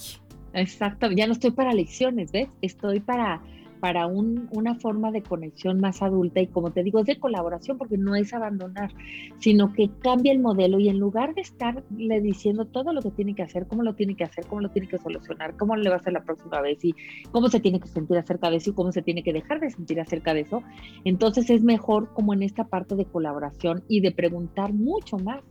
Exacto, 0.54 1.10
ya 1.10 1.26
no 1.26 1.32
estoy 1.32 1.50
para 1.50 1.72
lecciones, 1.72 2.30
¿ves? 2.32 2.48
Estoy 2.60 3.00
para 3.00 3.40
para 3.82 4.06
una 4.06 4.76
forma 4.76 5.10
de 5.10 5.24
conexión 5.24 5.80
más 5.80 6.02
adulta 6.02 6.40
y 6.40 6.46
como 6.46 6.70
te 6.70 6.84
digo, 6.84 7.00
es 7.00 7.06
de 7.06 7.18
colaboración 7.18 7.78
porque 7.78 7.98
no 7.98 8.14
es 8.14 8.32
abandonar, 8.32 8.94
sino 9.40 9.72
que 9.72 9.90
cambia 9.98 10.30
el 10.30 10.38
modelo 10.38 10.78
y 10.78 10.88
en 10.88 11.00
lugar 11.00 11.34
de 11.34 11.40
estarle 11.40 12.20
diciendo 12.20 12.64
todo 12.64 12.92
lo 12.92 13.02
que 13.02 13.10
tiene 13.10 13.34
que 13.34 13.42
hacer, 13.42 13.66
cómo 13.66 13.82
lo 13.82 13.96
tiene 13.96 14.14
que 14.14 14.22
hacer, 14.22 14.46
cómo 14.46 14.60
lo 14.60 14.70
tiene 14.70 14.86
que 14.86 14.98
solucionar, 14.98 15.56
cómo 15.56 15.74
le 15.74 15.88
va 15.88 15.96
a 15.96 15.98
hacer 15.98 16.12
la 16.12 16.22
próxima 16.22 16.60
vez 16.60 16.78
y 16.84 16.94
cómo 17.32 17.48
se 17.48 17.58
tiene 17.58 17.80
que 17.80 17.88
sentir 17.88 18.16
acerca 18.18 18.50
de 18.50 18.58
eso 18.58 18.70
y 18.70 18.74
cómo 18.74 18.92
se 18.92 19.02
tiene 19.02 19.24
que 19.24 19.32
dejar 19.32 19.58
de 19.58 19.68
sentir 19.68 19.98
acerca 20.00 20.32
de 20.32 20.42
eso, 20.42 20.62
entonces 21.02 21.50
es 21.50 21.64
mejor 21.64 22.12
como 22.12 22.34
en 22.34 22.44
esta 22.44 22.68
parte 22.68 22.94
de 22.94 23.04
colaboración 23.06 23.82
y 23.88 23.98
de 23.98 24.12
preguntar 24.12 24.72
mucho 24.72 25.18
más 25.18 25.42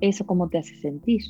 eso 0.00 0.24
cómo 0.26 0.48
te 0.48 0.58
hace 0.58 0.76
sentir. 0.76 1.22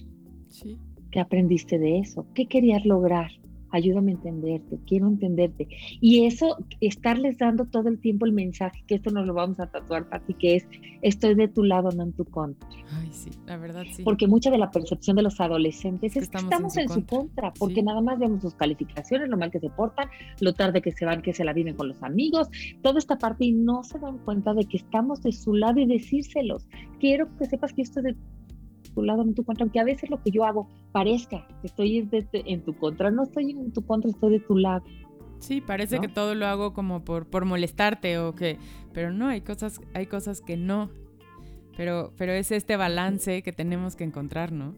Sí. 0.48 0.76
¿Qué 1.10 1.20
aprendiste 1.20 1.78
de 1.78 2.00
eso? 2.00 2.26
¿Qué 2.34 2.48
querías 2.48 2.84
lograr? 2.84 3.30
Ayúdame 3.70 4.12
a 4.12 4.14
entenderte, 4.14 4.78
quiero 4.86 5.08
entenderte. 5.08 5.68
Y 6.00 6.26
eso, 6.26 6.56
estarles 6.80 7.38
dando 7.38 7.66
todo 7.66 7.88
el 7.88 7.98
tiempo 7.98 8.26
el 8.26 8.32
mensaje, 8.32 8.82
que 8.86 8.96
esto 8.96 9.10
nos 9.10 9.26
lo 9.26 9.34
vamos 9.34 9.60
a 9.60 9.66
tatuar, 9.66 10.06
ti, 10.26 10.34
que 10.34 10.56
es, 10.56 10.66
estoy 11.02 11.34
de 11.34 11.48
tu 11.48 11.64
lado, 11.64 11.90
no 11.90 12.02
en 12.02 12.12
tu 12.12 12.24
contra. 12.24 12.68
Ay, 12.92 13.08
sí, 13.12 13.30
la 13.46 13.56
verdad, 13.56 13.84
sí. 13.92 14.02
Porque 14.02 14.26
mucha 14.26 14.50
de 14.50 14.58
la 14.58 14.70
percepción 14.70 15.16
de 15.16 15.22
los 15.22 15.40
adolescentes 15.40 16.16
es, 16.16 16.28
que 16.28 16.38
estamos, 16.38 16.76
en, 16.76 16.88
su, 16.88 17.04
contra, 17.04 17.52
porque 17.54 17.82
nada 17.82 18.00
más 18.00 18.18
vemos 18.18 18.42
sus 18.42 18.54
calificaciones, 18.54 19.28
lo 19.28 19.36
mal 19.36 19.50
que 19.50 19.60
se 19.60 19.70
portan, 19.70 20.08
lo 20.40 20.52
tarde 20.54 20.82
que 20.82 20.92
se 20.92 21.04
van, 21.04 21.22
que 21.22 21.32
se 21.32 21.44
la 21.44 21.52
viven 21.52 21.74
con 21.74 21.88
los 21.88 22.02
amigos, 22.02 22.48
toda 22.82 22.98
esta 22.98 23.18
parte 23.18 23.44
y 23.44 23.52
no 23.52 23.82
se 23.82 23.98
dan 23.98 24.18
cuenta 24.18 24.54
de 24.54 24.64
que 24.64 24.76
estamos 24.76 25.22
de 25.22 25.32
su 25.32 25.54
lado 25.54 25.80
y 25.80 25.86
decírselos. 25.86 26.66
Quiero 26.98 27.28
que 27.36 27.46
sepas 27.46 27.72
que 27.72 27.82
esto 27.82 28.00
es 28.00 28.04
de 28.04 28.16
tu 28.90 29.02
lado, 29.02 29.22
en 29.22 29.34
tu 29.34 29.44
contra, 29.44 29.64
aunque 29.64 29.80
a 29.80 29.84
veces 29.84 30.10
lo 30.10 30.22
que 30.22 30.30
yo 30.30 30.44
hago 30.44 30.68
parezca 30.92 31.46
que 31.60 31.66
estoy 31.66 32.08
en 32.32 32.64
tu 32.64 32.76
contra, 32.76 33.10
no 33.10 33.24
estoy 33.24 33.50
en 33.50 33.72
tu 33.72 33.84
contra, 33.84 34.10
estoy 34.10 34.32
de 34.32 34.40
tu 34.40 34.56
lado. 34.56 34.84
Sí, 35.38 35.60
parece 35.60 36.00
que 36.00 36.08
todo 36.08 36.34
lo 36.34 36.46
hago 36.46 36.74
como 36.74 37.02
por, 37.02 37.26
por 37.26 37.46
molestarte 37.46 38.18
o 38.18 38.34
que, 38.34 38.58
pero 38.92 39.10
no, 39.10 39.26
hay 39.26 39.40
cosas, 39.40 39.80
hay 39.94 40.06
cosas 40.06 40.42
que 40.42 40.56
no. 40.56 40.90
Pero, 41.76 42.12
pero 42.16 42.32
es 42.32 42.52
este 42.52 42.76
balance 42.76 43.42
que 43.42 43.52
tenemos 43.52 43.96
que 43.96 44.04
encontrar, 44.04 44.52
¿no? 44.52 44.74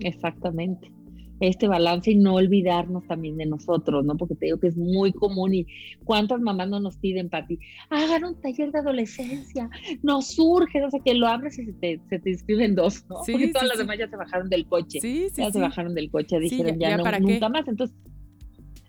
exactamente 0.00 0.93
este 1.40 1.68
balance 1.68 2.10
y 2.10 2.16
no 2.16 2.34
olvidarnos 2.34 3.06
también 3.06 3.36
de 3.36 3.46
nosotros, 3.46 4.04
¿no? 4.04 4.16
Porque 4.16 4.34
te 4.34 4.46
digo 4.46 4.58
que 4.58 4.68
es 4.68 4.76
muy 4.76 5.12
común 5.12 5.54
y 5.54 5.66
cuántas 6.04 6.40
mamás 6.40 6.68
no 6.68 6.80
nos 6.80 6.96
piden, 6.96 7.28
Pati, 7.28 7.58
hagan 7.90 8.24
un 8.24 8.40
taller 8.40 8.70
de 8.72 8.78
adolescencia, 8.78 9.68
nos 10.02 10.28
surge, 10.28 10.80
no 10.80 10.90
sé, 10.90 11.00
que 11.04 11.14
lo 11.14 11.26
abres 11.26 11.58
y 11.58 11.66
se 11.66 11.72
te, 11.72 12.00
se 12.08 12.18
te 12.18 12.30
inscriben 12.30 12.74
dos, 12.74 13.04
¿no? 13.08 13.16
Porque 13.26 13.48
todas 13.48 13.68
las 13.68 13.78
demás 13.78 13.98
ya 13.98 14.08
se 14.08 14.16
bajaron 14.16 14.48
del 14.48 14.66
coche, 14.66 15.00
sí, 15.00 15.28
ya 15.36 15.50
se 15.50 15.60
bajaron 15.60 15.94
del 15.94 16.10
coche, 16.10 16.38
dijeron 16.38 16.78
ya, 16.78 16.96
no, 16.96 17.04
nunca 17.20 17.48
más, 17.48 17.66
entonces... 17.68 17.96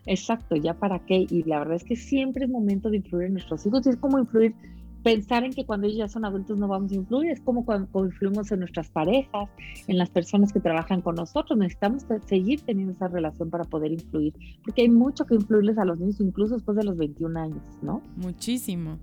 Exacto, 0.08 0.56
ya 0.56 0.76
para 0.76 1.04
qué. 1.04 1.26
Y 1.28 1.42
la 1.46 1.58
verdad 1.58 1.78
es 1.78 1.84
que 1.84 1.96
siempre 1.96 2.46
es 2.46 2.52
momento 2.52 2.92
de 2.92 2.98
influir 2.98 3.26
en 3.26 3.34
nuestros 3.34 3.66
hijos 3.66 3.88
y 3.88 3.90
es 3.90 3.98
como 3.98 4.20
influir 4.20 4.54
pensar 5.06 5.44
en 5.44 5.54
que 5.54 5.68
cuando 5.68 5.86
ellos 5.86 6.00
ya 6.00 6.08
son 6.08 6.26
adultos 6.26 6.58
no 6.58 6.68
vamos 6.68 6.92
a 6.92 6.96
influir, 6.96 7.30
es 7.30 7.40
como 7.40 7.64
cuando, 7.64 8.06
influimos 8.06 8.52
en 8.52 8.62
nuestras 8.62 8.90
parejas, 8.90 9.50
en 9.86 10.00
las 10.00 10.10
personas 10.10 10.52
que 10.52 10.60
trabajan 10.60 11.02
con 11.02 11.14
nosotros, 11.14 11.60
necesitamos 11.60 12.08
seguir 12.26 12.62
teniendo 12.62 12.94
esa 12.94 13.08
relación 13.08 13.52
para 13.52 13.66
poder 13.66 13.92
influir, 13.92 14.34
porque 14.64 14.82
hay 14.82 14.90
mucho 14.90 15.28
que 15.28 15.36
influirles 15.36 15.78
a 15.78 15.86
los 15.86 16.00
niños, 16.00 16.20
incluso 16.22 16.56
después 16.56 16.76
de 16.76 16.86
los 16.86 16.98
21 16.98 17.40
años, 17.40 17.62
¿no? 17.84 18.02
Muchísimo 18.16 18.98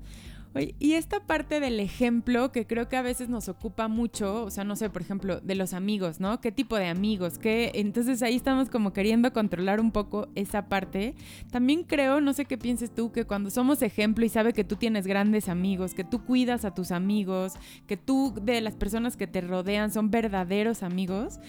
y 0.78 0.94
esta 0.94 1.20
parte 1.20 1.60
del 1.60 1.80
ejemplo 1.80 2.52
que 2.52 2.66
creo 2.66 2.88
que 2.88 2.96
a 2.96 3.02
veces 3.02 3.30
nos 3.30 3.48
ocupa 3.48 3.88
mucho, 3.88 4.44
o 4.44 4.50
sea, 4.50 4.64
no 4.64 4.76
sé, 4.76 4.90
por 4.90 5.00
ejemplo, 5.00 5.40
de 5.40 5.54
los 5.54 5.72
amigos, 5.72 6.20
¿no? 6.20 6.40
¿Qué 6.40 6.52
tipo 6.52 6.76
de 6.76 6.88
amigos? 6.88 7.38
¿Qué? 7.38 7.72
Entonces 7.74 8.22
ahí 8.22 8.36
estamos 8.36 8.68
como 8.68 8.92
queriendo 8.92 9.32
controlar 9.32 9.80
un 9.80 9.92
poco 9.92 10.28
esa 10.34 10.68
parte. 10.68 11.14
También 11.50 11.84
creo, 11.84 12.20
no 12.20 12.34
sé 12.34 12.44
qué 12.44 12.58
pienses 12.58 12.94
tú, 12.94 13.12
que 13.12 13.24
cuando 13.24 13.50
somos 13.50 13.80
ejemplo 13.80 14.26
y 14.26 14.28
sabe 14.28 14.52
que 14.52 14.64
tú 14.64 14.76
tienes 14.76 15.06
grandes 15.06 15.48
amigos, 15.48 15.94
que 15.94 16.04
tú 16.04 16.24
cuidas 16.24 16.66
a 16.66 16.74
tus 16.74 16.90
amigos, 16.90 17.54
que 17.86 17.96
tú 17.96 18.34
de 18.42 18.60
las 18.60 18.74
personas 18.74 19.16
que 19.16 19.26
te 19.26 19.40
rodean 19.40 19.90
son 19.90 20.10
verdaderos 20.10 20.82
amigos, 20.82 21.40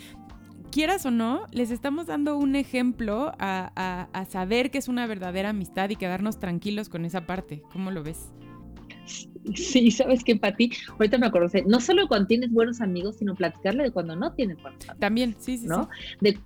quieras 0.72 1.06
o 1.06 1.12
no, 1.12 1.46
les 1.52 1.72
estamos 1.72 2.08
dando 2.08 2.38
un 2.38 2.56
ejemplo 2.56 3.34
a, 3.38 4.08
a 4.12 4.26
saber 4.26 4.72
que 4.72 4.78
es 4.78 4.88
una 4.88 5.08
verdadera 5.08 5.50
amistad 5.50 5.90
y 5.90 5.98
quedarnos 5.98 6.40
tranquilos 6.40 6.88
con 6.88 7.04
esa 7.04 7.26
parte. 7.26 7.62
¿Cómo 7.72 7.92
lo 7.92 8.02
ves? 8.02 8.32
Sí, 9.56 9.92
sabes 9.92 10.24
que 10.24 10.36
Pati, 10.36 10.72
ahorita 10.92 11.18
me 11.18 11.28
acuerdo, 11.28 11.50
no 11.68 11.80
solo 11.80 12.08
cuando 12.08 12.28
tienes 12.28 12.52
buenos 12.52 12.82
amigos, 12.82 13.18
sino 13.18 13.36
platicarle 13.36 13.84
de 13.84 13.92
cuando 13.92 14.16
no 14.16 14.34
tienes 14.34 14.62
buenos 14.62 14.82
amigos. 14.84 15.00
También, 15.00 15.36
sí, 15.40 15.58
sí. 15.58 15.68
¿no? 15.68 15.90
De, 16.22 16.38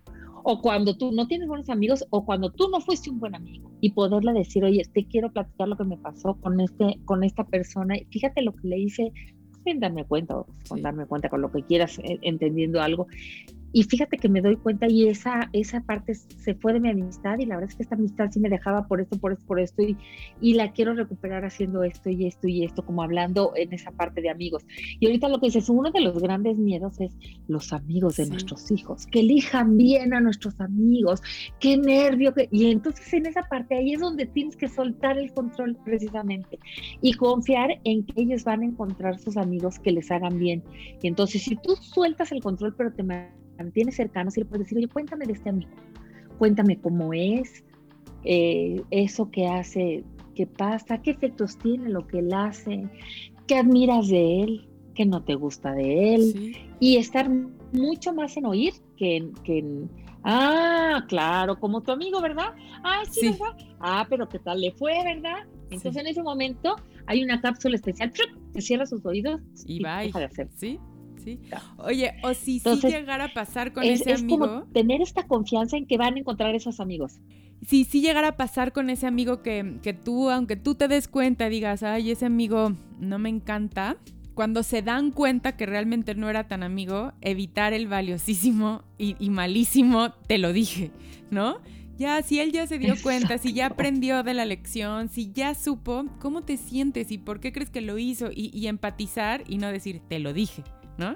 o 0.43 0.61
cuando 0.61 0.95
tú 0.95 1.11
no 1.11 1.27
tienes 1.27 1.47
buenos 1.47 1.69
amigos 1.69 2.05
o 2.09 2.25
cuando 2.25 2.49
tú 2.49 2.69
no 2.69 2.79
fuiste 2.79 3.09
un 3.09 3.19
buen 3.19 3.35
amigo 3.35 3.69
y 3.81 3.91
poderle 3.91 4.31
decir, 4.33 4.63
oye, 4.63 4.81
te 4.93 5.05
quiero 5.05 5.31
platicar 5.31 5.67
lo 5.67 5.75
que 5.75 5.83
me 5.83 5.97
pasó 5.97 6.35
con 6.35 6.59
este, 6.61 6.99
con 7.05 7.23
esta 7.23 7.43
persona, 7.43 7.95
fíjate 8.09 8.41
lo 8.41 8.53
que 8.53 8.67
le 8.67 8.79
hice, 8.79 9.11
sin 9.65 9.81
darme 9.81 10.05
cuenta 10.05 10.37
o 10.37 10.47
con 10.69 10.81
darme 10.81 11.05
cuenta 11.05 11.27
con 11.27 11.41
lo 11.41 11.51
que 11.51 11.63
quieras, 11.63 11.99
eh, 11.99 12.19
entendiendo 12.21 12.81
algo. 12.81 13.07
Y 13.73 13.83
fíjate 13.83 14.17
que 14.17 14.29
me 14.29 14.41
doy 14.41 14.55
cuenta 14.55 14.87
y 14.89 15.07
esa, 15.07 15.49
esa 15.53 15.81
parte 15.81 16.15
se 16.15 16.55
fue 16.55 16.73
de 16.73 16.79
mi 16.79 16.89
amistad 16.89 17.37
y 17.39 17.45
la 17.45 17.55
verdad 17.55 17.69
es 17.69 17.75
que 17.75 17.83
esta 17.83 17.95
amistad 17.95 18.29
sí 18.31 18.39
me 18.39 18.49
dejaba 18.49 18.87
por 18.87 19.01
esto, 19.01 19.17
por 19.17 19.33
esto, 19.33 19.45
por 19.45 19.59
esto 19.59 19.81
y, 19.83 19.97
y 20.41 20.53
la 20.53 20.71
quiero 20.71 20.93
recuperar 20.93 21.45
haciendo 21.45 21.83
esto 21.83 22.09
y 22.09 22.25
esto 22.25 22.47
y 22.47 22.63
esto, 22.63 22.85
como 22.85 23.03
hablando 23.03 23.53
en 23.55 23.73
esa 23.73 23.91
parte 23.91 24.21
de 24.21 24.29
amigos. 24.29 24.65
Y 24.99 25.05
ahorita 25.05 25.29
lo 25.29 25.39
que 25.39 25.47
dices, 25.47 25.69
uno 25.69 25.91
de 25.91 26.01
los 26.01 26.19
grandes 26.21 26.57
miedos 26.57 26.99
es 26.99 27.15
los 27.47 27.73
amigos 27.73 28.17
de 28.17 28.27
nuestros 28.27 28.71
hijos, 28.71 29.05
que 29.07 29.19
elijan 29.19 29.77
bien 29.77 30.13
a 30.13 30.21
nuestros 30.21 30.59
amigos, 30.59 31.21
qué 31.59 31.77
nervio. 31.77 32.33
Que... 32.33 32.47
Y 32.51 32.71
entonces 32.71 33.13
en 33.13 33.25
esa 33.25 33.43
parte 33.43 33.75
ahí 33.75 33.93
es 33.93 34.01
donde 34.01 34.25
tienes 34.25 34.55
que 34.55 34.69
soltar 34.69 35.17
el 35.17 35.33
control 35.33 35.77
precisamente 35.83 36.59
y 37.01 37.13
confiar 37.13 37.79
en 37.83 38.05
que 38.05 38.21
ellos 38.21 38.43
van 38.43 38.61
a 38.61 38.65
encontrar 38.65 39.19
sus 39.19 39.37
amigos 39.37 39.79
que 39.79 39.91
les 39.91 40.09
hagan 40.11 40.37
bien. 40.39 40.63
Y 41.01 41.07
entonces 41.07 41.43
si 41.43 41.55
tú 41.55 41.75
sueltas 41.75 42.31
el 42.31 42.41
control 42.41 42.75
pero 42.75 42.93
te 42.93 43.03
mantiene 43.57 43.91
cercano, 43.91 44.31
si 44.31 44.41
le 44.41 44.45
puedes 44.45 44.65
decir, 44.65 44.77
oye, 44.77 44.87
cuéntame 44.87 45.25
de 45.25 45.33
este 45.33 45.49
amigo, 45.49 45.71
cuéntame 46.37 46.79
cómo 46.79 47.13
es, 47.13 47.63
eh, 48.23 48.81
eso 48.91 49.29
que 49.31 49.47
hace, 49.47 50.03
qué 50.35 50.47
pasa, 50.47 51.01
qué 51.01 51.11
efectos 51.11 51.57
tiene 51.57 51.89
lo 51.89 52.05
que 52.07 52.19
él 52.19 52.33
hace, 52.33 52.87
qué 53.47 53.55
admiras 53.55 54.07
de 54.07 54.41
él, 54.41 54.67
qué 54.93 55.05
no 55.05 55.23
te 55.23 55.35
gusta 55.35 55.73
de 55.73 56.15
él, 56.15 56.57
y 56.79 56.97
estar 56.97 57.29
mucho 57.73 58.13
más 58.13 58.37
en 58.37 58.45
oír 58.45 58.73
que 58.97 59.17
en, 59.17 59.33
que 59.43 59.63
ah, 60.23 61.05
claro, 61.07 61.59
como 61.59 61.81
tu 61.81 61.91
amigo, 61.91 62.21
¿verdad? 62.21 62.53
Ah, 62.83 63.03
sí, 63.09 63.29
¿verdad? 63.29 63.55
Ah, 63.79 64.05
pero 64.09 64.27
¿qué 64.27 64.39
tal 64.39 64.61
le 64.61 64.71
fue, 64.71 64.93
verdad? 65.03 65.47
Entonces 65.69 65.97
en 65.97 66.07
ese 66.07 66.23
momento 66.23 66.75
hay 67.05 67.23
una 67.23 67.39
cápsula 67.41 67.75
especial, 67.75 68.11
que 68.53 68.61
cierra 68.61 68.85
sus 68.85 69.05
oídos 69.05 69.41
y, 69.65 69.81
va 69.81 70.01
deja 70.01 70.19
de 70.19 70.25
hacer. 70.25 70.49
Sí, 70.55 70.79
Oye, 71.77 72.13
o 72.23 72.33
si 72.33 72.59
sí 72.59 72.79
llegara 72.81 73.25
a 73.25 73.33
pasar 73.33 73.73
con 73.73 73.83
ese 73.83 74.13
amigo. 74.13 74.39
Como 74.39 74.63
tener 74.73 75.01
esta 75.01 75.27
confianza 75.27 75.77
en 75.77 75.85
que 75.85 75.97
van 75.97 76.15
a 76.15 76.19
encontrar 76.19 76.55
esos 76.55 76.79
amigos. 76.79 77.19
Si 77.65 77.85
sí 77.85 78.01
llegara 78.01 78.29
a 78.29 78.37
pasar 78.37 78.71
con 78.71 78.89
ese 78.89 79.07
amigo 79.07 79.41
que, 79.41 79.79
que 79.81 79.93
tú, 79.93 80.29
aunque 80.29 80.55
tú 80.55 80.75
te 80.75 80.87
des 80.87 81.07
cuenta, 81.07 81.49
digas, 81.49 81.83
ay, 81.83 82.11
ese 82.11 82.25
amigo 82.25 82.73
no 82.99 83.17
me 83.17 83.29
encanta, 83.29 83.97
cuando 84.37 84.61
se 84.61 84.83
dan 84.83 85.09
cuenta 85.09 85.57
que 85.57 85.65
realmente 85.65 86.13
no 86.13 86.29
era 86.29 86.47
tan 86.47 86.61
amigo, 86.61 87.13
evitar 87.21 87.73
el 87.73 87.87
valiosísimo 87.87 88.83
y, 88.99 89.15
y, 89.17 89.31
malísimo, 89.31 90.11
te 90.27 90.37
lo 90.37 90.53
dije, 90.53 90.91
¿no? 91.31 91.57
Ya, 91.97 92.21
si 92.21 92.39
él 92.39 92.51
ya 92.51 92.67
se 92.67 92.77
dio 92.77 92.93
cuenta, 93.01 93.39
si 93.39 93.53
ya 93.53 93.65
aprendió 93.65 94.21
de 94.21 94.35
la 94.35 94.45
lección, 94.45 95.09
si 95.09 95.31
ya 95.31 95.55
supo, 95.55 96.05
¿cómo 96.19 96.43
te 96.43 96.57
sientes 96.57 97.11
y 97.11 97.17
por 97.17 97.39
qué 97.39 97.51
crees 97.51 97.71
que 97.71 97.81
lo 97.81 97.97
hizo? 97.97 98.29
Y, 98.31 98.51
y 98.53 98.67
empatizar 98.67 99.43
y 99.47 99.57
no 99.57 99.71
decir, 99.71 100.01
te 100.07 100.19
lo 100.19 100.33
dije, 100.33 100.63
¿no? 100.97 101.15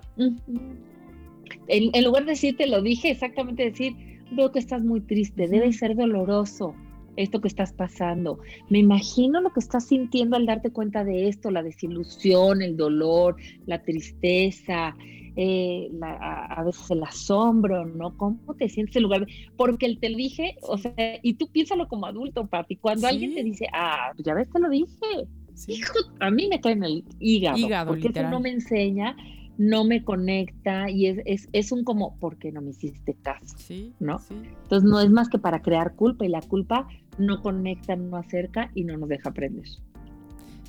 En, 1.68 2.04
lugar 2.04 2.26
de 2.26 2.32
decir, 2.32 2.58
te 2.58 2.68
lo 2.68 2.82
dije, 2.82 3.12
exactamente 3.12 3.64
decir, 3.64 3.96
veo 4.32 4.52
que 4.52 4.60
estás 4.60 4.84
muy 4.84 5.02
triste, 5.02 5.48
debe 5.48 5.72
ser 5.74 5.96
doloroso 5.96 6.76
esto 7.18 7.42
que 7.42 7.48
estás 7.48 7.74
pasando. 7.74 8.40
Me 8.70 8.80
imagino 8.80 9.42
lo 9.42 9.52
que 9.52 9.60
estás 9.60 9.88
sintiendo 9.88 10.38
al 10.38 10.46
darte 10.46 10.72
cuenta 10.72 11.04
de 11.04 11.28
esto, 11.28 11.52
la 11.52 11.62
desilusión, 11.62 12.62
el 12.62 12.78
dolor, 12.78 13.36
la 13.66 13.82
tristeza, 13.84 14.96
eh, 15.36 15.90
a, 16.02 16.64
veces 16.64 16.90
el 16.92 17.04
asombro, 17.04 17.86
¿no? 17.86 18.16
¿Cómo 18.18 18.54
te 18.58 18.70
sientes 18.70 18.96
en 18.96 19.04
lugar 19.04 19.26
de, 19.26 19.34
porque 19.56 19.96
te 19.96 20.10
lo 20.10 20.18
dije, 20.18 20.56
o 20.62 20.78
sea, 20.78 20.94
y 21.22 21.34
tú 21.34 21.48
piénsalo 21.48 21.88
como 21.88 22.06
adulto, 22.06 22.48
papi, 22.48 22.78
cuando 22.78 23.08
alguien 23.08 23.36
te 23.36 23.44
dice, 23.44 23.68
ah, 23.74 24.12
pues 24.14 24.26
ya 24.26 24.34
ves, 24.34 24.50
te 24.50 24.60
lo 24.60 24.70
dije, 24.70 25.28
hijo, 25.68 25.94
a 26.20 26.32
mí 26.32 26.48
me 26.48 26.60
cae 26.60 26.74
en 26.74 26.84
el 26.84 27.04
hígado, 27.20 27.88
porque 27.88 28.10
eso 28.10 28.30
no 28.30 28.40
me 28.40 28.52
enseña 28.52 29.16
no 29.62 29.84
me 29.84 30.04
conecta 30.04 30.90
y 30.90 31.06
es, 31.06 31.20
es, 31.26 31.48
es 31.54 31.72
un 31.72 31.84
como, 31.84 32.18
¿por 32.18 32.38
qué 32.38 32.52
no 32.52 32.62
me 32.62 32.72
hiciste 32.72 33.14
caso? 33.22 33.56
Sí, 33.58 33.94
¿No? 34.00 34.20
Entonces 34.64 34.90
no 34.90 35.00
es 35.00 35.12
más 35.12 35.30
que 35.30 35.38
para 35.38 35.62
crear 35.62 35.94
culpa 35.96 36.26
y 36.26 36.30
la 36.30 36.42
culpa 36.42 36.88
no 37.20 37.42
conecta, 37.44 37.96
no 37.96 38.18
acerca 38.18 38.72
y 38.74 38.86
no 38.86 38.98
nos 38.98 39.08
deja 39.08 39.30
aprender. 39.30 39.66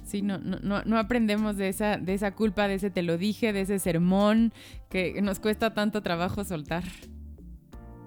Sí, 0.04 0.20
no, 0.20 0.36
no, 0.38 0.82
no, 0.84 0.98
aprendemos 0.98 1.56
de 1.56 1.68
esa, 1.68 1.96
de 1.96 2.12
esa 2.12 2.34
culpa, 2.34 2.68
de 2.68 2.74
ese 2.74 2.90
te 2.90 3.02
lo 3.02 3.16
dije, 3.16 3.54
de 3.54 3.62
ese 3.62 3.78
sermón 3.78 4.52
que 4.90 5.22
nos 5.22 5.40
cuesta 5.40 5.72
tanto 5.72 6.02
trabajo 6.02 6.44
soltar. 6.44 6.84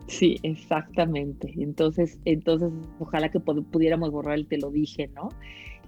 Sí, 0.06 0.38
exactamente. 0.44 1.52
Entonces, 1.58 2.20
entonces, 2.26 2.72
ojalá 3.00 3.32
que 3.32 3.40
pudiéramos 3.40 4.12
borrar 4.12 4.36
el 4.36 4.46
te 4.46 4.60
lo 4.60 4.70
dije, 4.70 5.10
¿no? 5.16 5.30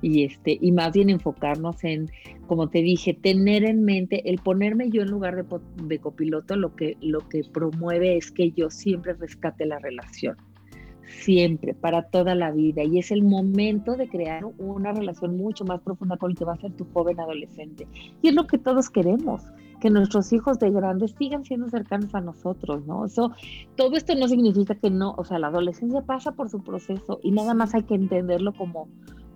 Y 0.01 0.23
este, 0.23 0.57
y 0.59 0.71
más 0.71 0.93
bien 0.93 1.09
enfocarnos 1.09 1.83
en, 1.83 2.09
como 2.47 2.69
te 2.69 2.81
dije, 2.81 3.13
tener 3.13 3.63
en 3.63 3.83
mente, 3.83 4.29
el 4.29 4.39
ponerme 4.39 4.89
yo 4.89 5.01
en 5.01 5.09
lugar 5.09 5.35
de, 5.35 5.59
de 5.83 5.99
copiloto, 5.99 6.55
lo 6.55 6.75
que, 6.75 6.97
lo 7.01 7.27
que 7.27 7.43
promueve 7.43 8.17
es 8.17 8.31
que 8.31 8.51
yo 8.51 8.69
siempre 8.69 9.13
rescate 9.13 9.65
la 9.65 9.79
relación 9.79 10.37
siempre, 11.07 11.73
para 11.73 12.03
toda 12.03 12.35
la 12.35 12.51
vida. 12.51 12.83
Y 12.83 12.99
es 12.99 13.11
el 13.11 13.23
momento 13.23 13.95
de 13.95 14.07
crear 14.07 14.45
una 14.57 14.91
relación 14.91 15.37
mucho 15.37 15.65
más 15.65 15.81
profunda 15.81 16.17
con 16.17 16.31
el 16.31 16.37
que 16.37 16.45
va 16.45 16.53
a 16.53 16.57
ser 16.57 16.73
tu 16.73 16.85
joven 16.93 17.19
adolescente. 17.19 17.87
Y 18.21 18.29
es 18.29 18.33
lo 18.33 18.47
que 18.47 18.57
todos 18.57 18.89
queremos, 18.89 19.43
que 19.79 19.89
nuestros 19.89 20.31
hijos 20.33 20.59
de 20.59 20.71
grandes 20.71 21.15
sigan 21.17 21.43
siendo 21.45 21.69
cercanos 21.69 22.13
a 22.15 22.21
nosotros, 22.21 22.85
¿no? 22.85 23.05
Eso, 23.05 23.31
todo 23.75 23.95
esto 23.95 24.15
no 24.15 24.27
significa 24.27 24.75
que 24.75 24.89
no, 24.89 25.13
o 25.17 25.23
sea, 25.23 25.39
la 25.39 25.47
adolescencia 25.47 26.01
pasa 26.01 26.31
por 26.31 26.49
su 26.49 26.63
proceso 26.63 27.19
y 27.23 27.31
nada 27.31 27.53
más 27.53 27.75
hay 27.75 27.83
que 27.83 27.95
entenderlo 27.95 28.53
como, 28.53 28.87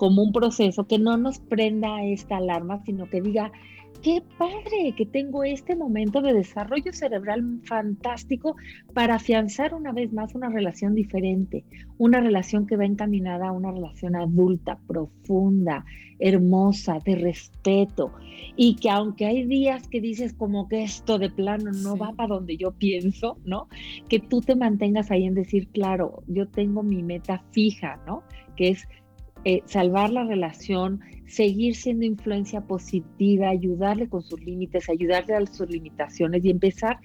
como 0.01 0.23
un 0.23 0.31
proceso 0.31 0.87
que 0.87 0.97
no 0.97 1.15
nos 1.15 1.37
prenda 1.37 2.03
esta 2.03 2.37
alarma, 2.37 2.81
sino 2.83 3.07
que 3.07 3.21
diga, 3.21 3.51
qué 4.01 4.23
padre 4.39 4.95
que 4.97 5.05
tengo 5.05 5.43
este 5.43 5.75
momento 5.75 6.23
de 6.23 6.33
desarrollo 6.33 6.91
cerebral 6.91 7.59
fantástico 7.65 8.55
para 8.95 9.17
afianzar 9.17 9.75
una 9.75 9.91
vez 9.91 10.11
más 10.11 10.33
una 10.33 10.49
relación 10.49 10.95
diferente, 10.95 11.65
una 11.99 12.19
relación 12.19 12.65
que 12.65 12.77
va 12.77 12.85
encaminada 12.85 13.49
a 13.49 13.51
una 13.51 13.71
relación 13.71 14.15
adulta, 14.15 14.79
profunda, 14.87 15.85
hermosa, 16.17 16.97
de 17.05 17.17
respeto, 17.17 18.11
y 18.55 18.77
que 18.77 18.89
aunque 18.89 19.27
hay 19.27 19.45
días 19.45 19.87
que 19.87 20.01
dices 20.01 20.33
como 20.33 20.67
que 20.67 20.81
esto 20.81 21.19
de 21.19 21.29
plano 21.29 21.69
no 21.83 21.95
va 21.95 22.13
para 22.13 22.29
donde 22.29 22.57
yo 22.57 22.71
pienso, 22.71 23.37
¿no? 23.45 23.67
Que 24.09 24.19
tú 24.19 24.41
te 24.41 24.55
mantengas 24.55 25.11
ahí 25.11 25.25
en 25.25 25.35
decir, 25.35 25.67
claro, 25.67 26.23
yo 26.25 26.47
tengo 26.47 26.81
mi 26.81 27.03
meta 27.03 27.43
fija, 27.51 27.99
¿no? 28.07 28.23
Que 28.55 28.69
es 28.69 28.87
eh, 29.45 29.61
salvar 29.65 30.11
la 30.11 30.23
relación, 30.23 31.01
seguir 31.27 31.75
siendo 31.75 32.05
influencia 32.05 32.61
positiva, 32.61 33.49
ayudarle 33.49 34.07
con 34.09 34.21
sus 34.21 34.39
límites, 34.41 34.89
ayudarle 34.89 35.35
a 35.35 35.45
sus 35.45 35.69
limitaciones 35.69 36.43
y 36.43 36.49
empezar 36.49 36.99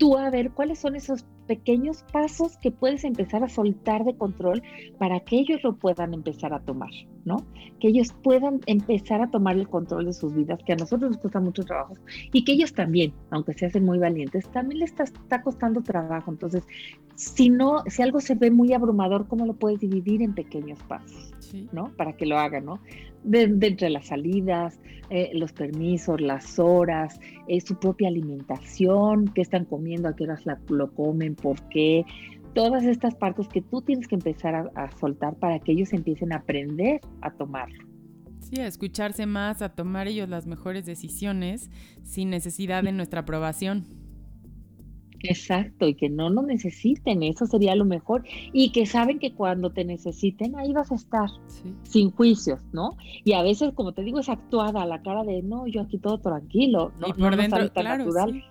tú 0.00 0.16
a 0.16 0.30
ver 0.30 0.50
cuáles 0.52 0.78
son 0.78 0.96
esos 0.96 1.26
pequeños 1.46 2.04
pasos 2.10 2.56
que 2.56 2.70
puedes 2.70 3.04
empezar 3.04 3.44
a 3.44 3.48
soltar 3.48 4.04
de 4.04 4.16
control 4.16 4.62
para 4.98 5.20
que 5.20 5.40
ellos 5.40 5.62
lo 5.62 5.76
puedan 5.76 6.14
empezar 6.14 6.54
a 6.54 6.60
tomar, 6.60 6.90
¿no? 7.26 7.44
Que 7.80 7.88
ellos 7.88 8.14
puedan 8.22 8.60
empezar 8.64 9.20
a 9.20 9.30
tomar 9.30 9.58
el 9.58 9.68
control 9.68 10.06
de 10.06 10.14
sus 10.14 10.34
vidas, 10.34 10.60
que 10.64 10.72
a 10.72 10.76
nosotros 10.76 11.10
nos 11.10 11.18
cuesta 11.18 11.40
mucho 11.40 11.64
trabajo 11.64 11.94
y 12.32 12.44
que 12.44 12.52
ellos 12.52 12.72
también, 12.72 13.12
aunque 13.30 13.52
se 13.52 13.66
hacen 13.66 13.84
muy 13.84 13.98
valientes, 13.98 14.48
también 14.52 14.78
les 14.78 14.90
está, 14.90 15.04
está 15.04 15.42
costando 15.42 15.82
trabajo. 15.82 16.30
Entonces, 16.30 16.64
si 17.14 17.50
no, 17.50 17.82
si 17.88 18.00
algo 18.00 18.20
se 18.20 18.36
ve 18.36 18.50
muy 18.50 18.72
abrumador, 18.72 19.28
¿cómo 19.28 19.44
lo 19.44 19.52
puedes 19.52 19.80
dividir 19.80 20.22
en 20.22 20.34
pequeños 20.34 20.78
pasos, 20.84 21.34
¿no? 21.72 21.92
Para 21.96 22.12
que 22.14 22.26
lo 22.26 22.38
hagan, 22.38 22.64
¿no? 22.64 22.80
de, 23.24 23.42
entre 23.42 23.90
las 23.90 24.06
salidas, 24.06 24.80
eh, 25.10 25.30
los 25.34 25.52
permisos, 25.52 26.20
las 26.20 26.58
horas, 26.58 27.20
eh, 27.48 27.60
su 27.60 27.78
propia 27.78 28.08
alimentación, 28.08 29.26
qué 29.34 29.42
están 29.42 29.64
comiendo, 29.64 30.08
a 30.08 30.16
qué 30.16 30.24
horas 30.24 30.44
lo 30.68 30.92
comen, 30.92 31.34
por 31.34 31.60
qué, 31.68 32.04
todas 32.54 32.84
estas 32.84 33.14
partes 33.14 33.48
que 33.48 33.62
tú 33.62 33.82
tienes 33.82 34.08
que 34.08 34.14
empezar 34.14 34.54
a, 34.54 34.70
a 34.74 34.90
soltar 34.98 35.34
para 35.36 35.58
que 35.58 35.72
ellos 35.72 35.92
empiecen 35.92 36.32
a 36.32 36.36
aprender 36.36 37.00
a 37.22 37.30
tomarlo. 37.30 37.84
Sí, 38.40 38.60
a 38.60 38.66
escucharse 38.66 39.26
más, 39.26 39.62
a 39.62 39.68
tomar 39.68 40.08
ellos 40.08 40.28
las 40.28 40.46
mejores 40.46 40.86
decisiones 40.86 41.70
sin 42.02 42.30
necesidad 42.30 42.82
de 42.82 42.92
nuestra 42.92 43.20
aprobación. 43.20 43.99
Exacto, 45.22 45.86
y 45.86 45.94
que 45.94 46.08
no 46.08 46.30
nos 46.30 46.46
necesiten, 46.46 47.22
eso 47.22 47.46
sería 47.46 47.74
lo 47.74 47.84
mejor. 47.84 48.24
Y 48.52 48.72
que 48.72 48.86
saben 48.86 49.18
que 49.18 49.34
cuando 49.34 49.70
te 49.70 49.84
necesiten, 49.84 50.56
ahí 50.56 50.72
vas 50.72 50.90
a 50.92 50.94
estar, 50.94 51.28
sin 51.82 52.10
juicios, 52.10 52.60
¿no? 52.72 52.96
Y 53.24 53.34
a 53.34 53.42
veces, 53.42 53.72
como 53.74 53.92
te 53.92 54.02
digo, 54.02 54.20
es 54.20 54.28
actuada 54.28 54.82
a 54.82 54.86
la 54.86 55.02
cara 55.02 55.24
de, 55.24 55.42
no, 55.42 55.66
yo 55.66 55.82
aquí 55.82 55.98
todo 55.98 56.18
tranquilo, 56.18 56.92
no, 56.98 57.08
y 57.08 57.12
por 57.12 57.36
dentro, 57.36 57.70
tan 57.70 57.98
natural. 57.98 58.44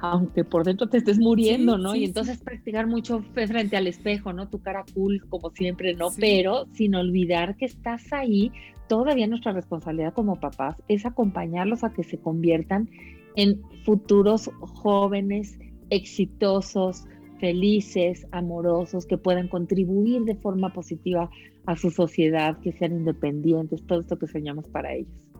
Aunque 0.00 0.42
por 0.42 0.64
dentro 0.64 0.88
te 0.88 0.98
estés 0.98 1.20
muriendo, 1.20 1.78
¿no? 1.78 1.94
y 1.94 2.04
entonces 2.04 2.38
practicar 2.38 2.88
mucho 2.88 3.22
frente 3.34 3.76
al 3.76 3.86
espejo, 3.86 4.32
¿no? 4.32 4.48
Tu 4.48 4.60
cara 4.60 4.84
cool, 4.94 5.24
como 5.28 5.50
siempre, 5.50 5.94
¿no? 5.94 6.08
Pero 6.18 6.66
sin 6.72 6.96
olvidar 6.96 7.56
que 7.56 7.66
estás 7.66 8.12
ahí, 8.12 8.50
todavía 8.88 9.28
nuestra 9.28 9.52
responsabilidad 9.52 10.12
como 10.12 10.40
papás 10.40 10.82
es 10.88 11.06
acompañarlos 11.06 11.84
a 11.84 11.92
que 11.92 12.02
se 12.02 12.18
conviertan 12.18 12.90
en 13.36 13.60
futuros 13.84 14.50
jóvenes 14.60 15.58
exitosos, 15.90 17.04
felices, 17.38 18.26
amorosos, 18.30 19.06
que 19.06 19.18
puedan 19.18 19.48
contribuir 19.48 20.22
de 20.22 20.36
forma 20.36 20.72
positiva 20.72 21.30
a 21.66 21.76
su 21.76 21.90
sociedad, 21.90 22.58
que 22.60 22.72
sean 22.72 22.92
independientes, 22.92 23.84
todo 23.86 24.00
esto 24.00 24.18
que 24.18 24.26
soñamos 24.26 24.68
para 24.68 24.94
ellos. 24.94 25.31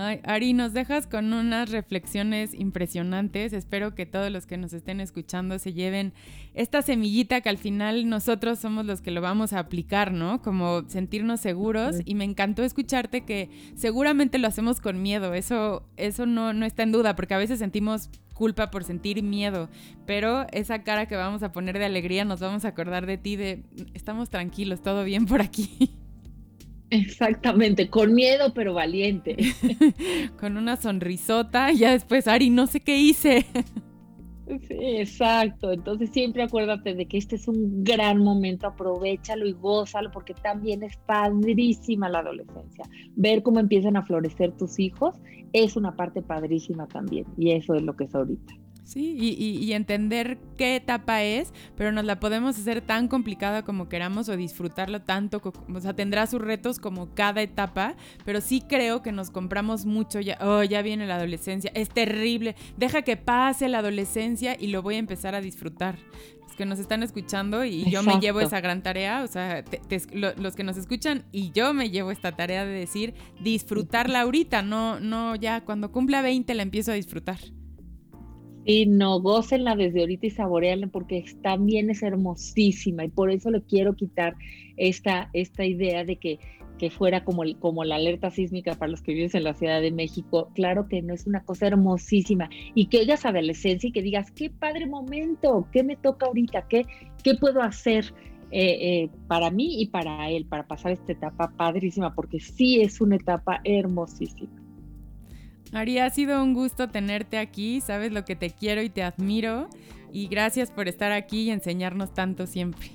Ay, 0.00 0.20
Ari, 0.22 0.52
nos 0.52 0.74
dejas 0.74 1.08
con 1.08 1.32
unas 1.32 1.72
reflexiones 1.72 2.54
impresionantes. 2.54 3.52
Espero 3.52 3.96
que 3.96 4.06
todos 4.06 4.30
los 4.30 4.46
que 4.46 4.56
nos 4.56 4.72
estén 4.72 5.00
escuchando 5.00 5.58
se 5.58 5.72
lleven 5.72 6.12
esta 6.54 6.82
semillita 6.82 7.40
que 7.40 7.48
al 7.48 7.58
final 7.58 8.08
nosotros 8.08 8.60
somos 8.60 8.86
los 8.86 9.00
que 9.00 9.10
lo 9.10 9.20
vamos 9.20 9.52
a 9.52 9.58
aplicar, 9.58 10.12
¿no? 10.12 10.40
Como 10.40 10.88
sentirnos 10.88 11.40
seguros. 11.40 11.96
Y 12.04 12.14
me 12.14 12.22
encantó 12.22 12.62
escucharte 12.62 13.24
que 13.24 13.50
seguramente 13.74 14.38
lo 14.38 14.46
hacemos 14.46 14.80
con 14.80 15.02
miedo. 15.02 15.34
Eso, 15.34 15.82
eso 15.96 16.26
no, 16.26 16.52
no 16.52 16.64
está 16.64 16.84
en 16.84 16.92
duda, 16.92 17.16
porque 17.16 17.34
a 17.34 17.38
veces 17.38 17.58
sentimos 17.58 18.08
culpa 18.34 18.70
por 18.70 18.84
sentir 18.84 19.20
miedo, 19.24 19.68
pero 20.06 20.46
esa 20.52 20.84
cara 20.84 21.06
que 21.06 21.16
vamos 21.16 21.42
a 21.42 21.50
poner 21.50 21.76
de 21.76 21.86
alegría 21.86 22.24
nos 22.24 22.38
vamos 22.38 22.64
a 22.64 22.68
acordar 22.68 23.04
de 23.04 23.18
ti, 23.18 23.34
de 23.34 23.64
estamos 23.94 24.30
tranquilos, 24.30 24.80
todo 24.80 25.02
bien 25.02 25.26
por 25.26 25.42
aquí. 25.42 25.96
Exactamente, 26.90 27.90
con 27.90 28.14
miedo 28.14 28.52
pero 28.54 28.74
valiente. 28.74 29.36
con 30.40 30.56
una 30.56 30.76
sonrisota 30.76 31.72
y 31.72 31.78
ya 31.78 31.92
después, 31.92 32.26
Ari, 32.28 32.50
no 32.50 32.66
sé 32.66 32.80
qué 32.80 32.96
hice. 32.96 33.46
Sí, 34.66 34.78
exacto. 34.80 35.72
Entonces 35.72 36.10
siempre 36.10 36.42
acuérdate 36.42 36.94
de 36.94 37.06
que 37.06 37.18
este 37.18 37.36
es 37.36 37.48
un 37.48 37.84
gran 37.84 38.18
momento, 38.22 38.66
aprovechalo 38.66 39.46
y 39.46 39.52
gózalo 39.52 40.10
porque 40.10 40.32
también 40.34 40.82
es 40.82 40.96
padrísima 40.96 42.08
la 42.08 42.20
adolescencia. 42.20 42.84
Ver 43.14 43.42
cómo 43.42 43.60
empiezan 43.60 43.96
a 43.96 44.04
florecer 44.04 44.52
tus 44.52 44.78
hijos 44.78 45.16
es 45.52 45.76
una 45.76 45.96
parte 45.96 46.22
padrísima 46.22 46.86
también 46.86 47.26
y 47.36 47.52
eso 47.52 47.74
es 47.74 47.82
lo 47.82 47.94
que 47.94 48.04
es 48.04 48.14
ahorita. 48.14 48.54
Sí, 48.88 49.14
y, 49.20 49.70
entender 49.74 50.38
qué 50.56 50.76
etapa 50.76 51.22
es, 51.22 51.52
pero 51.76 51.92
nos 51.92 52.06
la 52.06 52.18
podemos 52.20 52.58
hacer 52.58 52.80
tan 52.80 53.06
complicada 53.06 53.62
como 53.62 53.86
queramos 53.86 54.30
o 54.30 54.36
disfrutarlo 54.38 55.02
tanto, 55.02 55.42
o 55.44 55.80
sea, 55.80 55.92
tendrá 55.92 56.26
sus 56.26 56.40
retos 56.40 56.78
como 56.78 57.14
cada 57.14 57.42
etapa, 57.42 57.96
pero 58.24 58.40
sí 58.40 58.62
creo 58.66 59.02
que 59.02 59.12
nos 59.12 59.30
compramos 59.30 59.84
mucho, 59.84 60.20
ya, 60.20 60.38
oh, 60.40 60.62
ya 60.62 60.80
viene 60.80 61.06
la 61.06 61.16
adolescencia, 61.16 61.70
es 61.74 61.90
terrible, 61.90 62.56
deja 62.78 63.02
que 63.02 63.18
pase 63.18 63.68
la 63.68 63.80
adolescencia 63.80 64.56
y 64.58 64.68
lo 64.68 64.80
voy 64.80 64.94
a 64.94 64.98
empezar 64.98 65.34
a 65.34 65.42
disfrutar 65.42 65.98
Los 66.46 66.56
que 66.56 66.64
nos 66.64 66.78
están 66.78 67.02
escuchando 67.02 67.66
y 67.66 67.90
yo 67.90 68.02
me 68.02 68.18
llevo 68.20 68.40
esa 68.40 68.62
gran 68.62 68.82
tarea, 68.82 69.22
o 69.22 69.26
sea, 69.26 69.64
los 70.14 70.56
que 70.56 70.64
nos 70.64 70.78
escuchan 70.78 71.26
y 71.30 71.50
yo 71.50 71.74
me 71.74 71.90
llevo 71.90 72.10
esta 72.10 72.32
tarea 72.32 72.64
de 72.64 72.72
decir 72.72 73.12
disfrutarla 73.38 74.22
ahorita, 74.22 74.62
no, 74.62 74.98
no 74.98 75.36
ya 75.36 75.62
cuando 75.62 75.92
cumpla 75.92 76.22
20 76.22 76.54
la 76.54 76.62
empiezo 76.62 76.92
a 76.92 76.94
disfrutar. 76.94 77.38
Y 78.70 78.84
no, 78.84 79.18
gócenla 79.18 79.76
desde 79.76 80.00
ahorita 80.00 80.26
y 80.26 80.30
saborearla 80.30 80.88
porque 80.88 81.24
también 81.42 81.88
es 81.88 82.02
hermosísima 82.02 83.02
y 83.02 83.08
por 83.08 83.30
eso 83.30 83.50
le 83.50 83.62
quiero 83.62 83.96
quitar 83.96 84.34
esta, 84.76 85.30
esta 85.32 85.64
idea 85.64 86.04
de 86.04 86.16
que, 86.16 86.38
que 86.76 86.90
fuera 86.90 87.24
como, 87.24 87.44
como 87.60 87.84
la 87.84 87.94
alerta 87.94 88.28
sísmica 88.28 88.74
para 88.74 88.90
los 88.90 89.00
que 89.00 89.14
viven 89.14 89.30
en 89.32 89.44
la 89.44 89.54
Ciudad 89.54 89.80
de 89.80 89.90
México. 89.90 90.50
Claro 90.54 90.86
que 90.86 91.00
no 91.00 91.14
es 91.14 91.26
una 91.26 91.42
cosa 91.44 91.68
hermosísima 91.68 92.50
y 92.74 92.88
que 92.88 92.98
oigas 92.98 93.24
adolescencia 93.24 93.88
y 93.88 93.92
que 93.92 94.02
digas, 94.02 94.30
qué 94.32 94.50
padre 94.50 94.86
momento, 94.86 95.66
qué 95.72 95.82
me 95.82 95.96
toca 95.96 96.26
ahorita, 96.26 96.68
qué, 96.68 96.84
qué 97.24 97.36
puedo 97.36 97.62
hacer. 97.62 98.12
Eh, 98.50 99.02
eh, 99.04 99.10
para 99.28 99.50
mí 99.50 99.80
y 99.80 99.88
para 99.88 100.30
él, 100.30 100.46
para 100.46 100.66
pasar 100.66 100.92
esta 100.92 101.12
etapa 101.12 101.52
padrísima, 101.56 102.14
porque 102.14 102.40
sí 102.40 102.82
es 102.82 103.00
una 103.00 103.16
etapa 103.16 103.60
hermosísima. 103.64 104.67
Ari, 105.72 105.98
ha 105.98 106.10
sido 106.10 106.42
un 106.42 106.54
gusto 106.54 106.88
tenerte 106.88 107.38
aquí, 107.38 107.80
sabes 107.80 108.12
lo 108.12 108.24
que 108.24 108.36
te 108.36 108.50
quiero 108.50 108.82
y 108.82 108.88
te 108.88 109.02
admiro 109.02 109.68
y 110.12 110.28
gracias 110.28 110.70
por 110.70 110.88
estar 110.88 111.12
aquí 111.12 111.42
y 111.42 111.50
enseñarnos 111.50 112.14
tanto 112.14 112.46
siempre. 112.46 112.88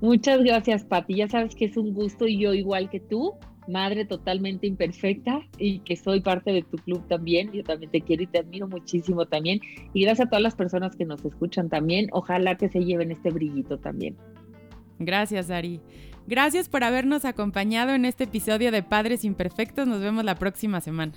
Muchas 0.00 0.42
gracias, 0.42 0.84
Pati. 0.84 1.14
Ya 1.14 1.28
sabes 1.28 1.54
que 1.54 1.64
es 1.64 1.76
un 1.76 1.94
gusto 1.94 2.26
y 2.26 2.38
yo 2.38 2.52
igual 2.52 2.90
que 2.90 3.00
tú, 3.00 3.32
madre 3.66 4.04
totalmente 4.04 4.66
imperfecta 4.66 5.40
y 5.58 5.78
que 5.80 5.96
soy 5.96 6.20
parte 6.20 6.52
de 6.52 6.62
tu 6.62 6.76
club 6.78 7.06
también. 7.08 7.50
Yo 7.52 7.64
también 7.64 7.90
te 7.90 8.00
quiero 8.00 8.22
y 8.22 8.26
te 8.26 8.38
admiro 8.38 8.68
muchísimo 8.68 9.26
también. 9.26 9.60
Y 9.92 10.02
gracias 10.02 10.26
a 10.26 10.30
todas 10.30 10.42
las 10.42 10.54
personas 10.54 10.94
que 10.94 11.04
nos 11.04 11.24
escuchan 11.24 11.68
también. 11.68 12.08
Ojalá 12.12 12.56
que 12.56 12.68
se 12.68 12.84
lleven 12.84 13.12
este 13.12 13.30
brillito 13.30 13.78
también. 13.78 14.16
Gracias, 14.98 15.50
Ari. 15.50 15.80
Gracias 16.26 16.68
por 16.68 16.84
habernos 16.84 17.24
acompañado 17.24 17.94
en 17.94 18.04
este 18.04 18.24
episodio 18.24 18.70
de 18.70 18.82
Padres 18.82 19.24
Imperfectos. 19.24 19.86
Nos 19.86 20.00
vemos 20.00 20.24
la 20.24 20.36
próxima 20.36 20.80
semana. 20.80 21.12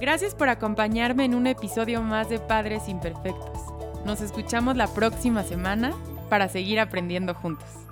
Gracias 0.00 0.34
por 0.34 0.48
acompañarme 0.48 1.24
en 1.24 1.34
un 1.34 1.46
episodio 1.46 2.02
más 2.02 2.28
de 2.28 2.40
Padres 2.40 2.88
Imperfectos. 2.88 3.60
Nos 4.04 4.20
escuchamos 4.20 4.76
la 4.76 4.88
próxima 4.88 5.44
semana 5.44 5.92
para 6.28 6.48
seguir 6.48 6.80
aprendiendo 6.80 7.32
juntos. 7.34 7.83